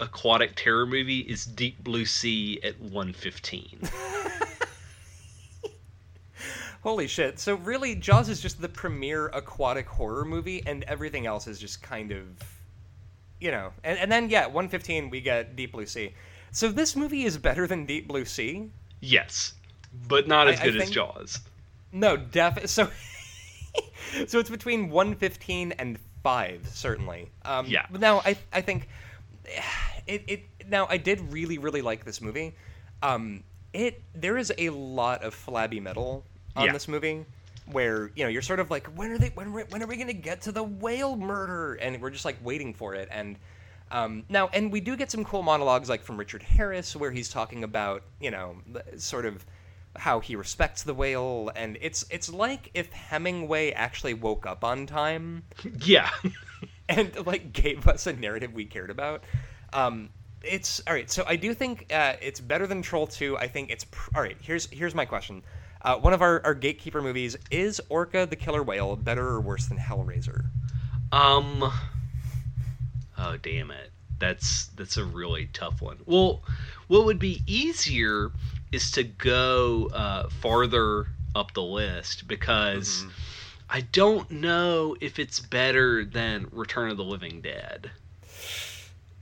aquatic 0.00 0.52
terror 0.56 0.86
movie 0.86 1.20
is 1.20 1.44
Deep 1.46 1.82
Blue 1.82 2.04
Sea 2.04 2.60
at 2.62 2.78
115. 2.80 3.80
Holy 6.82 7.06
shit. 7.06 7.38
So 7.38 7.54
really 7.54 7.94
Jaws 7.94 8.28
is 8.28 8.40
just 8.40 8.60
the 8.60 8.68
premier 8.68 9.28
aquatic 9.28 9.86
horror 9.86 10.24
movie 10.26 10.62
and 10.66 10.84
everything 10.84 11.24
else 11.26 11.46
is 11.46 11.58
just 11.58 11.82
kind 11.82 12.12
of 12.12 12.26
you 13.40 13.50
know. 13.50 13.72
And 13.82 13.98
and 13.98 14.12
then 14.12 14.28
yeah, 14.28 14.44
115 14.46 15.08
we 15.10 15.20
get 15.22 15.56
Deep 15.56 15.72
Blue 15.72 15.86
Sea. 15.86 16.12
So 16.50 16.68
this 16.68 16.94
movie 16.94 17.24
is 17.24 17.38
better 17.38 17.66
than 17.66 17.86
Deep 17.86 18.06
Blue 18.08 18.24
Sea? 18.24 18.70
yes, 19.00 19.54
but 20.08 20.26
not 20.28 20.48
as 20.48 20.58
I- 20.60 20.62
I 20.62 20.66
good 20.66 20.76
as 20.76 20.82
think- 20.82 20.94
Jaws. 20.94 21.40
No, 21.92 22.16
def 22.16 22.68
so 22.68 22.90
So 24.28 24.38
it's 24.38 24.50
between 24.50 24.90
115 24.90 25.72
and 25.72 25.98
5 26.22 26.68
certainly. 26.72 27.30
Um 27.44 27.66
Yeah. 27.66 27.86
Now 27.90 28.20
I 28.24 28.36
I 28.52 28.60
think 28.60 28.88
it 30.06 30.22
it 30.26 30.68
now 30.68 30.86
I 30.88 30.96
did 30.96 31.20
really 31.32 31.58
really 31.58 31.82
like 31.82 32.04
this 32.04 32.20
movie. 32.20 32.54
Um 33.02 33.42
it 33.72 34.02
there 34.14 34.38
is 34.38 34.52
a 34.56 34.70
lot 34.70 35.22
of 35.24 35.34
flabby 35.34 35.80
metal 35.80 36.24
on 36.56 36.66
Yeah. 36.66 36.72
this 36.72 36.86
movie 36.88 37.24
where 37.66 38.10
you 38.14 38.22
know 38.24 38.28
you're 38.30 38.42
sort 38.42 38.60
of 38.60 38.70
like 38.70 38.86
when 38.88 39.10
are 39.10 39.18
they 39.18 39.30
when 39.34 39.52
when 39.52 39.82
are 39.82 39.86
we 39.86 39.96
going 39.96 40.06
to 40.08 40.12
get 40.12 40.42
to 40.42 40.52
the 40.52 40.62
whale 40.62 41.16
murder 41.16 41.74
and 41.74 42.00
we're 42.00 42.10
just 42.10 42.24
like 42.24 42.36
waiting 42.44 42.74
for 42.74 42.94
it 42.94 43.08
and 43.10 43.36
um, 43.90 44.24
now 44.28 44.48
and 44.52 44.72
we 44.72 44.80
do 44.80 44.96
get 44.96 45.10
some 45.10 45.24
cool 45.24 45.42
monologues 45.42 45.88
like 45.88 46.02
from 46.02 46.16
Richard 46.16 46.42
Harris 46.42 46.94
where 46.96 47.10
he's 47.10 47.28
talking 47.28 47.64
about 47.64 48.02
you 48.20 48.30
know 48.30 48.56
sort 48.96 49.24
of 49.24 49.44
how 49.96 50.20
he 50.20 50.36
respects 50.36 50.82
the 50.82 50.94
whale 50.94 51.50
and 51.54 51.78
it's 51.80 52.04
it's 52.10 52.32
like 52.32 52.70
if 52.74 52.92
Hemingway 52.92 53.70
actually 53.72 54.14
woke 54.14 54.46
up 54.46 54.64
on 54.64 54.86
time 54.86 55.44
Yeah. 55.84 56.10
and 56.88 57.26
like 57.26 57.52
gave 57.52 57.86
us 57.88 58.06
a 58.06 58.12
narrative 58.12 58.52
we 58.52 58.64
cared 58.64 58.90
about. 58.90 59.24
Um, 59.72 60.10
it's 60.42 60.82
all 60.86 60.94
right. 60.94 61.10
So 61.10 61.24
I 61.26 61.36
do 61.36 61.54
think 61.54 61.86
uh, 61.92 62.14
it's 62.20 62.40
better 62.40 62.66
than 62.66 62.82
Troll 62.82 63.06
Two. 63.06 63.36
I 63.38 63.48
think 63.48 63.70
it's 63.70 63.84
pr- 63.84 64.10
all 64.14 64.22
right. 64.22 64.36
Here's 64.40 64.66
here's 64.66 64.94
my 64.94 65.04
question. 65.04 65.42
Uh, 65.82 65.96
one 65.96 66.12
of 66.12 66.22
our, 66.22 66.40
our 66.44 66.54
gatekeeper 66.54 67.02
movies 67.02 67.36
is 67.50 67.80
Orca 67.88 68.26
the 68.26 68.36
Killer 68.36 68.62
Whale 68.62 68.96
better 68.96 69.26
or 69.26 69.40
worse 69.40 69.66
than 69.66 69.78
Hellraiser? 69.78 70.46
Um. 71.12 71.72
Oh 73.16 73.36
damn 73.38 73.70
it! 73.70 73.90
That's 74.18 74.66
that's 74.76 74.96
a 74.96 75.04
really 75.04 75.46
tough 75.52 75.80
one. 75.80 75.98
Well, 76.06 76.42
what 76.88 77.06
would 77.06 77.18
be 77.18 77.42
easier 77.46 78.30
is 78.74 78.90
to 78.92 79.04
go 79.04 79.88
uh, 79.94 80.28
farther 80.28 81.06
up 81.34 81.54
the 81.54 81.62
list 81.62 82.28
because 82.28 83.04
I 83.70 83.80
don't 83.80 84.30
know 84.30 84.96
if 85.00 85.18
it's 85.18 85.40
better 85.40 86.04
than 86.04 86.48
Return 86.52 86.90
of 86.90 86.96
the 86.96 87.04
Living 87.04 87.40
Dead. 87.40 87.90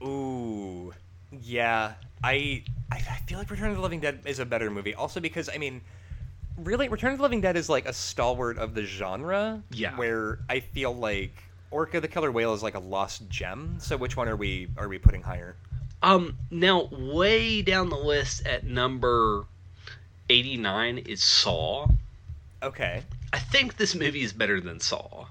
Ooh, 0.03 0.93
yeah. 1.41 1.93
I, 2.23 2.63
I 2.91 2.95
I 2.95 3.19
feel 3.27 3.37
like 3.37 3.49
Return 3.49 3.69
of 3.69 3.75
the 3.77 3.81
Living 3.81 3.99
Dead 3.99 4.19
is 4.25 4.39
a 4.39 4.45
better 4.45 4.69
movie. 4.69 4.93
Also 4.93 5.19
because 5.19 5.49
I 5.49 5.57
mean, 5.57 5.81
really, 6.57 6.89
Return 6.89 7.11
of 7.13 7.17
the 7.17 7.23
Living 7.23 7.41
Dead 7.41 7.55
is 7.55 7.69
like 7.69 7.85
a 7.85 7.93
stalwart 7.93 8.57
of 8.57 8.73
the 8.73 8.83
genre. 8.83 9.61
Yeah. 9.71 9.95
Where 9.95 10.39
I 10.49 10.59
feel 10.59 10.93
like 10.93 11.43
Orca 11.71 11.99
the 11.99 12.07
Killer 12.07 12.31
Whale 12.31 12.53
is 12.53 12.63
like 12.63 12.75
a 12.75 12.79
lost 12.79 13.29
gem. 13.29 13.77
So 13.79 13.97
which 13.97 14.17
one 14.17 14.27
are 14.27 14.35
we 14.35 14.67
are 14.77 14.87
we 14.87 14.97
putting 14.97 15.21
higher? 15.21 15.55
Um, 16.03 16.37
now 16.51 16.89
way 16.91 17.61
down 17.61 17.89
the 17.89 17.97
list 17.97 18.45
at 18.45 18.65
number 18.65 19.45
eighty-nine 20.29 20.97
is 20.99 21.23
Saw. 21.23 21.87
Okay. 22.61 23.03
I 23.31 23.39
think 23.39 23.77
this 23.77 23.95
movie 23.95 24.21
is 24.21 24.33
better 24.33 24.61
than 24.61 24.79
Saw. 24.79 25.27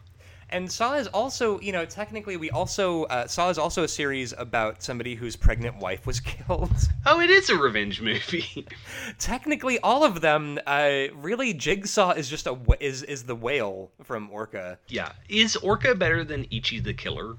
And 0.48 0.70
Saw 0.70 0.94
is 0.96 1.06
also, 1.06 1.58
you 1.60 1.72
know, 1.72 1.86
technically 1.86 2.36
we 2.36 2.50
also 2.50 3.04
uh, 3.04 3.26
Saw 3.26 3.48
is 3.48 3.56
also 3.58 3.84
a 3.84 3.88
series 3.88 4.34
about 4.36 4.82
somebody 4.82 5.14
whose 5.14 5.34
pregnant 5.36 5.78
wife 5.78 6.06
was 6.06 6.20
killed. 6.34 6.70
Oh, 7.06 7.20
it 7.20 7.30
is 7.30 7.48
a 7.48 7.56
revenge 7.56 8.00
movie. 8.02 8.66
technically, 9.18 9.78
all 9.80 10.04
of 10.04 10.20
them. 10.20 10.58
Uh, 10.66 11.04
really, 11.14 11.54
Jigsaw 11.54 12.10
is 12.12 12.28
just 12.28 12.46
a 12.46 12.58
is 12.80 13.02
is 13.02 13.24
the 13.24 13.34
whale 13.36 13.90
from 14.02 14.30
Orca. 14.30 14.78
yeah, 14.88 15.12
is 15.28 15.56
Orca 15.56 15.94
better 15.94 16.22
than 16.24 16.46
Ichi 16.50 16.80
the 16.80 16.92
Killer? 16.94 17.36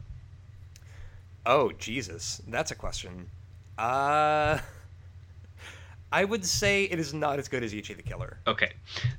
Oh 1.46 1.72
Jesus, 1.74 2.42
that's 2.48 2.72
a 2.72 2.76
question. 2.76 3.30
Uh, 3.78 4.60
I 6.12 6.24
would 6.26 6.46
say 6.46 6.84
it 6.86 7.00
is 7.00 7.14
not 7.14 7.40
as 7.40 7.48
good 7.48 7.64
as 7.64 7.74
Ichi 7.74 7.96
the 7.96 8.04
Killer. 8.04 8.38
Okay. 8.46 8.72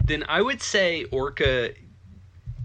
Then 0.04 0.24
I 0.28 0.40
would 0.40 0.62
say 0.62 1.04
Orca 1.04 1.70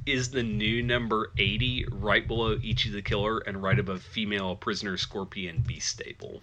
is 0.05 0.29
the 0.31 0.43
new 0.43 0.81
number 0.83 1.31
80, 1.37 1.87
right 1.91 2.27
below 2.27 2.57
Ichi 2.63 2.89
the 2.91 3.01
Killer 3.01 3.39
and 3.39 3.61
right 3.61 3.77
above 3.77 4.01
Female 4.01 4.55
Prisoner 4.55 4.97
Scorpion 4.97 5.63
Beast 5.67 5.87
Stable. 5.89 6.41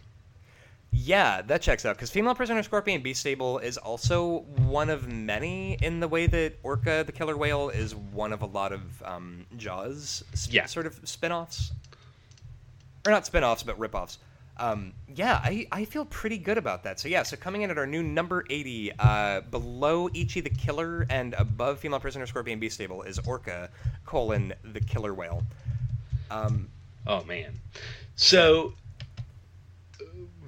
Yeah, 0.92 1.42
that 1.42 1.62
checks 1.62 1.84
out 1.84 1.96
because 1.96 2.10
Female 2.10 2.34
Prisoner 2.34 2.62
Scorpion 2.62 3.02
Beast 3.02 3.20
Stable 3.20 3.58
is 3.58 3.76
also 3.76 4.38
one 4.66 4.88
of 4.90 5.08
many 5.08 5.74
in 5.82 6.00
the 6.00 6.08
way 6.08 6.26
that 6.26 6.54
Orca 6.62 7.04
the 7.06 7.12
Killer 7.12 7.36
Whale 7.36 7.68
is 7.68 7.94
one 7.94 8.32
of 8.32 8.42
a 8.42 8.46
lot 8.46 8.72
of 8.72 8.80
um, 9.04 9.46
Jaws 9.56 10.24
sp- 10.34 10.52
Yeah. 10.52 10.66
sort 10.66 10.86
of 10.86 10.98
spin 11.04 11.32
offs. 11.32 11.72
Or 13.06 13.10
not 13.10 13.26
spin 13.26 13.44
offs, 13.44 13.62
but 13.62 13.78
rip 13.78 13.94
offs. 13.94 14.18
Um, 14.58 14.94
yeah, 15.14 15.38
I, 15.44 15.66
I 15.70 15.84
feel 15.84 16.06
pretty 16.06 16.38
good 16.38 16.56
about 16.56 16.82
that. 16.84 16.98
So, 16.98 17.08
yeah, 17.08 17.22
so 17.22 17.36
coming 17.36 17.60
in 17.62 17.70
at 17.70 17.76
our 17.76 17.86
new 17.86 18.02
number 18.02 18.44
80, 18.48 18.92
uh, 18.98 19.40
below 19.42 20.08
Ichi 20.14 20.40
the 20.40 20.48
Killer 20.50 21.06
and 21.10 21.34
above 21.34 21.78
Female 21.80 22.00
Prisoner 22.00 22.26
Scorpion 22.26 22.58
Beast 22.58 22.74
Stable 22.76 23.02
is 23.02 23.18
Orca, 23.18 23.68
colon, 24.06 24.54
the 24.72 24.80
Killer 24.80 25.12
Whale. 25.12 25.42
Um, 26.30 26.68
Oh, 27.06 27.22
man. 27.24 27.52
So. 28.16 28.72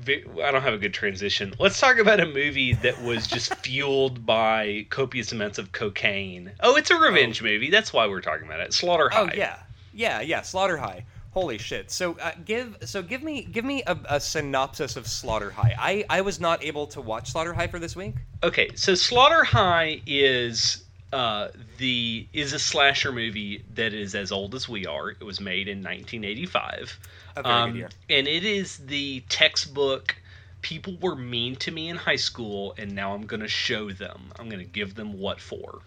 I 0.06 0.50
don't 0.52 0.62
have 0.62 0.72
a 0.72 0.78
good 0.78 0.94
transition. 0.94 1.52
Let's 1.58 1.78
talk 1.78 1.98
about 1.98 2.18
a 2.18 2.24
movie 2.24 2.72
that 2.74 3.02
was 3.02 3.26
just 3.26 3.54
fueled 3.64 4.24
by 4.24 4.86
copious 4.88 5.32
amounts 5.32 5.58
of 5.58 5.72
cocaine. 5.72 6.50
Oh, 6.60 6.76
it's 6.76 6.90
a 6.90 6.96
revenge 6.96 7.42
movie. 7.42 7.68
That's 7.70 7.92
why 7.92 8.06
we're 8.06 8.22
talking 8.22 8.46
about 8.46 8.60
it. 8.60 8.72
Slaughter 8.72 9.10
High. 9.10 9.20
Oh 9.20 9.26
High. 9.26 9.34
yeah, 9.36 9.58
yeah, 9.92 10.20
yeah. 10.22 10.40
Slaughter 10.40 10.78
High. 10.78 11.04
Holy 11.32 11.58
shit! 11.58 11.90
So 11.90 12.16
uh, 12.20 12.32
give 12.44 12.78
so 12.84 13.02
give 13.02 13.22
me 13.22 13.42
give 13.42 13.64
me 13.64 13.82
a, 13.86 13.96
a 14.08 14.20
synopsis 14.20 14.96
of 14.96 15.06
Slaughter 15.06 15.50
High. 15.50 15.74
I 15.78 16.04
I 16.18 16.20
was 16.22 16.40
not 16.40 16.64
able 16.64 16.86
to 16.88 17.00
watch 17.00 17.32
Slaughter 17.32 17.52
High 17.52 17.66
for 17.66 17.78
this 17.78 17.94
week. 17.94 18.14
Okay, 18.42 18.70
so 18.74 18.94
Slaughter 18.94 19.44
High 19.44 20.00
is 20.06 20.84
uh, 21.12 21.48
the 21.78 22.26
is 22.32 22.52
a 22.52 22.58
slasher 22.58 23.12
movie 23.12 23.64
that 23.74 23.92
is 23.92 24.14
as 24.14 24.32
old 24.32 24.54
as 24.54 24.68
we 24.68 24.86
are. 24.86 25.10
It 25.10 25.22
was 25.24 25.40
made 25.40 25.68
in 25.68 25.78
1985, 25.78 26.98
A 27.36 27.42
very 27.42 27.54
um, 27.54 27.70
good 27.72 27.78
year. 27.78 27.90
and 28.10 28.26
it 28.28 28.44
is 28.44 28.78
the 28.78 29.22
textbook. 29.28 30.16
People 30.60 30.96
were 31.00 31.14
mean 31.14 31.56
to 31.56 31.70
me 31.70 31.88
in 31.88 31.96
high 31.96 32.16
school, 32.16 32.74
and 32.78 32.94
now 32.94 33.14
I'm 33.14 33.26
gonna 33.26 33.48
show 33.48 33.90
them. 33.90 34.32
I'm 34.38 34.48
gonna 34.48 34.64
give 34.64 34.94
them 34.94 35.18
what 35.18 35.40
for. 35.40 35.80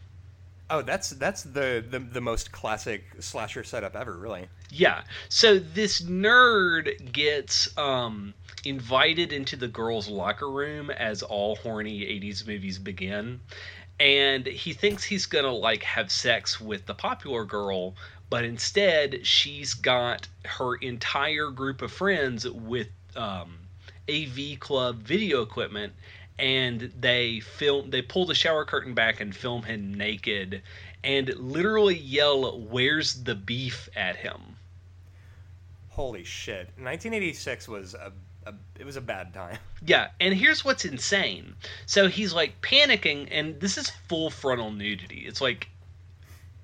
Oh, 0.74 0.82
that's 0.82 1.10
that's 1.10 1.44
the, 1.44 1.84
the 1.88 2.00
the 2.00 2.22
most 2.22 2.54
classic 2.54 3.04
slasher 3.20 3.62
setup 3.66 3.94
ever, 3.94 4.18
really. 4.18 4.48
Yeah. 4.70 5.02
So 5.28 5.60
this 5.60 6.02
nerd 6.02 7.12
gets 7.12 7.78
um, 7.78 8.34
invited 8.64 9.34
into 9.34 9.58
the 9.58 9.68
girls' 9.68 10.08
locker 10.08 10.50
room 10.50 10.90
as 10.90 11.24
all 11.24 11.58
horny 11.58 12.00
80s 12.00 12.48
movies 12.48 12.80
begin. 12.80 13.42
And 14.00 14.48
he 14.48 14.72
thinks 14.72 15.04
he's 15.04 15.28
to 15.44 15.52
like 15.52 15.84
have 15.84 16.10
sex 16.10 16.62
with 16.62 16.86
the 16.86 16.94
popular 16.94 17.44
girl, 17.44 17.96
but 18.30 18.46
instead 18.46 19.28
she's 19.28 19.74
got 19.74 20.30
her 20.46 20.76
entire 20.76 21.50
group 21.50 21.82
of 21.82 21.92
friends 21.92 22.50
with 22.50 22.88
um, 23.18 23.60
AV 24.10 24.58
club 24.60 25.00
video 25.00 25.42
equipment 25.42 25.92
and 26.42 26.92
they 27.00 27.40
film 27.40 27.92
they 27.92 28.02
pull 28.02 28.26
the 28.26 28.36
shower 28.36 28.66
curtain 28.66 28.94
back 28.94 29.22
and 29.22 29.34
film 29.36 29.62
him 29.64 29.94
naked 29.94 30.62
and 31.04 31.30
literally 31.36 31.96
yell 31.96 32.60
where's 32.60 33.24
the 33.24 33.36
beef 33.36 33.88
at 33.96 34.18
him 34.18 34.42
Holy 35.90 36.24
shit! 36.24 36.68
1986 36.78 37.68
was 37.68 37.94
a, 37.94 38.12
a 38.46 38.54
it 38.80 38.86
was 38.86 38.96
a 38.96 39.02
bad 39.02 39.34
time. 39.34 39.58
yeah 39.86 40.08
and 40.20 40.34
here's 40.34 40.66
what's 40.66 40.84
insane 40.86 41.54
so 41.86 42.08
he's 42.08 42.34
like 42.34 42.60
panicking 42.62 43.28
and 43.32 43.60
this 43.60 43.78
is 43.78 43.90
full 44.08 44.30
frontal 44.30 44.72
nudity 44.72 45.24
it's 45.28 45.42
like 45.42 45.68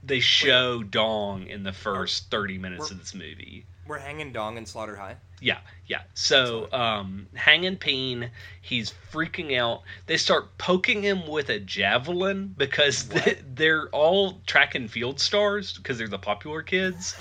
they 0.04 0.20
show 0.20 0.82
dong 0.82 1.46
in 1.48 1.64
the 1.64 1.74
first 1.74 2.32
30 2.32 2.58
minutes 2.58 2.82
we're- 2.90 2.92
of 2.94 3.00
this 3.00 3.14
movie 3.14 3.66
We're 3.86 4.00
hanging 4.00 4.32
dong 4.34 4.58
in 4.58 4.66
Slaughter 4.66 4.96
High. 4.96 5.18
Yeah, 5.40 5.60
yeah. 5.86 6.02
So, 6.16 6.68
um, 6.72 7.28
hanging 7.36 7.78
Peen, 7.78 8.32
he's 8.62 8.94
freaking 9.12 9.56
out. 9.58 9.84
They 10.08 10.18
start 10.18 10.58
poking 10.58 11.04
him 11.04 11.28
with 11.28 11.50
a 11.50 11.60
javelin 11.60 12.56
because 12.58 13.08
they, 13.10 13.38
they're 13.54 13.88
all 13.90 14.42
track 14.48 14.74
and 14.76 14.90
field 14.90 15.20
stars 15.20 15.74
because 15.78 15.98
they're 15.98 16.08
the 16.08 16.18
popular 16.18 16.64
kids. 16.64 17.16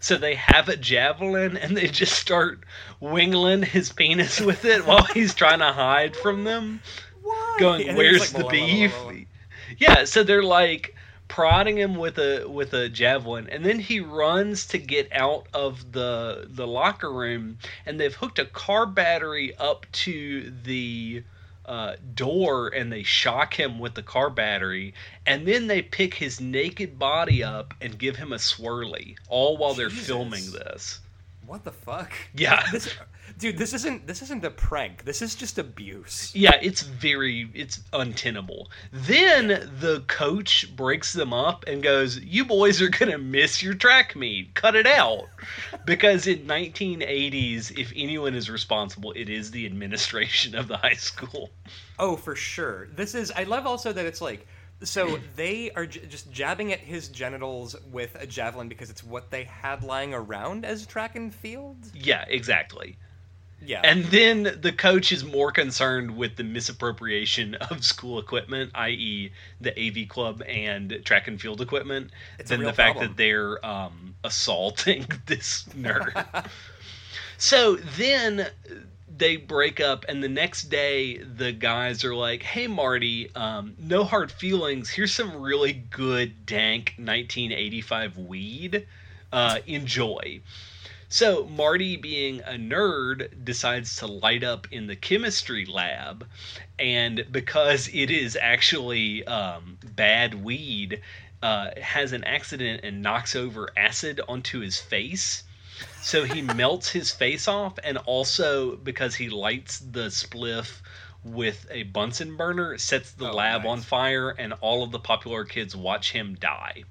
So 0.00 0.16
they 0.16 0.34
have 0.34 0.68
a 0.68 0.76
javelin 0.76 1.56
and 1.56 1.76
they 1.76 1.86
just 1.86 2.14
start 2.14 2.64
wingling 3.00 3.64
his 3.64 3.92
penis 3.92 4.40
with 4.40 4.64
it 4.64 4.84
while 4.86 5.04
he's 5.14 5.34
trying 5.34 5.60
to 5.60 5.72
hide 5.72 6.16
from 6.16 6.44
them, 6.44 6.80
Why? 7.22 7.56
going, 7.60 7.88
And 7.88 7.96
then 7.98 8.06
he's 8.06 8.18
"Where's 8.18 8.20
like, 8.20 8.30
the 8.30 8.48
"Blah, 8.48 8.50
blah, 8.50 8.58
blah, 8.58 8.66
beef?" 8.66 8.92
blah, 8.92 9.12
blah." 9.12 9.20
Yeah, 9.78 10.04
so 10.04 10.24
they're 10.24 10.42
like 10.42 10.94
prodding 11.30 11.78
him 11.78 11.94
with 11.94 12.18
a 12.18 12.44
with 12.48 12.74
a 12.74 12.88
javelin 12.88 13.48
and 13.50 13.64
then 13.64 13.78
he 13.78 14.00
runs 14.00 14.66
to 14.66 14.76
get 14.78 15.08
out 15.12 15.46
of 15.54 15.92
the 15.92 16.44
the 16.50 16.66
locker 16.66 17.12
room 17.12 17.56
and 17.86 18.00
they've 18.00 18.16
hooked 18.16 18.40
a 18.40 18.44
car 18.44 18.84
battery 18.84 19.54
up 19.56 19.86
to 19.92 20.52
the 20.64 21.22
uh, 21.66 21.94
door 22.14 22.66
and 22.68 22.92
they 22.92 23.04
shock 23.04 23.54
him 23.54 23.78
with 23.78 23.94
the 23.94 24.02
car 24.02 24.28
battery 24.28 24.92
and 25.24 25.46
then 25.46 25.68
they 25.68 25.80
pick 25.80 26.14
his 26.14 26.40
naked 26.40 26.98
body 26.98 27.44
up 27.44 27.74
and 27.80 27.96
give 27.96 28.16
him 28.16 28.32
a 28.32 28.36
swirly 28.36 29.16
all 29.28 29.56
while 29.56 29.74
they're 29.74 29.88
filming 29.88 30.50
this 30.50 30.98
What 31.50 31.64
the 31.64 31.72
fuck? 31.72 32.12
Yeah. 32.32 32.62
This, 32.70 32.94
dude, 33.36 33.58
this 33.58 33.72
isn't 33.72 34.06
this 34.06 34.22
isn't 34.22 34.44
a 34.44 34.50
prank. 34.50 35.04
This 35.04 35.20
is 35.20 35.34
just 35.34 35.58
abuse. 35.58 36.30
Yeah, 36.32 36.56
it's 36.62 36.82
very 36.82 37.50
it's 37.54 37.80
untenable. 37.92 38.70
Then 38.92 39.48
the 39.80 40.04
coach 40.06 40.76
breaks 40.76 41.12
them 41.12 41.32
up 41.32 41.64
and 41.66 41.82
goes, 41.82 42.20
"You 42.20 42.44
boys 42.44 42.80
are 42.80 42.88
going 42.88 43.10
to 43.10 43.18
miss 43.18 43.64
your 43.64 43.74
track 43.74 44.14
meet. 44.14 44.54
Cut 44.54 44.76
it 44.76 44.86
out." 44.86 45.24
because 45.86 46.28
in 46.28 46.46
1980s, 46.46 47.76
if 47.76 47.92
anyone 47.96 48.36
is 48.36 48.48
responsible, 48.48 49.10
it 49.16 49.28
is 49.28 49.50
the 49.50 49.66
administration 49.66 50.54
of 50.54 50.68
the 50.68 50.76
high 50.76 50.94
school. 50.94 51.50
Oh, 51.98 52.14
for 52.14 52.36
sure. 52.36 52.86
This 52.94 53.16
is. 53.16 53.32
I 53.32 53.42
love 53.42 53.66
also 53.66 53.92
that 53.92 54.06
it's 54.06 54.20
like. 54.20 54.46
So 54.82 55.18
they 55.36 55.70
are 55.72 55.86
j- 55.86 56.06
just 56.06 56.32
jabbing 56.32 56.72
at 56.72 56.80
his 56.80 57.08
genitals 57.08 57.76
with 57.92 58.16
a 58.18 58.26
javelin 58.26 58.68
because 58.68 58.88
it's 58.90 59.04
what 59.04 59.30
they 59.30 59.44
had 59.44 59.82
lying 59.82 60.14
around 60.14 60.64
as 60.64 60.86
track 60.86 61.16
and 61.16 61.34
field. 61.34 61.76
Yeah, 61.94 62.24
exactly. 62.28 62.96
Yeah. 63.62 63.82
And 63.84 64.04
then 64.06 64.58
the 64.62 64.72
coach 64.72 65.12
is 65.12 65.22
more 65.22 65.52
concerned 65.52 66.16
with 66.16 66.36
the 66.36 66.44
misappropriation 66.44 67.56
of 67.56 67.84
school 67.84 68.18
equipment, 68.18 68.70
i.e., 68.74 69.32
the 69.60 69.78
AV 69.78 70.08
club 70.08 70.42
and 70.48 71.00
track 71.04 71.28
and 71.28 71.38
field 71.38 71.60
equipment, 71.60 72.10
It's 72.38 72.48
than 72.48 72.62
the 72.62 72.72
fact 72.72 72.94
problem. 72.94 73.08
that 73.08 73.16
they're 73.18 73.64
um, 73.64 74.14
assaulting 74.24 75.06
this 75.26 75.64
nerd. 75.76 76.46
so 77.36 77.76
then 77.76 78.48
they 79.20 79.36
break 79.36 79.80
up, 79.80 80.06
and 80.08 80.24
the 80.24 80.28
next 80.28 80.64
day 80.64 81.18
the 81.18 81.52
guys 81.52 82.04
are 82.04 82.14
like, 82.14 82.42
"Hey, 82.42 82.66
Marty, 82.66 83.30
um, 83.36 83.76
no 83.78 84.02
hard 84.02 84.32
feelings. 84.32 84.90
Here's 84.90 85.12
some 85.12 85.36
really 85.36 85.74
good 85.74 86.46
dank 86.46 86.94
1985 86.96 88.16
weed. 88.16 88.86
Uh, 89.30 89.58
enjoy." 89.66 90.40
So 91.10 91.44
Marty, 91.44 91.96
being 91.96 92.40
a 92.40 92.52
nerd, 92.52 93.44
decides 93.44 93.96
to 93.96 94.06
light 94.06 94.42
up 94.42 94.66
in 94.70 94.86
the 94.86 94.96
chemistry 94.96 95.66
lab, 95.66 96.26
and 96.78 97.26
because 97.30 97.88
it 97.92 98.10
is 98.10 98.38
actually 98.40 99.24
um, 99.26 99.78
bad 99.84 100.34
weed, 100.34 101.02
uh, 101.42 101.70
has 101.80 102.12
an 102.12 102.24
accident 102.24 102.84
and 102.84 103.02
knocks 103.02 103.36
over 103.36 103.70
acid 103.76 104.20
onto 104.28 104.60
his 104.60 104.80
face. 104.80 105.44
So 106.02 106.24
he 106.24 106.42
melts 106.42 106.88
his 106.90 107.10
face 107.10 107.46
off, 107.48 107.78
and 107.84 107.98
also 107.98 108.76
because 108.76 109.14
he 109.14 109.28
lights 109.28 109.78
the 109.78 110.06
spliff 110.10 110.80
with 111.24 111.66
a 111.70 111.82
Bunsen 111.84 112.36
burner, 112.36 112.78
sets 112.78 113.12
the 113.12 113.30
Oh, 113.30 113.34
lab 113.34 113.62
nice. 113.62 113.68
on 113.70 113.80
fire, 113.82 114.30
and 114.30 114.54
all 114.60 114.82
of 114.82 114.90
the 114.90 114.98
popular 114.98 115.44
kids 115.44 115.76
watch 115.76 116.12
him 116.12 116.34
die. 116.40 116.84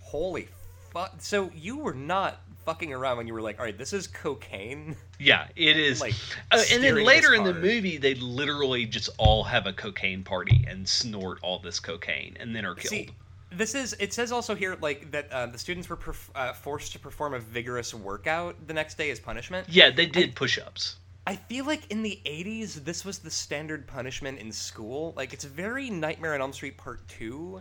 Holy 0.00 0.48
fuck! 0.92 1.14
So 1.20 1.50
you 1.54 1.78
were 1.78 1.94
not 1.94 2.40
fucking 2.64 2.92
around 2.92 3.18
when 3.18 3.26
you 3.26 3.34
were 3.34 3.40
like, 3.42 3.58
"All 3.58 3.64
right, 3.64 3.76
this 3.78 3.92
is 3.92 4.06
cocaine." 4.06 4.96
Yeah, 5.20 5.46
it 5.56 5.76
is. 5.76 6.00
Like, 6.00 6.14
Uh, 6.50 6.62
and 6.70 6.82
then 6.82 7.02
later 7.04 7.34
in 7.34 7.42
the 7.44 7.54
movie, 7.54 7.96
they 7.96 8.14
literally 8.14 8.86
just 8.86 9.08
all 9.18 9.44
have 9.44 9.66
a 9.66 9.72
cocaine 9.72 10.22
party 10.22 10.64
and 10.68 10.88
snort 10.88 11.38
all 11.42 11.58
this 11.58 11.80
cocaine, 11.80 12.36
and 12.38 12.54
then 12.54 12.64
are 12.64 12.74
killed. 12.74 12.90
See, 12.90 13.10
this 13.50 13.74
is. 13.74 13.94
It 13.98 14.12
says 14.12 14.32
also 14.32 14.54
here 14.54 14.76
like 14.80 15.10
that 15.12 15.30
uh, 15.32 15.46
the 15.46 15.58
students 15.58 15.88
were 15.88 15.96
perf- 15.96 16.30
uh, 16.34 16.52
forced 16.52 16.92
to 16.92 16.98
perform 16.98 17.34
a 17.34 17.38
vigorous 17.38 17.94
workout 17.94 18.54
the 18.66 18.74
next 18.74 18.98
day 18.98 19.10
as 19.10 19.18
punishment. 19.20 19.68
yeah, 19.68 19.90
they 19.90 20.06
did 20.06 20.34
push-ups. 20.34 20.96
I 21.26 21.36
feel 21.36 21.66
like 21.66 21.82
in 21.90 22.02
the 22.02 22.18
80s, 22.24 22.84
this 22.84 23.04
was 23.04 23.18
the 23.18 23.30
standard 23.30 23.86
punishment 23.86 24.38
in 24.38 24.50
school. 24.50 25.12
Like, 25.14 25.34
it's 25.34 25.44
very 25.44 25.90
Nightmare 25.90 26.32
on 26.34 26.40
Elm 26.40 26.54
Street 26.54 26.78
Part 26.78 27.06
2, 27.08 27.60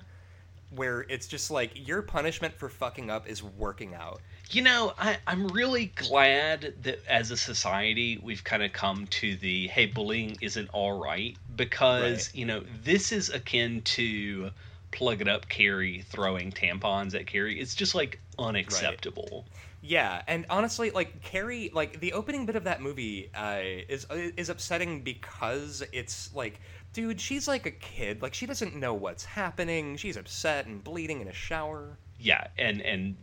where 0.69 1.01
it's 1.09 1.27
just 1.27 1.51
like, 1.51 1.71
your 1.75 2.01
punishment 2.01 2.53
for 2.53 2.69
fucking 2.69 3.09
up 3.09 3.27
is 3.27 3.43
working 3.43 3.93
out. 3.93 4.21
You 4.51 4.61
know, 4.61 4.93
I, 4.97 5.17
I'm 5.27 5.49
really 5.49 5.87
glad 5.87 6.75
that 6.83 6.99
as 7.09 7.31
a 7.31 7.35
society 7.35 8.17
we've 8.23 8.41
kind 8.43 8.63
of 8.63 8.71
come 8.71 9.05
to 9.07 9.35
the 9.35 9.67
hey, 9.67 9.85
bullying 9.87 10.37
isn't 10.41 10.69
all 10.69 10.97
right 10.97 11.35
because 11.57 12.27
Right. 12.29 12.35
you 12.35 12.45
know 12.45 12.63
this 12.85 13.11
is 13.11 13.29
akin 13.29 13.81
to 13.81 14.51
plug 14.91 15.21
it 15.21 15.27
up 15.27 15.49
Carrie 15.49 16.05
throwing 16.09 16.51
tampons 16.51 17.13
at 17.15 17.27
Carrie. 17.27 17.59
It's 17.59 17.75
just 17.75 17.95
like 17.95 18.19
unacceptable. 18.39 19.45
Yeah, 19.81 20.21
and 20.27 20.45
honestly, 20.49 20.91
like 20.91 21.21
Carrie, 21.21 21.69
like 21.73 21.99
the 21.99 22.13
opening 22.13 22.45
bit 22.45 22.55
of 22.55 22.63
that 22.65 22.81
movie 22.81 23.29
uh, 23.35 23.59
is 23.61 24.07
is 24.11 24.49
upsetting 24.49 25.01
because 25.01 25.83
it's 25.93 26.33
like, 26.33 26.59
dude, 26.93 27.21
she's 27.21 27.47
like 27.47 27.65
a 27.65 27.71
kid. 27.71 28.21
Like 28.21 28.33
she 28.33 28.45
doesn't 28.45 28.75
know 28.75 28.93
what's 28.93 29.23
happening. 29.23 29.95
She's 29.97 30.17
upset 30.17 30.65
and 30.65 30.83
bleeding 30.83 31.21
in 31.21 31.27
a 31.27 31.33
shower. 31.33 31.97
Yeah, 32.19 32.47
and 32.57 32.81
and 32.81 33.15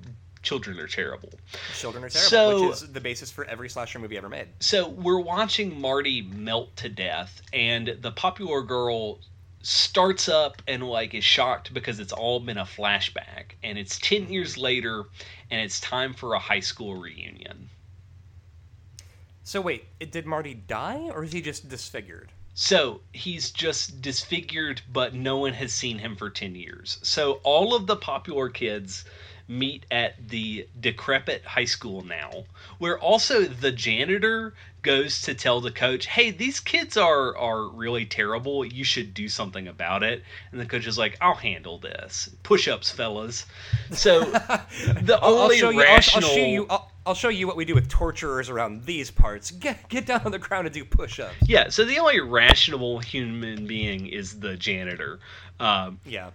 children 0.42 0.78
are 0.78 0.86
terrible. 0.86 1.30
Children 1.74 2.04
are 2.04 2.08
terrible, 2.08 2.28
So- 2.30 2.68
which 2.68 2.82
is 2.82 2.92
the 2.92 3.00
basis 3.00 3.30
for 3.30 3.44
every 3.46 3.68
slasher 3.68 3.98
movie 3.98 4.16
ever 4.16 4.28
made. 4.28 4.48
So 4.60 4.88
we're 4.88 5.20
watching 5.20 5.80
Marty 5.80 6.22
melt 6.22 6.76
to 6.76 6.88
death, 6.88 7.42
and 7.52 7.98
the 8.00 8.12
popular 8.12 8.62
girl 8.62 9.18
starts 9.66 10.28
up 10.28 10.62
and 10.68 10.88
like 10.88 11.14
is 11.14 11.24
shocked 11.24 11.72
because 11.72 11.98
it's 11.98 12.12
all 12.12 12.40
been 12.40 12.58
a 12.58 12.64
flashback, 12.64 13.56
and 13.62 13.78
it's 13.78 13.98
ten 13.98 14.22
mm-hmm. 14.22 14.32
years 14.32 14.58
later, 14.58 15.04
and 15.50 15.60
it's 15.60 15.80
time 15.80 16.14
for 16.14 16.34
a 16.34 16.38
high 16.38 16.60
school 16.60 16.94
reunion. 16.96 17.70
So 19.42 19.60
wait, 19.60 19.84
it, 20.00 20.10
did 20.10 20.26
Marty 20.26 20.54
die, 20.54 21.10
or 21.12 21.24
is 21.24 21.32
he 21.32 21.42
just 21.42 21.68
disfigured? 21.68 22.30
So 22.54 23.00
he's 23.12 23.50
just 23.50 24.00
disfigured, 24.00 24.82
but 24.92 25.12
no 25.12 25.38
one 25.38 25.54
has 25.54 25.72
seen 25.72 25.98
him 25.98 26.14
for 26.14 26.30
10 26.30 26.54
years. 26.54 26.98
So 27.02 27.40
all 27.42 27.74
of 27.74 27.86
the 27.86 27.96
popular 27.96 28.48
kids 28.48 29.04
meet 29.48 29.84
at 29.90 30.28
the 30.28 30.68
decrepit 30.80 31.44
high 31.44 31.64
school 31.64 32.02
now, 32.02 32.44
where 32.78 32.98
also 32.98 33.42
the 33.42 33.72
janitor 33.72 34.54
goes 34.84 35.22
to 35.22 35.34
tell 35.34 35.60
the 35.60 35.72
coach, 35.72 36.06
"Hey, 36.06 36.30
these 36.30 36.60
kids 36.60 36.96
are 36.96 37.36
are 37.36 37.66
really 37.68 38.06
terrible. 38.06 38.64
You 38.64 38.84
should 38.84 39.12
do 39.14 39.28
something 39.28 39.66
about 39.66 40.04
it." 40.04 40.22
And 40.52 40.60
the 40.60 40.66
coach 40.66 40.86
is 40.86 40.96
like, 40.96 41.18
"I'll 41.20 41.34
handle 41.34 41.78
this. 41.78 42.30
Push-ups, 42.44 42.90
fellas." 42.90 43.46
So 43.90 44.20
the 44.30 45.18
I'll, 45.20 45.34
only. 45.34 45.60
I'll, 45.62 45.76
rational 45.76 46.28
show 46.28 46.36
you. 46.36 46.66
I'll, 46.70 46.92
I'll 47.06 47.14
show 47.14 47.28
you 47.28 47.46
what 47.46 47.56
we 47.56 47.64
do 47.64 47.74
with 47.74 47.88
torturers 47.88 48.48
around 48.48 48.84
these 48.84 49.10
parts. 49.10 49.50
Get 49.64 49.88
get 49.88 50.06
down 50.06 50.22
on 50.24 50.30
the 50.30 50.38
ground 50.38 50.66
and 50.66 50.74
do 50.74 50.84
push-ups. 50.84 51.34
yeah, 51.46 51.68
so 51.68 51.84
the 51.84 51.98
only 51.98 52.20
rational 52.20 53.00
human 53.00 53.66
being 53.66 54.06
is 54.06 54.38
the 54.38 54.56
janitor. 54.56 55.18
Um, 55.58 55.98
Yeah. 56.04 56.30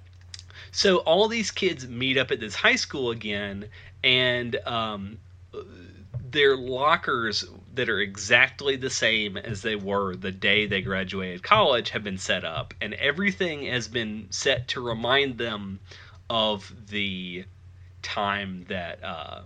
So 0.72 0.98
all 0.98 1.28
these 1.28 1.50
kids 1.50 1.88
meet 1.88 2.18
up 2.18 2.30
at 2.30 2.40
this 2.40 2.54
high 2.54 2.76
school 2.76 3.10
again, 3.10 3.66
and 4.04 4.56
um, 4.68 5.18
their 6.32 6.56
lockers 6.56 7.46
that 7.76 7.90
are 7.90 8.00
exactly 8.00 8.76
the 8.76 8.90
same 8.90 9.38
as 9.38 9.62
they 9.62 9.76
were 9.76 10.16
the 10.16 10.32
day 10.32 10.66
they 10.66 10.82
graduated 10.82 11.44
college 11.44 11.90
have 11.90 12.04
been 12.04 12.18
set 12.18 12.44
up, 12.44 12.74
and 12.82 12.94
everything 12.96 13.66
has 13.66 13.88
been 13.88 14.28
set 14.30 14.68
to 14.70 14.82
remind 14.82 15.38
them 15.38 15.80
of 16.30 16.74
the 16.90 17.46
time 18.02 18.66
that 18.70 19.04
uh, 19.04 19.42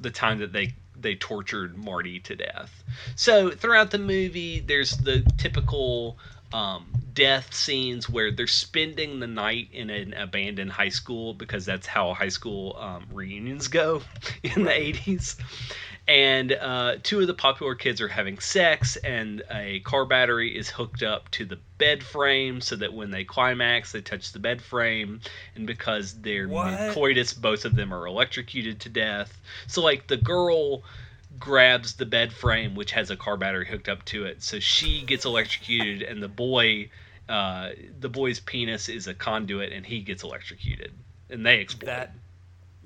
the 0.00 0.10
time 0.10 0.38
that 0.38 0.52
they 0.52 0.74
they 1.00 1.14
tortured 1.14 1.76
Marty 1.76 2.18
to 2.20 2.34
death. 2.34 2.82
So 3.14 3.50
throughout 3.50 3.90
the 3.90 3.98
movie, 3.98 4.60
there's 4.60 4.92
the 4.92 5.20
typical 5.36 6.18
um, 6.52 6.92
death 7.12 7.54
scenes 7.54 8.08
where 8.08 8.30
they're 8.30 8.46
spending 8.46 9.20
the 9.20 9.26
night 9.26 9.68
in 9.72 9.90
an 9.90 10.14
abandoned 10.14 10.72
high 10.72 10.88
school 10.88 11.34
because 11.34 11.64
that's 11.64 11.86
how 11.86 12.14
high 12.14 12.28
school 12.28 12.76
um, 12.78 13.06
reunions 13.12 13.68
go 13.68 14.02
in 14.42 14.64
the 14.64 14.70
80s. 14.70 15.36
And 16.08 16.52
uh, 16.52 16.96
two 17.02 17.20
of 17.20 17.26
the 17.26 17.34
popular 17.34 17.74
kids 17.74 18.00
are 18.00 18.08
having 18.08 18.38
sex, 18.38 18.96
and 18.96 19.42
a 19.50 19.80
car 19.80 20.06
battery 20.06 20.56
is 20.56 20.70
hooked 20.70 21.02
up 21.02 21.30
to 21.32 21.44
the 21.44 21.58
bed 21.76 22.02
frame 22.02 22.62
so 22.62 22.76
that 22.76 22.94
when 22.94 23.10
they 23.10 23.24
climax, 23.24 23.92
they 23.92 24.00
touch 24.00 24.32
the 24.32 24.38
bed 24.38 24.62
frame. 24.62 25.20
And 25.54 25.66
because 25.66 26.14
they're 26.22 26.48
mid-coitus, 26.48 27.34
both 27.34 27.66
of 27.66 27.76
them 27.76 27.92
are 27.92 28.06
electrocuted 28.06 28.80
to 28.80 28.88
death. 28.88 29.38
So, 29.66 29.82
like, 29.82 30.06
the 30.06 30.16
girl 30.16 30.82
grabs 31.38 31.94
the 31.94 32.06
bed 32.06 32.32
frame, 32.32 32.74
which 32.74 32.92
has 32.92 33.10
a 33.10 33.16
car 33.16 33.36
battery 33.36 33.66
hooked 33.66 33.90
up 33.90 34.02
to 34.06 34.24
it. 34.24 34.42
So 34.42 34.58
she 34.60 35.02
gets 35.02 35.26
electrocuted, 35.26 36.02
and 36.02 36.22
the 36.22 36.28
boy, 36.28 36.88
uh, 37.28 37.70
the 38.00 38.08
boy's 38.08 38.40
penis 38.40 38.88
is 38.88 39.06
a 39.06 39.14
conduit, 39.14 39.72
and 39.72 39.84
he 39.84 40.00
gets 40.00 40.22
electrocuted, 40.22 40.92
and 41.28 41.44
they 41.44 41.58
explode. 41.60 41.88
That 41.88 42.12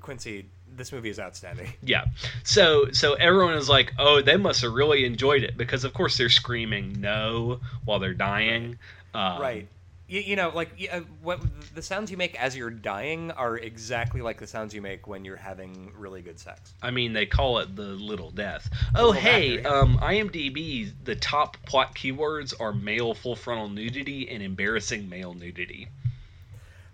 Quincy, 0.01 0.45
this 0.75 0.91
movie 0.91 1.09
is 1.09 1.19
outstanding. 1.19 1.73
Yeah. 1.83 2.05
So 2.43 2.91
so 2.91 3.13
everyone 3.13 3.55
is 3.55 3.69
like, 3.69 3.93
oh, 3.99 4.21
they 4.21 4.37
must 4.37 4.61
have 4.61 4.73
really 4.73 5.05
enjoyed 5.05 5.43
it 5.43 5.57
because 5.57 5.83
of 5.83 5.93
course 5.93 6.17
they're 6.17 6.29
screaming 6.29 6.99
no 6.99 7.59
while 7.85 7.99
they're 7.99 8.13
dying. 8.13 8.77
Um, 9.13 9.41
right. 9.41 9.67
You, 10.07 10.19
you 10.19 10.35
know, 10.35 10.51
like 10.53 10.69
uh, 10.91 11.01
what 11.21 11.41
the 11.73 11.81
sounds 11.81 12.11
you 12.11 12.17
make 12.17 12.39
as 12.41 12.55
you're 12.57 12.69
dying 12.69 13.31
are 13.31 13.57
exactly 13.57 14.21
like 14.21 14.39
the 14.39 14.47
sounds 14.47 14.73
you 14.73 14.81
make 14.81 15.07
when 15.07 15.23
you're 15.23 15.37
having 15.37 15.91
really 15.97 16.21
good 16.21 16.39
sex. 16.39 16.73
I 16.81 16.91
mean, 16.91 17.13
they 17.13 17.25
call 17.25 17.59
it 17.59 17.75
the 17.75 17.83
little 17.83 18.29
death. 18.29 18.69
Oh, 18.95 19.07
little 19.07 19.13
hey, 19.13 19.57
battery. 19.57 19.79
um, 19.79 19.97
IMDb, 19.99 20.91
the 21.03 21.15
top 21.15 21.57
plot 21.65 21.95
keywords 21.95 22.53
are 22.59 22.73
male 22.73 23.13
full 23.13 23.35
frontal 23.35 23.69
nudity 23.69 24.29
and 24.29 24.43
embarrassing 24.43 25.09
male 25.09 25.33
nudity. 25.33 25.87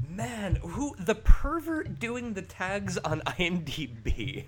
Man, 0.08 0.56
who 0.56 0.96
the 0.98 1.16
pervert 1.16 2.00
doing 2.00 2.34
the 2.34 2.42
tags 2.42 2.98
on 2.98 3.22
IMDb? 3.28 4.46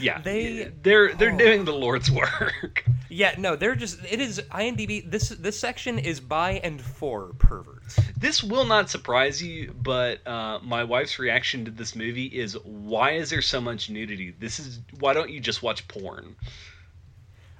Yeah, 0.00 0.20
They- 0.20 0.72
they're 0.82 1.14
they're 1.14 1.32
oh. 1.32 1.38
doing 1.38 1.64
the 1.64 1.72
Lord's 1.72 2.10
work. 2.10 2.84
Yeah, 3.10 3.34
no, 3.38 3.56
they're 3.56 3.74
just 3.74 4.04
it 4.04 4.20
is 4.20 4.38
IMDb. 4.50 5.10
This 5.10 5.30
this 5.30 5.58
section 5.58 5.98
is 5.98 6.20
by 6.20 6.60
and 6.62 6.78
for 6.78 7.32
perverts. 7.38 7.98
This 8.18 8.44
will 8.44 8.66
not 8.66 8.90
surprise 8.90 9.42
you, 9.42 9.74
but 9.82 10.26
uh, 10.26 10.58
my 10.62 10.84
wife's 10.84 11.18
reaction 11.18 11.64
to 11.64 11.70
this 11.70 11.96
movie 11.96 12.26
is, 12.26 12.52
"Why 12.64 13.12
is 13.12 13.30
there 13.30 13.40
so 13.40 13.62
much 13.62 13.88
nudity? 13.88 14.34
This 14.38 14.60
is 14.60 14.80
why 15.00 15.14
don't 15.14 15.30
you 15.30 15.40
just 15.40 15.62
watch 15.62 15.88
porn?" 15.88 16.36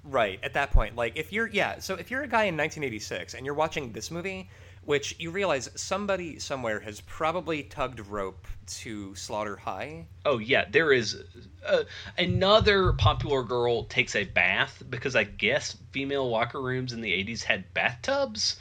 Right. 0.05 0.39
At 0.43 0.53
that 0.53 0.71
point, 0.71 0.97
like 0.97 1.17
if 1.17 1.33
you're 1.33 1.47
yeah, 1.47 1.79
so 1.79 1.95
if 1.95 2.11
you're 2.11 2.23
a 2.25 2.29
guy 2.29 2.45
in 2.45 2.55
1986 2.55 3.33
and 3.33 3.47
you're 3.47 3.55
watching 3.55 3.93
this 3.93 4.11
movie, 4.11 4.51
which 4.85 5.17
you 5.19 5.31
realize 5.31 5.71
somebody 5.75 6.39
somewhere 6.39 6.81
has 6.81 7.01
probably 7.03 7.63
tugged 7.63 8.01
rope 8.01 8.47
to 8.67 9.15
Slaughter 9.15 9.57
High. 9.57 10.07
Oh 10.25 10.39
yeah, 10.39 10.65
there 10.71 10.93
is 10.93 11.23
uh, 11.67 11.85
another 12.17 12.93
popular 12.93 13.43
girl 13.43 13.85
takes 13.85 14.15
a 14.17 14.25
bath 14.25 14.83
because 14.89 15.17
I 15.17 15.25
guess 15.25 15.77
female 15.93 16.29
locker 16.29 16.61
rooms 16.61 16.93
in 16.93 17.01
the 17.01 17.13
'80s 17.13 17.43
had 17.43 17.73
bathtubs, 17.75 18.57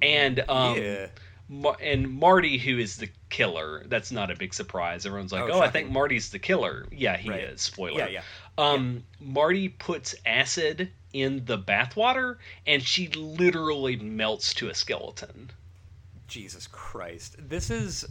and 0.00 0.40
um, 0.48 0.76
yeah. 0.78 1.06
And 1.82 2.08
Marty, 2.14 2.58
who 2.58 2.78
is 2.78 2.98
the 2.98 3.08
killer, 3.28 3.82
that's 3.88 4.12
not 4.12 4.30
a 4.30 4.36
big 4.36 4.54
surprise. 4.54 5.04
Everyone's 5.04 5.32
like, 5.32 5.42
Oh, 5.50 5.54
"Oh, 5.54 5.60
I 5.60 5.68
think 5.68 5.90
Marty's 5.90 6.30
the 6.30 6.38
killer." 6.38 6.86
Yeah, 6.92 7.16
he 7.16 7.28
Right. 7.28 7.40
is. 7.42 7.60
Spoiler. 7.60 7.98
Yeah, 7.98 8.06
yeah. 8.08 8.22
Um, 8.56 9.02
Marty 9.20 9.68
puts 9.68 10.14
acid 10.24 10.92
in 11.12 11.44
the 11.46 11.58
bathwater, 11.58 12.36
and 12.68 12.80
she 12.80 13.08
literally 13.08 13.96
melts 13.96 14.54
to 14.54 14.68
a 14.68 14.74
skeleton. 14.74 15.50
Jesus 16.30 16.66
Christ. 16.66 17.36
This 17.38 17.68
is 17.70 18.06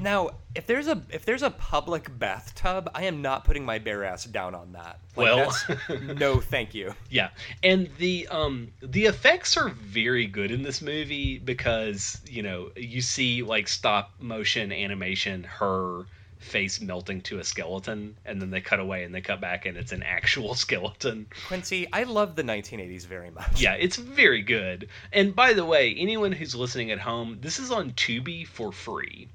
now 0.00 0.30
if 0.54 0.66
there's 0.66 0.86
a 0.86 1.02
if 1.10 1.24
there's 1.24 1.42
a 1.42 1.50
public 1.50 2.18
bathtub, 2.18 2.90
I 2.94 3.04
am 3.04 3.22
not 3.22 3.44
putting 3.44 3.64
my 3.64 3.78
bare 3.78 4.04
ass 4.04 4.24
down 4.24 4.54
on 4.54 4.72
that. 4.72 5.00
Like, 5.16 5.26
Well- 5.26 6.00
no, 6.16 6.40
thank 6.40 6.74
you. 6.74 6.94
Yeah, 7.10 7.30
and 7.62 7.90
the 7.98 8.28
um 8.30 8.72
the 8.82 9.06
effects 9.06 9.56
are 9.56 9.70
very 9.70 10.26
good 10.26 10.50
in 10.50 10.62
this 10.62 10.80
movie 10.80 11.38
because 11.38 12.20
you 12.26 12.42
know 12.42 12.70
you 12.76 13.00
see 13.00 13.42
like 13.42 13.68
stop 13.68 14.12
motion 14.20 14.72
animation 14.72 15.44
her 15.44 16.04
face 16.40 16.80
melting 16.80 17.20
to 17.20 17.38
a 17.38 17.44
skeleton 17.44 18.16
and 18.24 18.40
then 18.40 18.50
they 18.50 18.60
cut 18.60 18.80
away 18.80 19.04
and 19.04 19.14
they 19.14 19.20
cut 19.20 19.40
back 19.40 19.66
and 19.66 19.76
it's 19.76 19.92
an 19.92 20.02
actual 20.02 20.54
skeleton. 20.66 21.26
Quincy, 21.46 21.86
I 21.92 22.04
love 22.04 22.34
the 22.34 22.42
1980s 22.42 23.06
very 23.06 23.30
much. 23.30 23.60
Yeah, 23.60 23.74
it's 23.74 23.96
very 23.96 24.42
good. 24.42 24.88
And 25.12 25.36
by 25.36 25.52
the 25.52 25.64
way, 25.64 25.94
anyone 25.96 26.32
who's 26.32 26.54
listening 26.54 26.90
at 26.90 26.98
home, 26.98 27.38
this 27.40 27.58
is 27.58 27.70
on 27.70 27.92
Tubi 27.92 28.46
for 28.46 28.72
free. 28.72 29.28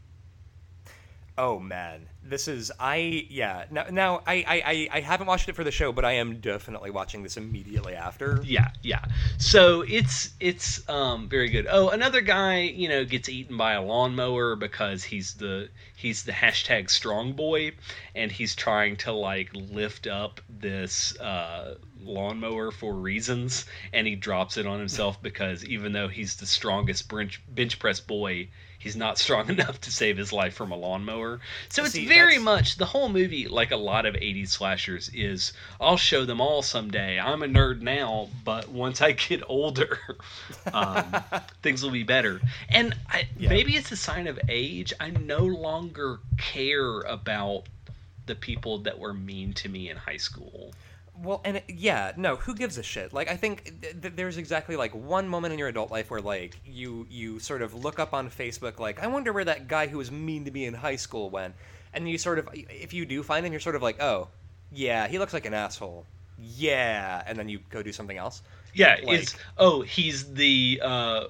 Oh 1.38 1.60
man, 1.60 2.08
this 2.28 2.48
is 2.48 2.72
I 2.80 3.28
yeah. 3.30 3.66
Now 3.70 3.86
now 3.92 4.22
I 4.26 4.44
I 4.48 4.88
I, 4.92 5.00
haven't 5.02 5.28
watched 5.28 5.48
it 5.48 5.56
for 5.56 5.64
the 5.64 5.72
show, 5.72 5.92
but 5.92 6.04
I 6.04 6.14
am 6.14 6.40
definitely 6.40 6.90
watching 6.90 7.24
this 7.24 7.38
immediately 7.38 7.94
after. 7.94 8.42
Yeah, 8.44 8.70
yeah. 8.82 9.06
So 9.38 9.82
it's 9.88 10.34
it's 10.40 10.88
um 10.90 11.30
very 11.30 11.50
good. 11.50 11.68
Oh, 11.70 11.90
another 11.90 12.22
guy, 12.22 12.62
you 12.62 12.90
know, 12.90 13.06
gets 13.06 13.30
eaten 13.30 13.58
by 13.58 13.74
a 13.74 13.82
lawnmower 13.82 14.56
because 14.56 15.04
he's 15.04 15.36
the 15.36 15.70
he's 15.96 16.24
the 16.24 16.32
hashtag 16.32 16.90
strong 16.90 17.34
boy 17.34 17.72
and 18.16 18.32
he's 18.32 18.56
trying 18.56 18.96
to 18.98 19.12
like 19.12 19.50
lift 19.54 20.08
up 20.08 20.42
this 20.50 21.18
uh 21.20 21.76
lawnmower 22.02 22.72
for 22.72 22.94
reasons 22.94 23.66
and 23.94 24.08
he 24.08 24.16
drops 24.16 24.58
it 24.58 24.66
on 24.68 24.80
himself 24.80 25.22
because 25.22 25.66
even 25.66 25.92
though 25.92 26.08
he's 26.08 26.36
the 26.36 26.46
strongest 26.46 27.10
bench 27.10 27.42
bench 27.50 27.80
press 27.80 28.00
boy 28.00 28.48
he's 28.86 28.96
not 28.96 29.18
strong 29.26 29.50
enough 29.50 29.82
to 29.82 29.92
save 29.92 30.16
his 30.16 30.32
life 30.32 30.54
from 30.54 30.72
a 30.72 30.76
lawnmower. 30.78 31.40
So 31.70 31.84
it's 31.84 31.94
See, 31.94 32.06
very 32.08 32.38
that's- 32.38 32.42
much 32.44 32.76
the 32.78 32.86
whole 32.86 33.10
movie 33.10 33.48
like 33.48 33.72
a 33.72 33.76
lot 33.78 34.06
of 34.06 34.14
80s 34.14 34.50
slashers 34.50 35.10
is 35.14 35.52
i'll 35.82 35.98
show 35.98 36.24
them 36.24 36.40
all 36.40 36.62
someday. 36.62 37.20
I'm 37.20 37.42
a 37.44 37.48
nerd 37.48 37.82
now 37.82 38.30
but 38.46 38.70
once 38.70 39.02
i 39.02 39.12
get 39.14 39.42
older 39.50 39.98
um, 40.74 41.16
things 41.64 41.82
will 41.84 41.92
be 41.92 42.04
better. 42.04 42.40
And 42.70 42.94
I, 43.10 43.28
Yeah. 43.38 43.50
maybe 43.50 43.74
it's 43.76 43.92
a 43.92 43.98
sign 43.98 44.28
of 44.28 44.40
age. 44.48 44.94
I 45.00 45.10
no 45.10 45.44
longer 45.44 46.20
care 46.38 47.02
about 47.02 47.64
the 48.28 48.36
people 48.36 48.78
that 48.80 49.00
were 49.00 49.14
mean 49.14 49.54
to 49.54 49.70
me 49.70 49.90
in 49.90 49.98
high 49.98 50.18
school 50.18 50.74
Well, 51.22 51.42
and 51.46 51.58
it, 51.58 51.64
yeah, 51.70 52.12
no, 52.18 52.36
who 52.36 52.54
gives 52.56 52.78
a 52.78 52.84
shit? 52.84 53.14
Like, 53.14 53.30
I 53.30 53.38
think 53.38 53.82
th- 53.82 54.02
th- 54.02 54.14
there's 54.16 54.38
exactly 54.38 54.76
like 54.76 54.94
one 54.94 55.28
moment 55.28 55.54
in 55.54 55.60
your 55.60 55.68
adult 55.70 55.90
life 55.92 56.10
where 56.12 56.22
like 56.22 56.60
you 56.66 57.08
you 57.10 57.40
sort 57.40 57.62
of 57.62 57.74
look 57.74 58.00
up 58.00 58.14
on 58.14 58.30
Facebook, 58.30 58.80
like, 58.80 59.02
I 59.02 59.08
wonder 59.08 59.32
where 59.32 59.46
that 59.46 59.68
guy 59.68 59.88
who 59.88 59.98
was 59.98 60.12
mean 60.12 60.46
to 60.46 60.52
me 60.52 60.66
in 60.66 60.74
high 60.74 60.98
school 60.98 61.30
went, 61.30 61.56
and 61.94 62.10
you 62.10 62.18
sort 62.18 62.40
of, 62.40 62.50
if 62.54 62.94
you 62.94 63.06
do 63.06 63.24
find 63.24 63.46
him, 63.46 63.54
you're 63.54 63.60
sort 63.62 63.76
of 63.76 63.82
like, 63.82 64.02
oh, 64.02 64.28
yeah, 64.72 65.08
he 65.08 65.20
looks 65.20 65.34
like 65.34 65.46
an 65.46 65.54
asshole, 65.54 66.06
yeah, 66.38 67.24
and 67.26 67.38
then 67.40 67.48
you 67.50 67.60
go 67.70 67.82
do 67.82 67.94
something 67.94 68.18
else. 68.18 68.42
Yeah, 68.74 68.98
Like- 69.04 69.22
it's 69.22 69.36
oh, 69.58 69.82
he's 69.84 70.34
the 70.34 70.82
uh 70.84 71.24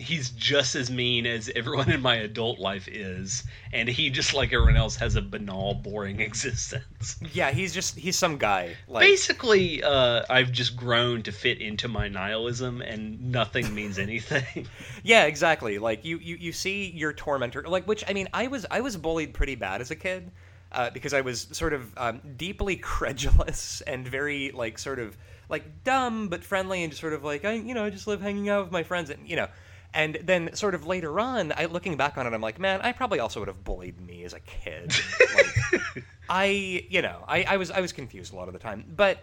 he's 0.00 0.30
just 0.30 0.74
as 0.74 0.90
mean 0.90 1.26
as 1.26 1.50
everyone 1.54 1.90
in 1.90 2.00
my 2.00 2.16
adult 2.16 2.58
life 2.58 2.88
is, 2.88 3.44
and 3.72 3.88
he 3.88 4.10
just 4.10 4.34
like 4.34 4.52
everyone 4.52 4.76
else 4.76 4.96
has 4.96 5.14
a 5.14 5.22
banal, 5.22 5.74
boring 5.74 6.20
existence. 6.30 7.16
Yeah, 7.32 7.50
he's 7.50 7.72
just 7.74 7.98
he's 7.98 8.16
some 8.16 8.38
guy. 8.38 8.76
Like 8.88 9.02
Basically, 9.02 9.82
uh, 9.82 10.22
I've 10.28 10.50
just 10.52 10.76
grown 10.76 11.22
to 11.24 11.32
fit 11.32 11.60
into 11.60 11.88
my 11.88 12.08
nihilism, 12.08 12.80
and 12.80 13.30
nothing 13.30 13.72
means 13.74 13.98
anything. 14.08 14.66
yeah, 15.02 15.24
exactly. 15.24 15.78
Like 15.78 16.04
you, 16.04 16.18
you 16.18 16.36
you 16.36 16.52
see 16.52 16.90
your 16.90 17.12
tormentor. 17.12 17.62
Like 17.62 17.86
which 17.86 18.02
I 18.08 18.12
mean, 18.12 18.28
I 18.32 18.46
was 18.46 18.66
I 18.70 18.80
was 18.80 18.96
bullied 18.96 19.34
pretty 19.34 19.54
bad 19.54 19.80
as 19.80 19.90
a 19.90 19.96
kid 19.96 20.30
uh, 20.72 20.90
because 20.90 21.12
I 21.12 21.20
was 21.20 21.46
sort 21.52 21.72
of 21.72 21.96
um, 21.98 22.20
deeply 22.36 22.76
credulous 22.94 23.82
and 23.82 24.06
very 24.08 24.50
like 24.50 24.78
sort 24.78 24.98
of 24.98 25.16
like 25.48 25.84
dumb 25.84 26.28
but 26.28 26.44
friendly 26.44 26.82
and 26.82 26.90
just 26.92 27.00
sort 27.00 27.12
of 27.12 27.22
like 27.24 27.44
I 27.44 27.52
you 27.54 27.74
know 27.74 27.84
I 27.84 27.90
just 27.90 28.06
love 28.06 28.20
hanging 28.20 28.48
out 28.48 28.64
with 28.64 28.72
my 28.72 28.82
friends 28.82 29.10
and 29.10 29.28
you 29.28 29.36
know. 29.36 29.48
And 29.92 30.18
then, 30.22 30.54
sort 30.54 30.74
of 30.76 30.86
later 30.86 31.18
on, 31.18 31.52
I 31.56 31.64
looking 31.64 31.96
back 31.96 32.16
on 32.16 32.26
it, 32.26 32.32
I'm 32.32 32.40
like, 32.40 32.58
man, 32.60 32.80
I 32.82 32.92
probably 32.92 33.18
also 33.18 33.40
would 33.40 33.48
have 33.48 33.64
bullied 33.64 34.00
me 34.00 34.22
as 34.24 34.32
a 34.32 34.40
kid. 34.40 34.94
Like, 35.34 36.04
I, 36.28 36.84
you 36.88 37.02
know, 37.02 37.24
I, 37.26 37.42
I 37.42 37.56
was 37.56 37.70
I 37.72 37.80
was 37.80 37.92
confused 37.92 38.32
a 38.32 38.36
lot 38.36 38.46
of 38.48 38.52
the 38.54 38.60
time. 38.60 38.84
But 38.96 39.18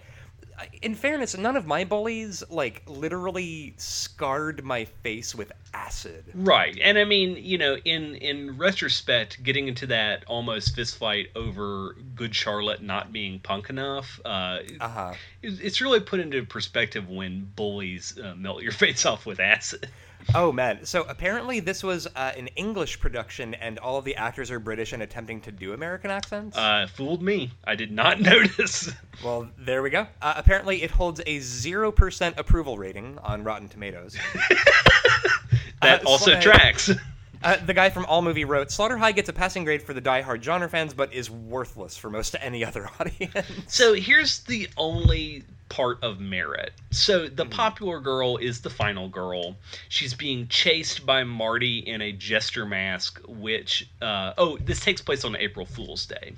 in 0.82 0.94
fairness, 0.96 1.38
none 1.38 1.56
of 1.56 1.66
my 1.68 1.86
bullies 1.86 2.44
like 2.50 2.82
literally 2.88 3.76
scarred 3.78 4.64
my 4.66 4.86
face 5.04 5.34
with 5.36 5.52
acid. 5.74 6.26
Right, 6.34 6.78
and 6.82 6.98
I 6.98 7.06
mean, 7.06 7.38
you 7.40 7.58
know, 7.58 7.78
in 7.86 8.16
in 8.16 8.58
retrospect, 8.58 9.42
getting 9.44 9.68
into 9.70 9.88
that 9.88 10.26
almost 10.28 10.76
fist 10.76 10.98
fight 10.98 11.28
over 11.36 11.96
Good 12.16 12.36
Charlotte 12.36 12.82
not 12.82 13.14
being 13.14 13.40
punk 13.40 13.70
enough, 13.70 14.20
uh, 14.26 14.60
Uh-huh. 14.82 15.14
it- 15.42 15.62
it's 15.62 15.80
really 15.80 16.00
put 16.02 16.20
into 16.20 16.44
perspective 16.46 17.08
when 17.08 17.50
bullies 17.56 18.18
uh, 18.22 18.36
melt 18.36 18.64
your 18.64 18.72
face 18.84 19.06
off 19.06 19.26
with 19.26 19.40
acid. 19.40 19.88
Oh 20.36 20.52
man! 20.52 20.86
So 20.86 21.04
apparently 21.08 21.60
this 21.62 21.84
was 21.84 22.06
uh, 22.08 22.34
an 22.38 22.48
English 22.56 23.00
production, 23.00 23.54
and 23.56 23.80
all 23.80 23.98
of 23.98 24.06
the 24.06 24.16
actors 24.16 24.52
are 24.52 24.60
British 24.60 24.92
and 24.94 25.02
attempting 25.02 25.40
to 25.42 25.52
do 25.52 25.74
American 25.74 26.12
accents. 26.12 26.58
Uh, 26.58 26.88
fooled 26.94 27.22
me. 27.22 27.52
I 27.66 27.76
did 27.76 27.92
not 27.92 28.20
notice. 28.22 28.92
well, 29.24 29.48
there 29.58 29.82
we 29.82 29.90
go. 29.90 30.06
Uh, 30.22 30.34
apparently, 30.36 30.84
it 30.84 30.92
holds 30.92 31.22
a 31.26 31.40
zero 31.40 31.92
percent 31.92 32.38
approval 32.38 32.78
rating 32.78 33.18
on 33.24 33.44
Rotten 33.44 33.70
Tomatoes. 33.70 34.18
that 35.82 36.06
Uh, 36.06 36.10
also 36.10 36.32
Sly- 36.32 36.42
tracks. 36.42 36.92
Uh, 37.44 37.56
the 37.68 37.74
guy 37.74 37.88
from 37.92 38.04
All 38.06 38.24
Movie 38.24 38.46
wrote, 38.46 38.72
"Slaughter 38.72 38.98
High 38.98 39.12
gets 39.12 39.30
a 39.30 39.34
passing 39.34 39.64
grade 39.64 39.84
for 39.84 39.94
the 39.94 40.02
die-hard 40.02 40.44
genre 40.44 40.68
fans, 40.68 40.96
but 40.96 41.14
is 41.14 41.30
worthless 41.30 41.96
for 41.96 42.10
most 42.10 42.36
any 42.42 42.66
other 42.66 42.90
audience." 43.00 43.32
So 43.68 43.94
here's 43.94 44.40
the 44.40 44.68
only 44.76 45.44
part 45.70 46.04
of 46.04 46.20
merit. 46.20 46.74
So 46.92 47.28
the 47.28 47.46
popular 47.46 48.00
girl 48.00 48.38
is 48.38 48.62
the 48.62 48.70
final 48.70 49.10
girl. 49.10 49.56
She's 49.90 50.14
being 50.14 50.48
chased 50.48 51.06
by 51.06 51.24
Marty 51.24 51.80
in 51.80 52.02
a 52.02 52.12
jester 52.12 52.66
mask, 52.66 53.20
which 53.28 53.90
uh, 54.02 54.34
oh, 54.38 54.58
this 54.58 54.80
takes 54.80 55.02
place 55.02 55.24
on 55.24 55.36
April 55.36 55.66
Fool's 55.66 56.06
Day. 56.06 56.34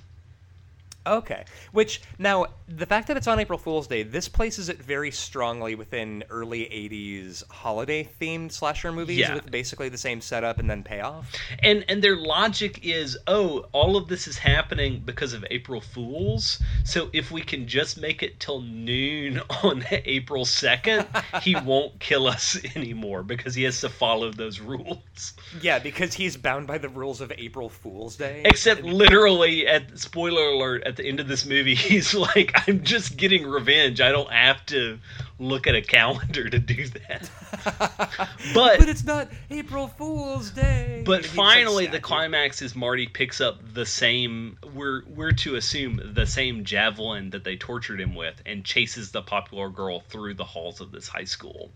Okay. 1.10 1.44
Which 1.72 2.02
now 2.18 2.46
the 2.68 2.86
fact 2.86 3.08
that 3.08 3.18
it's 3.18 3.28
on 3.28 3.40
April 3.40 3.58
Fool's 3.58 3.88
Day, 3.88 4.04
this 4.04 4.30
places 4.30 4.70
it 4.70 4.78
very 4.82 5.12
strongly 5.12 5.76
within 5.76 6.24
early 6.30 6.62
'80s 6.66 7.44
holiday 7.50 8.08
themed 8.22 8.52
slasher 8.52 8.92
movies 8.92 9.18
Yeah. 9.18 9.34
with 9.34 9.50
basically 9.50 9.90
the 9.90 9.98
same 9.98 10.22
setup 10.22 10.60
and 10.60 10.70
then 10.70 10.84
payoff. 10.84 11.34
And 11.64 11.84
and 11.90 12.04
their 12.04 12.16
logic 12.16 12.80
is, 12.86 13.18
oh, 13.28 13.66
all 13.72 13.98
of 13.98 14.08
this 14.08 14.28
is 14.28 14.38
happening 14.38 15.02
because 15.04 15.34
of 15.34 15.44
April 15.50 15.82
Fools. 15.82 16.62
So 16.84 17.10
if 17.12 17.32
we 17.32 17.42
can 17.42 17.68
just 17.68 18.00
make 18.00 18.22
it 18.22 18.40
till 18.40 18.62
noon 18.62 19.40
on 19.64 19.84
April 19.92 20.46
2nd, 20.46 21.42
he 21.42 21.56
won't 21.66 22.00
kill 22.00 22.28
us 22.28 22.58
anymore 22.76 23.24
because 23.24 23.56
he 23.56 23.64
has 23.64 23.82
to 23.82 23.90
follow 23.90 24.32
those 24.32 24.60
rules. 24.60 25.34
Yeah, 25.62 25.80
because 25.80 26.14
he's 26.14 26.38
bound 26.38 26.68
by 26.68 26.78
the 26.78 26.90
rules 26.90 27.20
of 27.22 27.32
April 27.38 27.70
Fool's 27.70 28.16
Day. 28.16 28.44
Except 28.46 28.84
literally 28.84 29.68
at 29.68 29.98
spoiler 29.98 30.50
alert 30.50 30.84
at 30.84 30.99
the 31.00 31.08
end 31.08 31.20
of 31.20 31.28
this 31.28 31.46
movie, 31.46 31.76
he's 31.90 32.14
like, 32.14 32.54
I'm 32.68 32.84
just 32.84 33.18
getting 33.18 33.46
revenge. 33.46 34.02
I 34.02 34.12
don't 34.12 34.32
have 34.32 34.66
to 34.68 35.00
look 35.40 35.68
at 35.68 35.76
a 35.76 35.82
calendar 35.82 36.50
to 36.50 36.60
do 36.60 36.88
that. 36.88 37.30
But 38.54 38.80
but 38.80 38.90
it's 38.90 39.04
not 39.04 39.30
April 39.52 39.88
Fool's 39.88 40.50
Day. 40.52 41.04
But 41.06 41.22
He's, 41.22 41.28
like, 41.30 41.36
finally, 41.36 41.88
the 41.88 42.00
climax 42.00 42.62
is 42.62 42.76
Marty 42.76 43.06
picks 43.06 43.42
up 43.42 43.60
the 43.74 43.86
same. 43.86 44.58
We're 44.74 45.04
we're 45.08 45.32
to 45.32 45.56
assume 45.56 46.00
the 46.14 46.26
same 46.26 46.64
javelin 46.64 47.32
that 47.32 47.44
they 47.44 47.58
tortured 47.58 48.00
him 48.00 48.16
with, 48.16 48.42
and 48.46 48.64
chases 48.64 49.12
the 49.12 49.22
popular 49.22 49.70
girl 49.70 50.00
through 50.00 50.36
the 50.36 50.46
halls 50.46 50.80
of 50.80 50.92
this 50.92 51.08
high 51.08 51.26
school. 51.26 51.72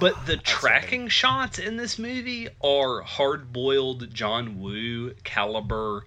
But 0.00 0.14
Ah, 0.16 0.24
the 0.26 0.36
tracking 0.36 1.08
shots 1.08 1.58
in 1.58 1.76
this 1.76 1.98
movie 1.98 2.48
are 2.62 3.02
hard-boiled 3.02 4.12
John 4.12 4.60
Woo 4.60 5.14
caliber 5.24 6.04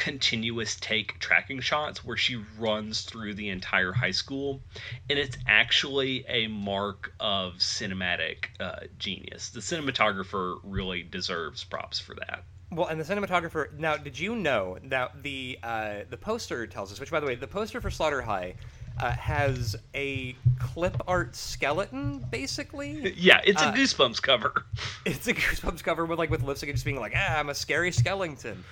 continuous 0.00 0.76
take 0.80 1.18
tracking 1.18 1.60
shots 1.60 2.02
where 2.02 2.16
she 2.16 2.42
runs 2.58 3.02
through 3.02 3.34
the 3.34 3.50
entire 3.50 3.92
high 3.92 4.10
school 4.10 4.62
and 5.10 5.18
it's 5.18 5.36
actually 5.46 6.24
a 6.26 6.46
mark 6.46 7.12
of 7.20 7.52
cinematic 7.58 8.46
uh, 8.60 8.80
genius 8.98 9.50
the 9.50 9.60
cinematographer 9.60 10.58
really 10.64 11.02
deserves 11.02 11.62
props 11.64 12.00
for 12.00 12.14
that 12.14 12.42
Well, 12.72 12.86
and 12.86 12.98
the 13.00 13.04
cinematographer. 13.04 13.76
Now, 13.78 13.96
did 13.96 14.16
you 14.18 14.36
know 14.36 14.78
that 14.84 15.22
the 15.22 15.58
uh, 15.62 15.94
the 16.08 16.16
poster 16.16 16.68
tells 16.68 16.92
us? 16.92 17.00
Which, 17.00 17.10
by 17.10 17.18
the 17.18 17.26
way, 17.26 17.34
the 17.34 17.48
poster 17.48 17.80
for 17.80 17.90
Slaughter 17.90 18.22
High 18.22 18.54
uh, 19.00 19.10
has 19.10 19.74
a 19.92 20.36
clip 20.60 20.96
art 21.08 21.34
skeleton, 21.34 22.24
basically. 22.30 23.12
yeah 23.16 23.40
it's 23.44 23.60
a 23.60 23.66
Uh, 23.66 23.74
goosebumps 23.74 24.22
cover 24.22 24.52
it's 25.04 25.26
a 25.26 25.34
Goosebumps 25.34 25.82
cover 25.82 26.06
with 26.06 26.18
like 26.20 26.30
with 26.30 26.42
lipstick 26.44 26.68
and 26.68 26.76
just 26.76 26.84
being 26.84 27.00
like, 27.00 27.12
"Ah, 27.16 27.38
I'm 27.38 27.48
a 27.48 27.54
scary 27.54 27.92
skeleton." 27.92 28.64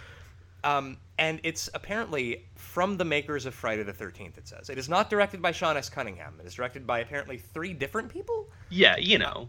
Um, 0.64 0.96
and 1.18 1.40
it's 1.42 1.68
apparently 1.74 2.46
from 2.56 2.96
the 2.96 3.04
makers 3.04 3.46
of 3.46 3.54
Friday 3.54 3.82
the 3.82 3.92
Thirteenth. 3.92 4.38
It 4.38 4.48
says 4.48 4.70
it 4.70 4.78
is 4.78 4.88
not 4.88 5.10
directed 5.10 5.40
by 5.40 5.52
Sean 5.52 5.76
S. 5.76 5.88
Cunningham. 5.88 6.34
It 6.40 6.46
is 6.46 6.54
directed 6.54 6.86
by 6.86 7.00
apparently 7.00 7.38
three 7.38 7.72
different 7.72 8.08
people. 8.12 8.48
yeah 8.68 8.96
you 8.96 9.18
know 9.18 9.48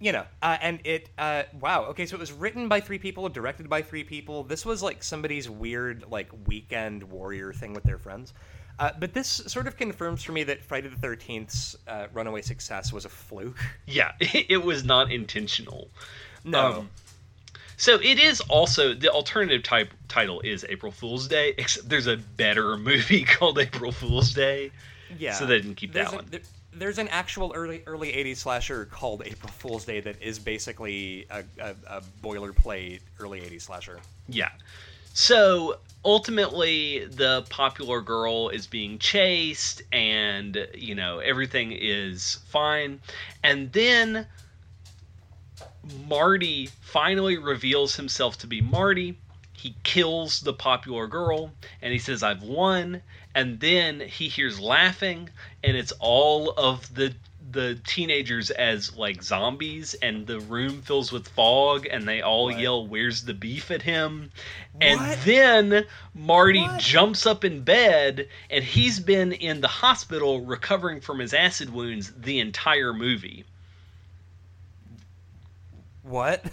You 0.00 0.12
know, 0.12 0.24
uh, 0.42 0.58
and 0.60 0.80
it. 0.84 1.08
Uh, 1.16 1.44
wow. 1.60 1.84
Okay, 1.86 2.04
so 2.06 2.16
it 2.16 2.20
was 2.20 2.32
written 2.32 2.68
by 2.68 2.80
three 2.80 2.98
people, 2.98 3.28
directed 3.28 3.68
by 3.70 3.80
three 3.82 4.04
people. 4.04 4.42
This 4.42 4.66
was 4.66 4.82
like 4.82 5.02
somebody's 5.02 5.48
weird 5.48 6.04
like 6.10 6.28
weekend 6.46 7.02
warrior 7.04 7.52
thing 7.52 7.72
with 7.74 7.84
their 7.84 7.98
friends. 7.98 8.34
Uh, 8.78 8.90
but 8.98 9.14
this 9.14 9.28
sort 9.46 9.68
of 9.68 9.76
confirms 9.76 10.22
for 10.24 10.32
me 10.32 10.42
that 10.44 10.62
Friday 10.64 10.88
the 10.88 10.96
Thirteenth's 10.96 11.76
uh, 11.86 12.08
runaway 12.12 12.42
success 12.42 12.92
was 12.92 13.04
a 13.04 13.08
fluke. 13.08 13.56
yeah 13.86 14.12
it 14.20 14.62
was 14.64 14.84
not 14.84 15.12
intentional 15.12 15.88
No. 16.44 16.72
Um, 16.80 16.90
so 17.76 17.96
it 18.00 18.18
is 18.18 18.40
also 18.42 18.94
the 18.94 19.08
alternative 19.10 19.62
type 19.62 19.92
title 20.08 20.40
is 20.40 20.64
April 20.68 20.92
Fool's 20.92 21.28
Day, 21.28 21.54
except 21.58 21.88
there's 21.88 22.06
a 22.06 22.16
better 22.16 22.76
movie 22.90 23.24
called 23.24 23.58
April 23.58 23.92
Fool's 23.92 24.32
Day. 24.32 24.70
Yeah. 25.18 25.32
So 25.34 25.46
they 25.46 25.56
didn't 25.60 25.76
keep 25.76 25.92
there's 25.92 26.06
that 26.08 26.12
a- 26.14 26.16
one. 26.16 26.26
there- 26.30 26.40
there's 26.76 26.98
an 26.98 27.06
actual 27.08 27.52
early 27.54 27.84
early 27.86 28.12
'80s 28.12 28.38
slasher 28.38 28.84
called 28.86 29.22
April 29.24 29.52
Fool's 29.52 29.84
Day 29.84 30.00
that 30.00 30.20
is 30.20 30.40
basically 30.40 31.24
a, 31.30 31.44
a, 31.60 31.74
a 31.86 32.02
boilerplate 32.20 32.98
early 33.20 33.40
'80s 33.40 33.62
slasher. 33.62 34.00
Yeah. 34.28 34.48
So 35.12 35.78
ultimately, 36.04 37.04
the 37.06 37.44
popular 37.48 38.00
girl 38.00 38.48
is 38.48 38.66
being 38.66 38.98
chased, 38.98 39.82
and 39.92 40.66
you 40.74 40.96
know 40.96 41.20
everything 41.20 41.70
is 41.70 42.40
fine, 42.48 43.00
and 43.44 43.70
then 43.72 44.26
Marty 46.08 46.66
finally 46.80 47.36
reveals 47.36 47.96
himself 47.96 48.38
to 48.38 48.46
be 48.46 48.62
Marty. 48.62 49.18
He 49.52 49.74
kills 49.82 50.40
the 50.40 50.54
popular 50.54 51.06
girl, 51.06 51.52
and 51.82 51.92
he 51.92 51.98
says, 51.98 52.22
"I've 52.22 52.42
won." 52.42 53.02
And 53.34 53.60
then 53.60 54.00
he 54.00 54.28
hears 54.28 54.58
laughing, 54.58 55.28
and 55.62 55.76
it's 55.76 55.92
all 56.00 56.52
of 56.56 56.94
the 56.94 57.14
the 57.52 57.78
teenagers 57.86 58.50
as 58.50 58.96
like 58.96 59.22
zombies 59.22 59.92
and 60.00 60.26
the 60.26 60.40
room 60.40 60.80
fills 60.80 61.12
with 61.12 61.28
fog 61.28 61.86
and 61.90 62.08
they 62.08 62.22
all 62.22 62.46
What? 62.46 62.58
yell 62.58 62.86
where's 62.86 63.24
the 63.24 63.34
beef 63.34 63.70
at 63.70 63.82
him 63.82 64.32
and 64.80 64.98
What? 64.98 65.18
then 65.24 65.86
marty 66.14 66.62
What? 66.62 66.80
jumps 66.80 67.26
up 67.26 67.44
in 67.44 67.60
bed 67.62 68.28
and 68.50 68.64
he's 68.64 68.98
been 68.98 69.32
in 69.32 69.60
the 69.60 69.68
hospital 69.68 70.40
recovering 70.40 71.00
from 71.00 71.18
his 71.18 71.34
acid 71.34 71.70
wounds 71.72 72.12
the 72.16 72.40
entire 72.40 72.92
movie 72.92 73.44
What? 76.04 76.44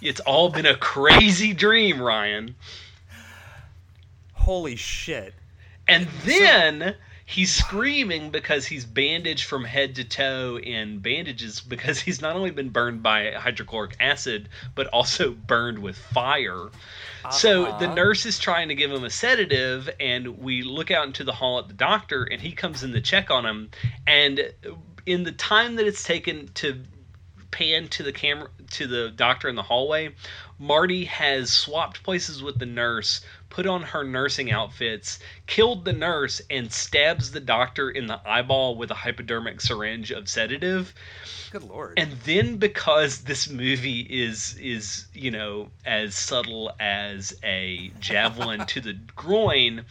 it's 0.00 0.20
all 0.20 0.48
been 0.50 0.66
a 0.66 0.76
crazy 0.76 1.52
dream 1.52 2.00
ryan 2.00 2.54
Holy 4.34 4.74
shit! 4.76 5.34
And 5.86 6.08
then 6.24 6.96
he's 7.24 7.54
screaming 7.54 8.30
because 8.30 8.66
he's 8.66 8.84
bandaged 8.84 9.44
from 9.44 9.64
head 9.64 9.94
to 9.96 10.04
toe 10.04 10.58
in 10.58 10.98
bandages 10.98 11.60
because 11.60 12.00
he's 12.00 12.20
not 12.20 12.34
only 12.34 12.50
been 12.50 12.68
burned 12.70 13.02
by 13.04 13.30
hydrochloric 13.32 13.96
acid, 14.00 14.48
but 14.74 14.88
also 14.88 15.30
burned 15.46 15.78
with 15.78 15.96
fire. 15.96 16.70
So 17.30 17.66
the 17.66 17.86
Uh-huh. 17.86 17.94
nurse 17.94 18.26
is 18.26 18.38
trying 18.38 18.68
to 18.68 18.74
give 18.74 18.90
him 18.90 19.04
a 19.04 19.10
sedative, 19.10 19.88
and 20.00 20.38
we 20.38 20.62
look 20.62 20.90
out 20.90 21.06
into 21.06 21.22
the 21.22 21.32
hall 21.32 21.60
at 21.60 21.68
the 21.68 21.74
doctor, 21.74 22.24
and 22.24 22.40
he 22.40 22.50
comes 22.52 22.82
in 22.82 22.92
to 22.92 23.00
check 23.00 23.30
on 23.30 23.46
him. 23.46 23.70
And 24.08 24.52
in 25.06 25.22
the 25.22 25.32
time 25.32 25.76
that 25.76 25.86
it's 25.86 26.02
taken 26.02 26.48
to 26.54 26.82
pan 27.52 27.86
to 27.88 28.02
the 28.02 28.12
camera 28.12 28.48
to 28.72 28.86
the 28.86 29.10
doctor 29.10 29.48
in 29.48 29.54
the 29.54 29.62
hallway, 29.62 30.14
Marty 30.58 31.06
has 31.06 31.52
swapped 31.52 32.02
places 32.02 32.42
with 32.42 32.58
the 32.58 32.66
nurse, 32.66 33.20
put 33.48 33.66
on 33.66 33.82
her 33.82 34.04
nursing 34.04 34.50
outfits, 34.50 35.18
killed 35.46 35.84
the 35.84 35.92
nurse, 35.92 36.40
and 36.48 36.72
stabs 36.72 37.32
the 37.32 37.40
doctor 37.40 37.90
in 37.90 38.06
the 38.06 38.20
eyeball 38.24 38.76
with 38.76 38.90
a 38.90 38.94
hypodermic 38.94 39.60
syringe 39.60 40.10
of 40.10 40.28
sedative. 40.28 40.94
Good 41.50 41.64
lord. 41.64 41.98
And 41.98 42.12
then 42.20 42.56
because 42.56 43.24
this 43.24 43.48
movie 43.48 44.00
is 44.02 44.56
is 44.56 45.06
you 45.12 45.30
know 45.30 45.70
as 45.84 46.14
subtle 46.14 46.72
as 46.78 47.36
a 47.42 47.90
javelin 47.98 48.64
to 48.66 48.80
the 48.80 48.92
groin, 49.16 49.84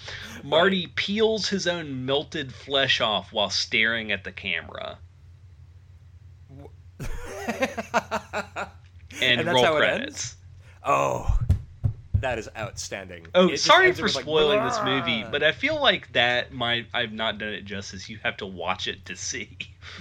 Marty 0.44 0.88
peels 0.88 1.50
his 1.50 1.68
own 1.68 2.06
melted 2.06 2.54
flesh 2.54 3.02
off 3.02 3.34
while 3.34 3.50
staring 3.50 4.12
at 4.12 4.24
the 4.24 4.32
camera. 4.32 5.00
and, 9.22 9.40
And 9.40 9.48
that's 9.48 9.56
roll 9.56 9.64
how 9.66 9.76
it 9.76 9.80
credits. 9.80 10.08
ends? 10.08 10.36
oh, 10.86 11.40
that 12.16 12.38
is 12.38 12.48
outstanding. 12.56 13.26
Oh, 13.34 13.50
It 13.50 13.58
sorry 13.60 13.92
for 13.94 14.04
with, 14.04 14.16
like, 14.16 14.24
spoiling 14.24 14.64
this 14.64 14.80
movie, 14.84 15.26
but 15.32 15.42
I 15.42 15.52
feel 15.52 15.82
like 15.82 16.12
that 16.14 16.52
my 16.54 16.86
I've 16.94 17.12
not 17.14 17.40
done 17.40 17.50
it 17.50 17.66
justice. 17.66 18.10
You 18.10 18.20
have 18.24 18.38
to 18.38 18.46
watch 18.46 18.88
it 18.88 19.06
to 19.06 19.16
see. 19.16 19.58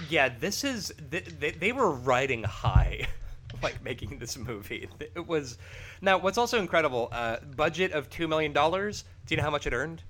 Yeah, 0.09 0.29
this 0.29 0.63
is 0.63 0.93
they, 1.09 1.21
they, 1.21 1.51
they 1.51 1.71
were 1.71 1.89
riding 1.91 2.43
high, 2.43 3.07
like 3.63 3.83
making 3.83 4.19
this 4.19 4.37
movie. 4.37 4.87
It 5.15 5.25
was 5.27 5.57
now. 6.01 6.19
What's 6.19 6.37
also 6.37 6.59
incredible? 6.59 7.09
Uh, 7.11 7.37
budget 7.55 7.91
of 7.91 8.07
two 8.11 8.27
million 8.27 8.53
dollars. 8.53 9.03
Do 9.25 9.33
you 9.33 9.37
know 9.37 9.43
how 9.43 9.51
much 9.51 9.65
it 9.65 9.73
earned? 9.73 10.03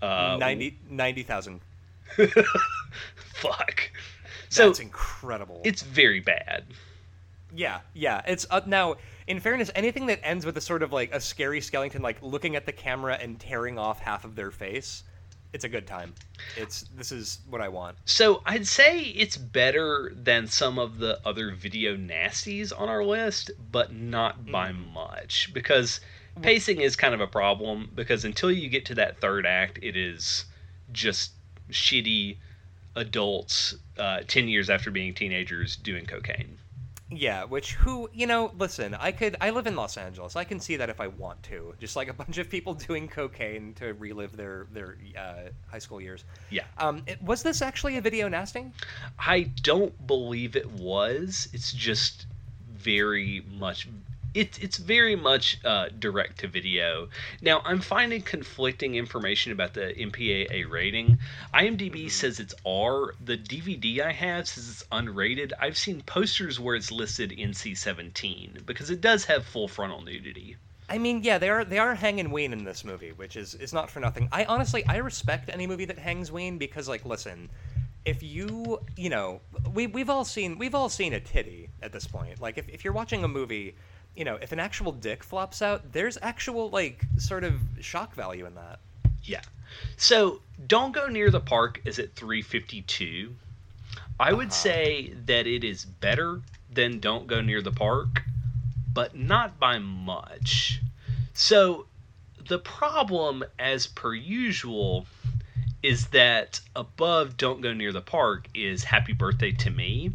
Uh, 0.00 0.36
Ninety 0.40 0.78
ninety 0.88 1.22
thousand. 1.22 1.60
fuck. 3.34 3.90
So 4.52 4.66
That's 4.66 4.80
incredible. 4.80 5.62
it's 5.64 5.80
very 5.80 6.20
bad. 6.20 6.64
yeah, 7.54 7.80
yeah. 7.94 8.20
It's 8.26 8.46
uh, 8.50 8.60
now. 8.66 8.96
In 9.26 9.40
fairness, 9.40 9.70
anything 9.74 10.06
that 10.06 10.20
ends 10.22 10.44
with 10.44 10.56
a 10.56 10.60
sort 10.60 10.82
of 10.82 10.92
like 10.92 11.14
a 11.14 11.20
scary 11.20 11.60
skeleton, 11.60 12.02
like 12.02 12.20
looking 12.20 12.54
at 12.56 12.66
the 12.66 12.72
camera 12.72 13.14
and 13.14 13.38
tearing 13.40 13.78
off 13.78 14.00
half 14.00 14.24
of 14.24 14.34
their 14.34 14.50
face, 14.50 15.04
it's 15.54 15.64
a 15.64 15.68
good 15.70 15.86
time. 15.86 16.12
It's 16.56 16.82
this 16.96 17.12
is 17.12 17.38
what 17.48 17.62
I 17.62 17.68
want. 17.68 17.96
So 18.04 18.42
I'd 18.44 18.66
say 18.66 19.00
it's 19.00 19.36
better 19.36 20.12
than 20.14 20.48
some 20.48 20.78
of 20.78 20.98
the 20.98 21.18
other 21.24 21.52
video 21.54 21.96
nasties 21.96 22.78
on 22.78 22.88
our 22.90 23.04
list, 23.04 23.50
but 23.70 23.94
not 23.94 24.50
by 24.50 24.72
much 24.72 25.50
because 25.54 26.00
pacing 26.42 26.80
is 26.80 26.94
kind 26.96 27.14
of 27.14 27.20
a 27.20 27.26
problem 27.26 27.90
because 27.94 28.24
until 28.26 28.50
you 28.50 28.68
get 28.68 28.84
to 28.86 28.94
that 28.96 29.20
third 29.20 29.46
act, 29.46 29.78
it 29.82 29.96
is 29.96 30.44
just 30.90 31.32
shitty 31.70 32.36
adults 32.96 33.74
uh, 33.98 34.20
10 34.26 34.48
years 34.48 34.70
after 34.70 34.90
being 34.90 35.14
teenagers 35.14 35.76
doing 35.76 36.06
cocaine. 36.06 36.58
Yeah, 37.14 37.44
which 37.44 37.74
who 37.74 38.08
you 38.14 38.26
know? 38.26 38.52
Listen, 38.58 38.94
I 38.94 39.12
could. 39.12 39.36
I 39.40 39.50
live 39.50 39.66
in 39.66 39.76
Los 39.76 39.96
Angeles. 39.98 40.34
I 40.34 40.44
can 40.44 40.58
see 40.58 40.76
that 40.76 40.88
if 40.88 41.00
I 41.00 41.08
want 41.08 41.42
to. 41.44 41.74
Just 41.78 41.94
like 41.94 42.08
a 42.08 42.12
bunch 42.12 42.38
of 42.38 42.48
people 42.48 42.74
doing 42.74 43.06
cocaine 43.08 43.74
to 43.74 43.92
relive 43.94 44.36
their 44.36 44.66
their 44.72 44.96
uh, 45.18 45.50
high 45.70 45.78
school 45.78 46.00
years. 46.00 46.24
Yeah. 46.50 46.64
Um, 46.78 47.02
it, 47.06 47.22
was 47.22 47.42
this 47.42 47.60
actually 47.60 47.98
a 47.98 48.00
video 48.00 48.28
nasty? 48.28 48.70
I 49.18 49.42
don't 49.62 50.06
believe 50.06 50.56
it 50.56 50.70
was. 50.70 51.48
It's 51.52 51.72
just 51.72 52.26
very 52.72 53.44
much. 53.52 53.88
It, 54.34 54.62
it's 54.62 54.78
very 54.78 55.14
much 55.14 55.58
uh, 55.64 55.88
direct 55.98 56.40
to 56.40 56.48
video. 56.48 57.08
Now, 57.42 57.60
I'm 57.64 57.80
finding 57.80 58.22
conflicting 58.22 58.94
information 58.94 59.52
about 59.52 59.74
the 59.74 59.92
MPAA 59.92 60.70
rating. 60.70 61.18
IMDb 61.52 62.10
says 62.10 62.40
it's 62.40 62.54
R. 62.64 63.14
The 63.22 63.36
DVD 63.36 64.00
I 64.00 64.12
have 64.12 64.48
says 64.48 64.68
it's 64.70 64.84
unrated. 64.90 65.52
I've 65.60 65.76
seen 65.76 66.00
posters 66.02 66.58
where 66.58 66.76
it's 66.76 66.90
listed 66.90 67.30
NC 67.30 67.76
17 67.76 68.60
because 68.64 68.90
it 68.90 69.00
does 69.00 69.26
have 69.26 69.44
full 69.44 69.68
frontal 69.68 70.00
nudity. 70.00 70.56
I 70.88 70.98
mean, 70.98 71.22
yeah, 71.22 71.38
they 71.38 71.48
are 71.48 71.64
they 71.64 71.78
are 71.78 71.94
hanging 71.94 72.30
ween 72.30 72.52
in 72.52 72.64
this 72.64 72.84
movie, 72.84 73.12
which 73.12 73.36
is 73.36 73.54
is 73.54 73.72
not 73.72 73.90
for 73.90 74.00
nothing. 74.00 74.28
I 74.30 74.44
honestly 74.44 74.84
I 74.86 74.96
respect 74.96 75.48
any 75.50 75.66
movie 75.66 75.86
that 75.86 75.98
hangs 75.98 76.30
ween 76.30 76.58
because 76.58 76.88
like 76.88 77.04
listen, 77.06 77.48
if 78.04 78.22
you 78.22 78.80
you 78.96 79.08
know 79.08 79.40
we 79.72 79.86
we've 79.86 80.10
all 80.10 80.24
seen 80.24 80.58
we've 80.58 80.74
all 80.74 80.88
seen 80.88 81.12
a 81.12 81.20
titty 81.20 81.70
at 81.82 81.92
this 81.92 82.06
point. 82.06 82.40
Like 82.40 82.58
if 82.58 82.68
if 82.68 82.84
you're 82.84 82.92
watching 82.92 83.24
a 83.24 83.28
movie, 83.28 83.74
you 84.16 84.24
know 84.24 84.36
if 84.36 84.52
an 84.52 84.60
actual 84.60 84.92
dick 84.92 85.22
flops 85.24 85.62
out, 85.62 85.92
there's 85.92 86.18
actual 86.22 86.70
like 86.70 87.04
sort 87.18 87.44
of 87.44 87.54
shock 87.80 88.14
value 88.14 88.46
in 88.46 88.54
that. 88.54 88.78
Yeah. 89.24 89.42
So 89.96 90.40
don't 90.66 90.92
go 90.92 91.06
near 91.08 91.30
the 91.30 91.40
park 91.40 91.80
is 91.84 91.98
at 91.98 92.14
352. 92.14 93.34
I 94.20 94.32
would 94.32 94.48
Uh-huh. 94.48 94.54
say 94.54 95.12
that 95.26 95.46
it 95.46 95.64
is 95.64 95.84
better 95.84 96.42
than 96.70 97.00
don't 97.00 97.26
go 97.26 97.40
near 97.40 97.62
the 97.62 97.72
park, 97.72 98.22
but 98.92 99.16
not 99.16 99.58
by 99.58 99.78
much. 99.78 100.80
So 101.34 101.86
the 102.48 102.58
problem, 102.58 103.44
as 103.58 103.86
per 103.86 104.14
usual, 104.14 105.06
is 105.82 106.08
that 106.08 106.60
above 106.76 107.36
don't 107.36 107.60
go 107.60 107.72
near 107.72 107.92
the 107.92 108.00
park 108.02 108.48
is 108.54 108.84
happy 108.84 109.12
birthday 109.12 109.52
to 109.52 109.70
me. 109.70 110.12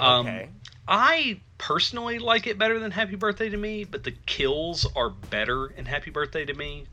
Um, 0.00 0.26
Okay. 0.26 0.48
I 0.94 1.40
personally 1.56 2.18
like 2.18 2.46
it 2.46 2.58
better 2.58 2.78
than 2.78 2.90
Happy 2.90 3.16
Birthday 3.16 3.48
to 3.48 3.56
Me, 3.56 3.84
but 3.84 4.04
the 4.04 4.10
kills 4.10 4.86
are 4.94 5.08
better 5.08 5.68
in 5.68 5.86
Happy 5.86 6.10
Birthday 6.10 6.44
to 6.44 6.52
Me. 6.52 6.86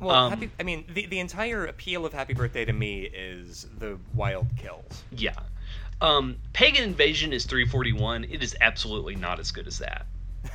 Well, 0.00 0.16
um, 0.16 0.30
happy, 0.30 0.50
I 0.58 0.62
mean, 0.62 0.86
the 0.88 1.04
the 1.04 1.18
entire 1.18 1.66
appeal 1.66 2.06
of 2.06 2.14
Happy 2.14 2.32
Birthday 2.32 2.64
to 2.64 2.72
me 2.72 3.02
is 3.02 3.66
the 3.78 3.98
wild 4.14 4.46
kills. 4.56 5.04
Yeah. 5.10 5.34
Um, 6.00 6.38
Pagan 6.54 6.82
Invasion 6.82 7.34
is 7.34 7.44
341. 7.44 8.24
It 8.24 8.42
is 8.42 8.56
absolutely 8.62 9.16
not 9.16 9.38
as 9.38 9.52
good 9.52 9.66
as 9.66 9.80
that. 9.80 10.06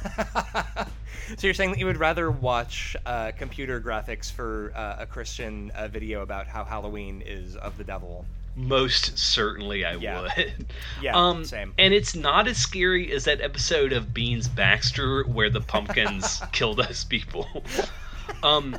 so 1.38 1.45
you're 1.45 1.54
saying 1.54 1.70
that 1.70 1.80
you 1.80 1.86
would 1.86 2.00
rather 2.00 2.32
watch 2.32 2.95
uh, 3.06 3.32
computer 3.38 3.80
graphics 3.80 4.32
for 4.32 4.74
uh, 4.76 4.95
a 5.00 5.06
Christian 5.06 5.70
uh, 5.76 5.88
video 5.88 6.24
about 6.24 6.48
how 6.48 6.64
Halloween 6.64 7.22
is 7.24 7.56
of 7.58 7.78
the 7.78 7.84
devil? 7.84 8.26
Most 8.58 9.18
certainly 9.20 9.86
I 9.86 9.93
Yeah. 9.93 10.22
would. 10.22 10.66
Yeah, 11.01 11.16
um, 11.16 11.45
same. 11.45 11.74
And 11.78 11.93
it's 11.93 12.16
not 12.16 12.47
as 12.47 12.58
scary 12.58 13.12
as 13.14 13.26
that 13.26 13.39
episode 13.39 13.93
of 13.93 14.14
Beans 14.16 14.47
Baxter 14.47 15.24
where 15.24 15.49
the 15.51 15.62
pumpkins 15.62 16.41
kill 16.51 16.74
those 16.74 17.03
people. 17.03 17.47
Um, 18.41 18.76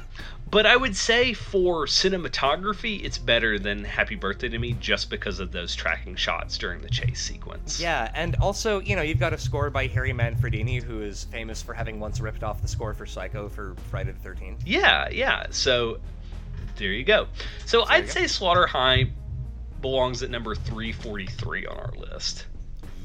but 0.51 0.67
I 0.67 0.77
would 0.77 0.97
say 0.97 1.33
for 1.33 1.87
cinematography, 1.87 3.05
it's 3.05 3.19
better 3.19 3.59
than 3.59 3.85
Happy 3.85 4.15
Birthday 4.15 4.49
to 4.49 4.59
Me 4.59 4.73
just 4.81 5.11
because 5.11 5.41
of 5.41 5.53
those 5.53 5.75
tracking 5.77 6.17
shots 6.17 6.59
during 6.59 6.81
the 6.81 6.89
chase 6.91 7.21
sequence. 7.21 7.81
Yeah, 7.81 8.11
and 8.15 8.35
also, 8.37 8.81
you 8.81 8.97
know, 8.97 9.03
you've 9.03 9.21
got 9.21 9.33
a 9.33 9.39
score 9.39 9.71
by 9.71 9.87
Harry 9.87 10.13
Manfredini, 10.13 10.83
who 10.83 11.03
is 11.03 11.25
famous 11.25 11.63
for 11.63 11.73
having 11.75 12.01
once 12.01 12.21
ripped 12.21 12.43
off 12.43 12.61
the 12.63 12.69
score 12.69 12.95
for 12.95 13.07
Psycho 13.07 13.49
for 13.49 13.75
Friday 13.91 14.13
the 14.13 14.29
13th. 14.29 14.59
Yeah, 14.67 15.09
yeah. 15.11 15.47
So 15.51 15.99
there 16.77 16.91
you 16.93 17.05
go. 17.05 17.27
So 17.67 17.81
you 17.81 17.87
I'd 17.89 18.07
go. 18.07 18.11
say 18.11 18.27
Slaughter 18.27 18.67
High 18.67 19.11
belongs 19.81 20.23
at 20.23 20.31
number 20.31 20.55
343 20.55 21.67
on 21.67 21.77
our 21.79 21.93
list. 21.93 22.47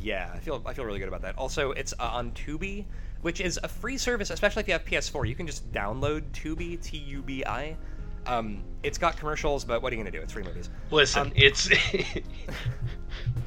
Yeah, 0.02 0.30
I 0.34 0.40
feel 0.40 0.62
I 0.66 0.74
feel 0.74 0.86
really 0.86 1.00
good 1.00 1.08
about 1.08 1.22
that. 1.22 1.38
Also, 1.38 1.72
it's 1.72 1.94
uh, 2.00 2.04
on 2.12 2.32
Tubi, 2.32 2.86
which 3.22 3.40
is 3.40 3.60
a 3.64 3.68
free 3.70 3.98
service, 3.98 4.30
especially 4.30 4.62
if 4.62 4.68
you 4.68 4.74
have 4.74 4.84
PS4. 4.86 5.28
You 5.28 5.36
can 5.36 5.48
just 5.48 5.72
download 5.72 6.24
Tubi, 6.34 6.82
T-U-B-I. 6.82 7.78
Um, 8.26 8.64
it's 8.84 8.98
got 8.98 9.18
commercials, 9.18 9.64
but 9.66 9.82
what 9.82 9.92
are 9.92 9.96
you 9.96 10.02
gonna 10.04 10.12
do? 10.12 10.22
It's 10.22 10.34
free 10.34 10.44
movies. 10.44 10.70
Listen, 10.92 11.24
Um, 11.28 11.34
it's 11.36 11.70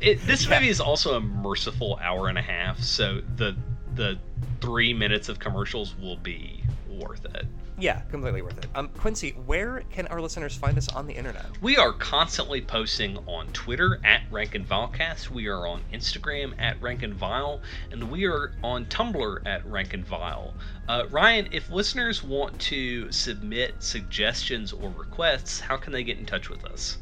it, 0.01 0.20
this 0.27 0.47
Yeah. 0.47 0.59
movie 0.59 0.68
is 0.68 0.81
also 0.81 1.14
a 1.16 1.20
merciful 1.20 1.99
hour 2.03 2.29
and 2.29 2.39
a 2.39 2.43
half, 2.43 2.81
so 2.81 3.20
the 3.37 3.57
the 3.95 4.18
three 4.61 4.93
minutes 4.93 5.29
of 5.29 5.39
commercials 5.39 5.95
will 5.97 6.16
be 6.16 6.62
worth 6.89 7.24
it. 7.27 7.47
Yeah, 7.79 8.01
completely 8.11 8.41
worth 8.41 8.57
it. 8.57 8.66
Um, 8.74 8.89
Quincy, 8.97 9.33
where 9.45 9.83
can 9.91 10.07
our 10.07 10.20
listeners 10.20 10.57
find 10.57 10.79
us 10.79 10.89
on 10.89 11.07
the 11.07 11.12
internet? 11.12 11.45
We 11.61 11.77
are 11.77 11.93
constantly 11.93 12.62
posting 12.62 13.18
on 13.27 13.49
Twitter 13.49 14.01
at 14.03 14.22
Rank 14.31 14.55
and 14.55 14.66
Vilecast. 14.66 15.29
We 15.29 15.49
are 15.49 15.66
on 15.66 15.83
Instagram 15.93 16.55
at 16.59 16.81
Rank 16.81 17.03
and 17.03 17.12
Vile, 17.12 17.61
and 17.91 18.11
we 18.11 18.24
are 18.24 18.53
on 18.64 18.87
Tumblr 18.87 19.47
at 19.47 19.66
Rank 19.66 19.93
and 19.93 20.07
Vile. 20.07 20.55
Uh, 20.89 21.05
Ryan, 21.11 21.49
if 21.53 21.68
listeners 21.68 22.22
want 22.22 22.59
to 22.61 23.12
submit 23.12 23.74
suggestions 23.81 24.72
or 24.72 24.91
requests, 24.97 25.61
how 25.61 25.77
can 25.77 25.93
they 25.93 26.03
get 26.03 26.16
in 26.16 26.24
touch 26.24 26.49
with 26.49 26.64
us? 26.64 26.97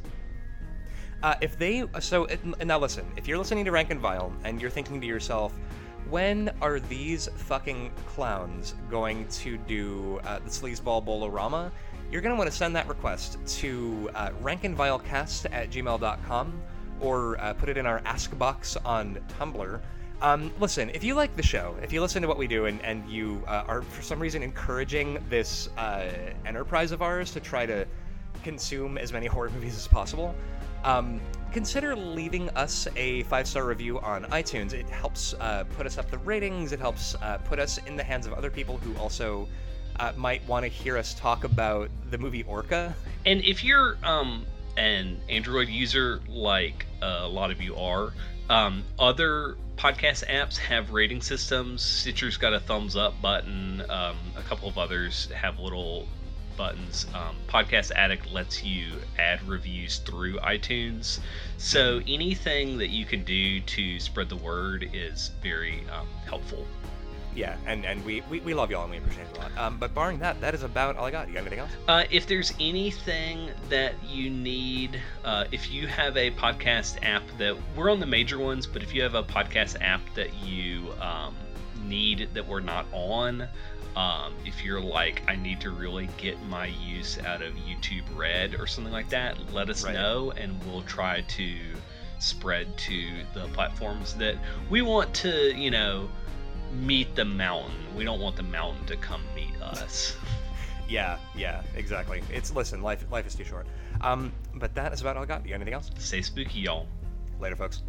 Uh, 1.22 1.36
if 1.40 1.56
they 1.56 1.84
so 2.00 2.26
now 2.64 2.78
listen, 2.78 3.06
if 3.16 3.28
you're 3.28 3.38
listening 3.38 3.64
to 3.64 3.70
Rank 3.70 3.90
and 3.90 4.00
Vile 4.00 4.32
and 4.42 4.60
you're 4.60 4.70
thinking 4.70 5.00
to 5.00 5.06
yourself, 5.06 5.54
when 6.10 6.50
are 6.60 6.80
these 6.80 7.28
fucking 7.36 7.90
clowns 8.06 8.74
going 8.90 9.26
to 9.28 9.56
do 9.58 10.20
uh, 10.24 10.38
the 10.38 10.50
sleazeball 10.50 11.04
Bowl-O-Rama? 11.04 11.72
You're 12.10 12.20
gonna 12.20 12.36
want 12.36 12.50
to 12.50 12.56
send 12.56 12.76
that 12.76 12.86
request 12.88 13.38
to 13.60 14.10
uh, 14.14 14.30
rankandvilecast 14.42 15.46
at 15.52 15.70
gmail.com 15.70 16.62
or 17.00 17.40
uh, 17.40 17.52
put 17.54 17.68
it 17.68 17.76
in 17.76 17.86
our 17.86 18.00
ask 18.04 18.36
box 18.38 18.76
on 18.84 19.18
Tumblr. 19.38 19.80
Um, 20.22 20.52
listen, 20.60 20.90
if 20.90 21.02
you 21.02 21.14
like 21.14 21.34
the 21.36 21.42
show, 21.42 21.76
if 21.82 21.92
you 21.92 22.00
listen 22.00 22.22
to 22.22 22.28
what 22.28 22.38
we 22.38 22.46
do, 22.46 22.66
and, 22.66 22.80
and 22.82 23.08
you 23.10 23.42
uh, 23.46 23.64
are 23.66 23.82
for 23.82 24.00
some 24.00 24.20
reason 24.20 24.42
encouraging 24.42 25.18
this 25.28 25.68
uh, 25.76 26.08
enterprise 26.46 26.92
of 26.92 27.02
ours 27.02 27.30
to 27.32 27.40
try 27.40 27.66
to 27.66 27.86
consume 28.42 28.96
as 28.96 29.12
many 29.12 29.26
horror 29.26 29.50
movies 29.50 29.76
as 29.76 29.86
possible, 29.86 30.34
um, 30.84 31.20
consider 31.54 31.94
leaving 31.94 32.50
us 32.50 32.88
a 32.96 33.22
five 33.22 33.46
star 33.46 33.64
review 33.64 34.00
on 34.00 34.24
iTunes. 34.24 34.72
It 34.72 34.88
helps 34.88 35.34
uh, 35.34 35.62
put 35.76 35.86
us 35.86 35.96
up 35.98 36.10
the 36.10 36.18
ratings. 36.18 36.72
It 36.72 36.80
helps 36.80 37.14
uh, 37.14 37.38
put 37.44 37.60
us 37.60 37.78
in 37.86 37.94
the 37.96 38.02
hands 38.02 38.26
of 38.26 38.32
other 38.32 38.50
people 38.50 38.76
who 38.78 38.94
also 38.98 39.46
uh, 40.00 40.12
might 40.16 40.46
want 40.48 40.64
to 40.64 40.68
hear 40.68 40.98
us 40.98 41.14
talk 41.14 41.44
about 41.44 41.90
the 42.10 42.18
movie 42.18 42.42
Orca. 42.42 42.94
And 43.24 43.40
if 43.44 43.62
you're 43.62 43.96
um, 44.02 44.44
an 44.76 45.20
Android 45.28 45.68
user, 45.68 46.20
like 46.28 46.86
uh, 47.00 47.20
a 47.22 47.28
lot 47.28 47.52
of 47.52 47.62
you 47.62 47.76
are, 47.76 48.12
um, 48.50 48.82
other 48.98 49.56
podcast 49.76 50.26
apps 50.28 50.56
have 50.58 50.90
rating 50.90 51.22
systems. 51.22 51.82
Stitcher's 51.82 52.36
got 52.36 52.52
a 52.52 52.58
thumbs 52.58 52.96
up 52.96 53.14
button. 53.22 53.80
Um, 53.88 54.16
a 54.36 54.42
couple 54.42 54.68
of 54.68 54.76
others 54.76 55.30
have 55.30 55.60
little 55.60 56.08
buttons. 56.56 57.06
Um, 57.14 57.36
Podcast 57.48 57.90
Addict 57.92 58.30
lets 58.32 58.62
you 58.62 58.92
add 59.18 59.42
reviews 59.48 59.98
through 59.98 60.38
iTunes. 60.38 61.20
So 61.58 62.00
anything 62.06 62.78
that 62.78 62.90
you 62.90 63.04
can 63.04 63.24
do 63.24 63.60
to 63.60 64.00
spread 64.00 64.28
the 64.28 64.36
word 64.36 64.90
is 64.92 65.30
very 65.42 65.82
um, 65.92 66.06
helpful. 66.26 66.66
Yeah, 67.34 67.56
and, 67.66 67.84
and 67.84 68.04
we, 68.04 68.22
we, 68.30 68.40
we 68.40 68.54
love 68.54 68.70
y'all 68.70 68.82
and 68.82 68.92
we 68.92 68.98
appreciate 68.98 69.26
it 69.26 69.36
a 69.36 69.40
lot. 69.40 69.58
Um, 69.58 69.76
but 69.78 69.92
barring 69.92 70.20
that, 70.20 70.40
that 70.40 70.54
is 70.54 70.62
about 70.62 70.96
all 70.96 71.04
I 71.04 71.10
got. 71.10 71.26
You 71.26 71.34
got 71.34 71.40
anything 71.40 71.58
else? 71.58 71.70
Uh, 71.88 72.04
if 72.10 72.26
there's 72.28 72.52
anything 72.60 73.50
that 73.68 73.94
you 74.06 74.30
need, 74.30 75.00
uh, 75.24 75.46
if 75.50 75.70
you 75.72 75.88
have 75.88 76.16
a 76.16 76.30
podcast 76.32 77.02
app 77.02 77.24
that 77.38 77.56
we're 77.76 77.90
on 77.90 77.98
the 77.98 78.06
major 78.06 78.38
ones, 78.38 78.66
but 78.66 78.82
if 78.82 78.94
you 78.94 79.02
have 79.02 79.14
a 79.14 79.22
podcast 79.22 79.76
app 79.80 80.00
that 80.14 80.32
you 80.34 80.92
um, 81.00 81.34
need 81.84 82.28
that 82.34 82.46
we're 82.46 82.60
not 82.60 82.86
on, 82.92 83.48
um, 83.96 84.34
if 84.44 84.64
you're 84.64 84.80
like, 84.80 85.22
I 85.28 85.36
need 85.36 85.60
to 85.62 85.70
really 85.70 86.08
get 86.16 86.40
my 86.44 86.66
use 86.66 87.18
out 87.20 87.42
of 87.42 87.54
YouTube 87.54 88.02
Red 88.16 88.54
or 88.58 88.66
something 88.66 88.92
like 88.92 89.08
that, 89.10 89.36
let 89.52 89.70
us 89.70 89.84
Right. 89.84 89.94
know 89.94 90.32
and 90.32 90.58
we'll 90.64 90.82
try 90.82 91.20
to 91.22 91.56
spread 92.18 92.76
to 92.78 93.10
the 93.34 93.46
platforms 93.48 94.14
that 94.14 94.36
we 94.70 94.82
want 94.82 95.12
to, 95.14 95.54
you 95.56 95.70
know, 95.70 96.08
meet 96.72 97.14
the 97.14 97.24
mountain. 97.24 97.74
We 97.96 98.02
don't 98.04 98.20
want 98.20 98.36
the 98.36 98.42
mountain 98.42 98.84
to 98.86 98.96
come 98.96 99.22
meet 99.34 99.60
us. 99.62 100.16
Yeah, 100.86 101.16
yeah, 101.34 101.62
exactly. 101.76 102.22
It's 102.30 102.54
listen, 102.54 102.82
life 102.82 103.06
life 103.10 103.26
is 103.26 103.34
too 103.34 103.44
short. 103.44 103.66
Um, 104.02 104.30
but 104.56 104.74
that 104.74 104.92
is 104.92 105.00
about 105.00 105.16
all 105.16 105.22
I 105.22 105.26
got. 105.26 105.42
You 105.42 105.48
got 105.48 105.54
anything 105.54 105.72
else? 105.72 105.90
Stay 105.98 106.20
spooky, 106.20 106.60
y'all. 106.60 106.86
Later, 107.40 107.56
folks. 107.56 107.82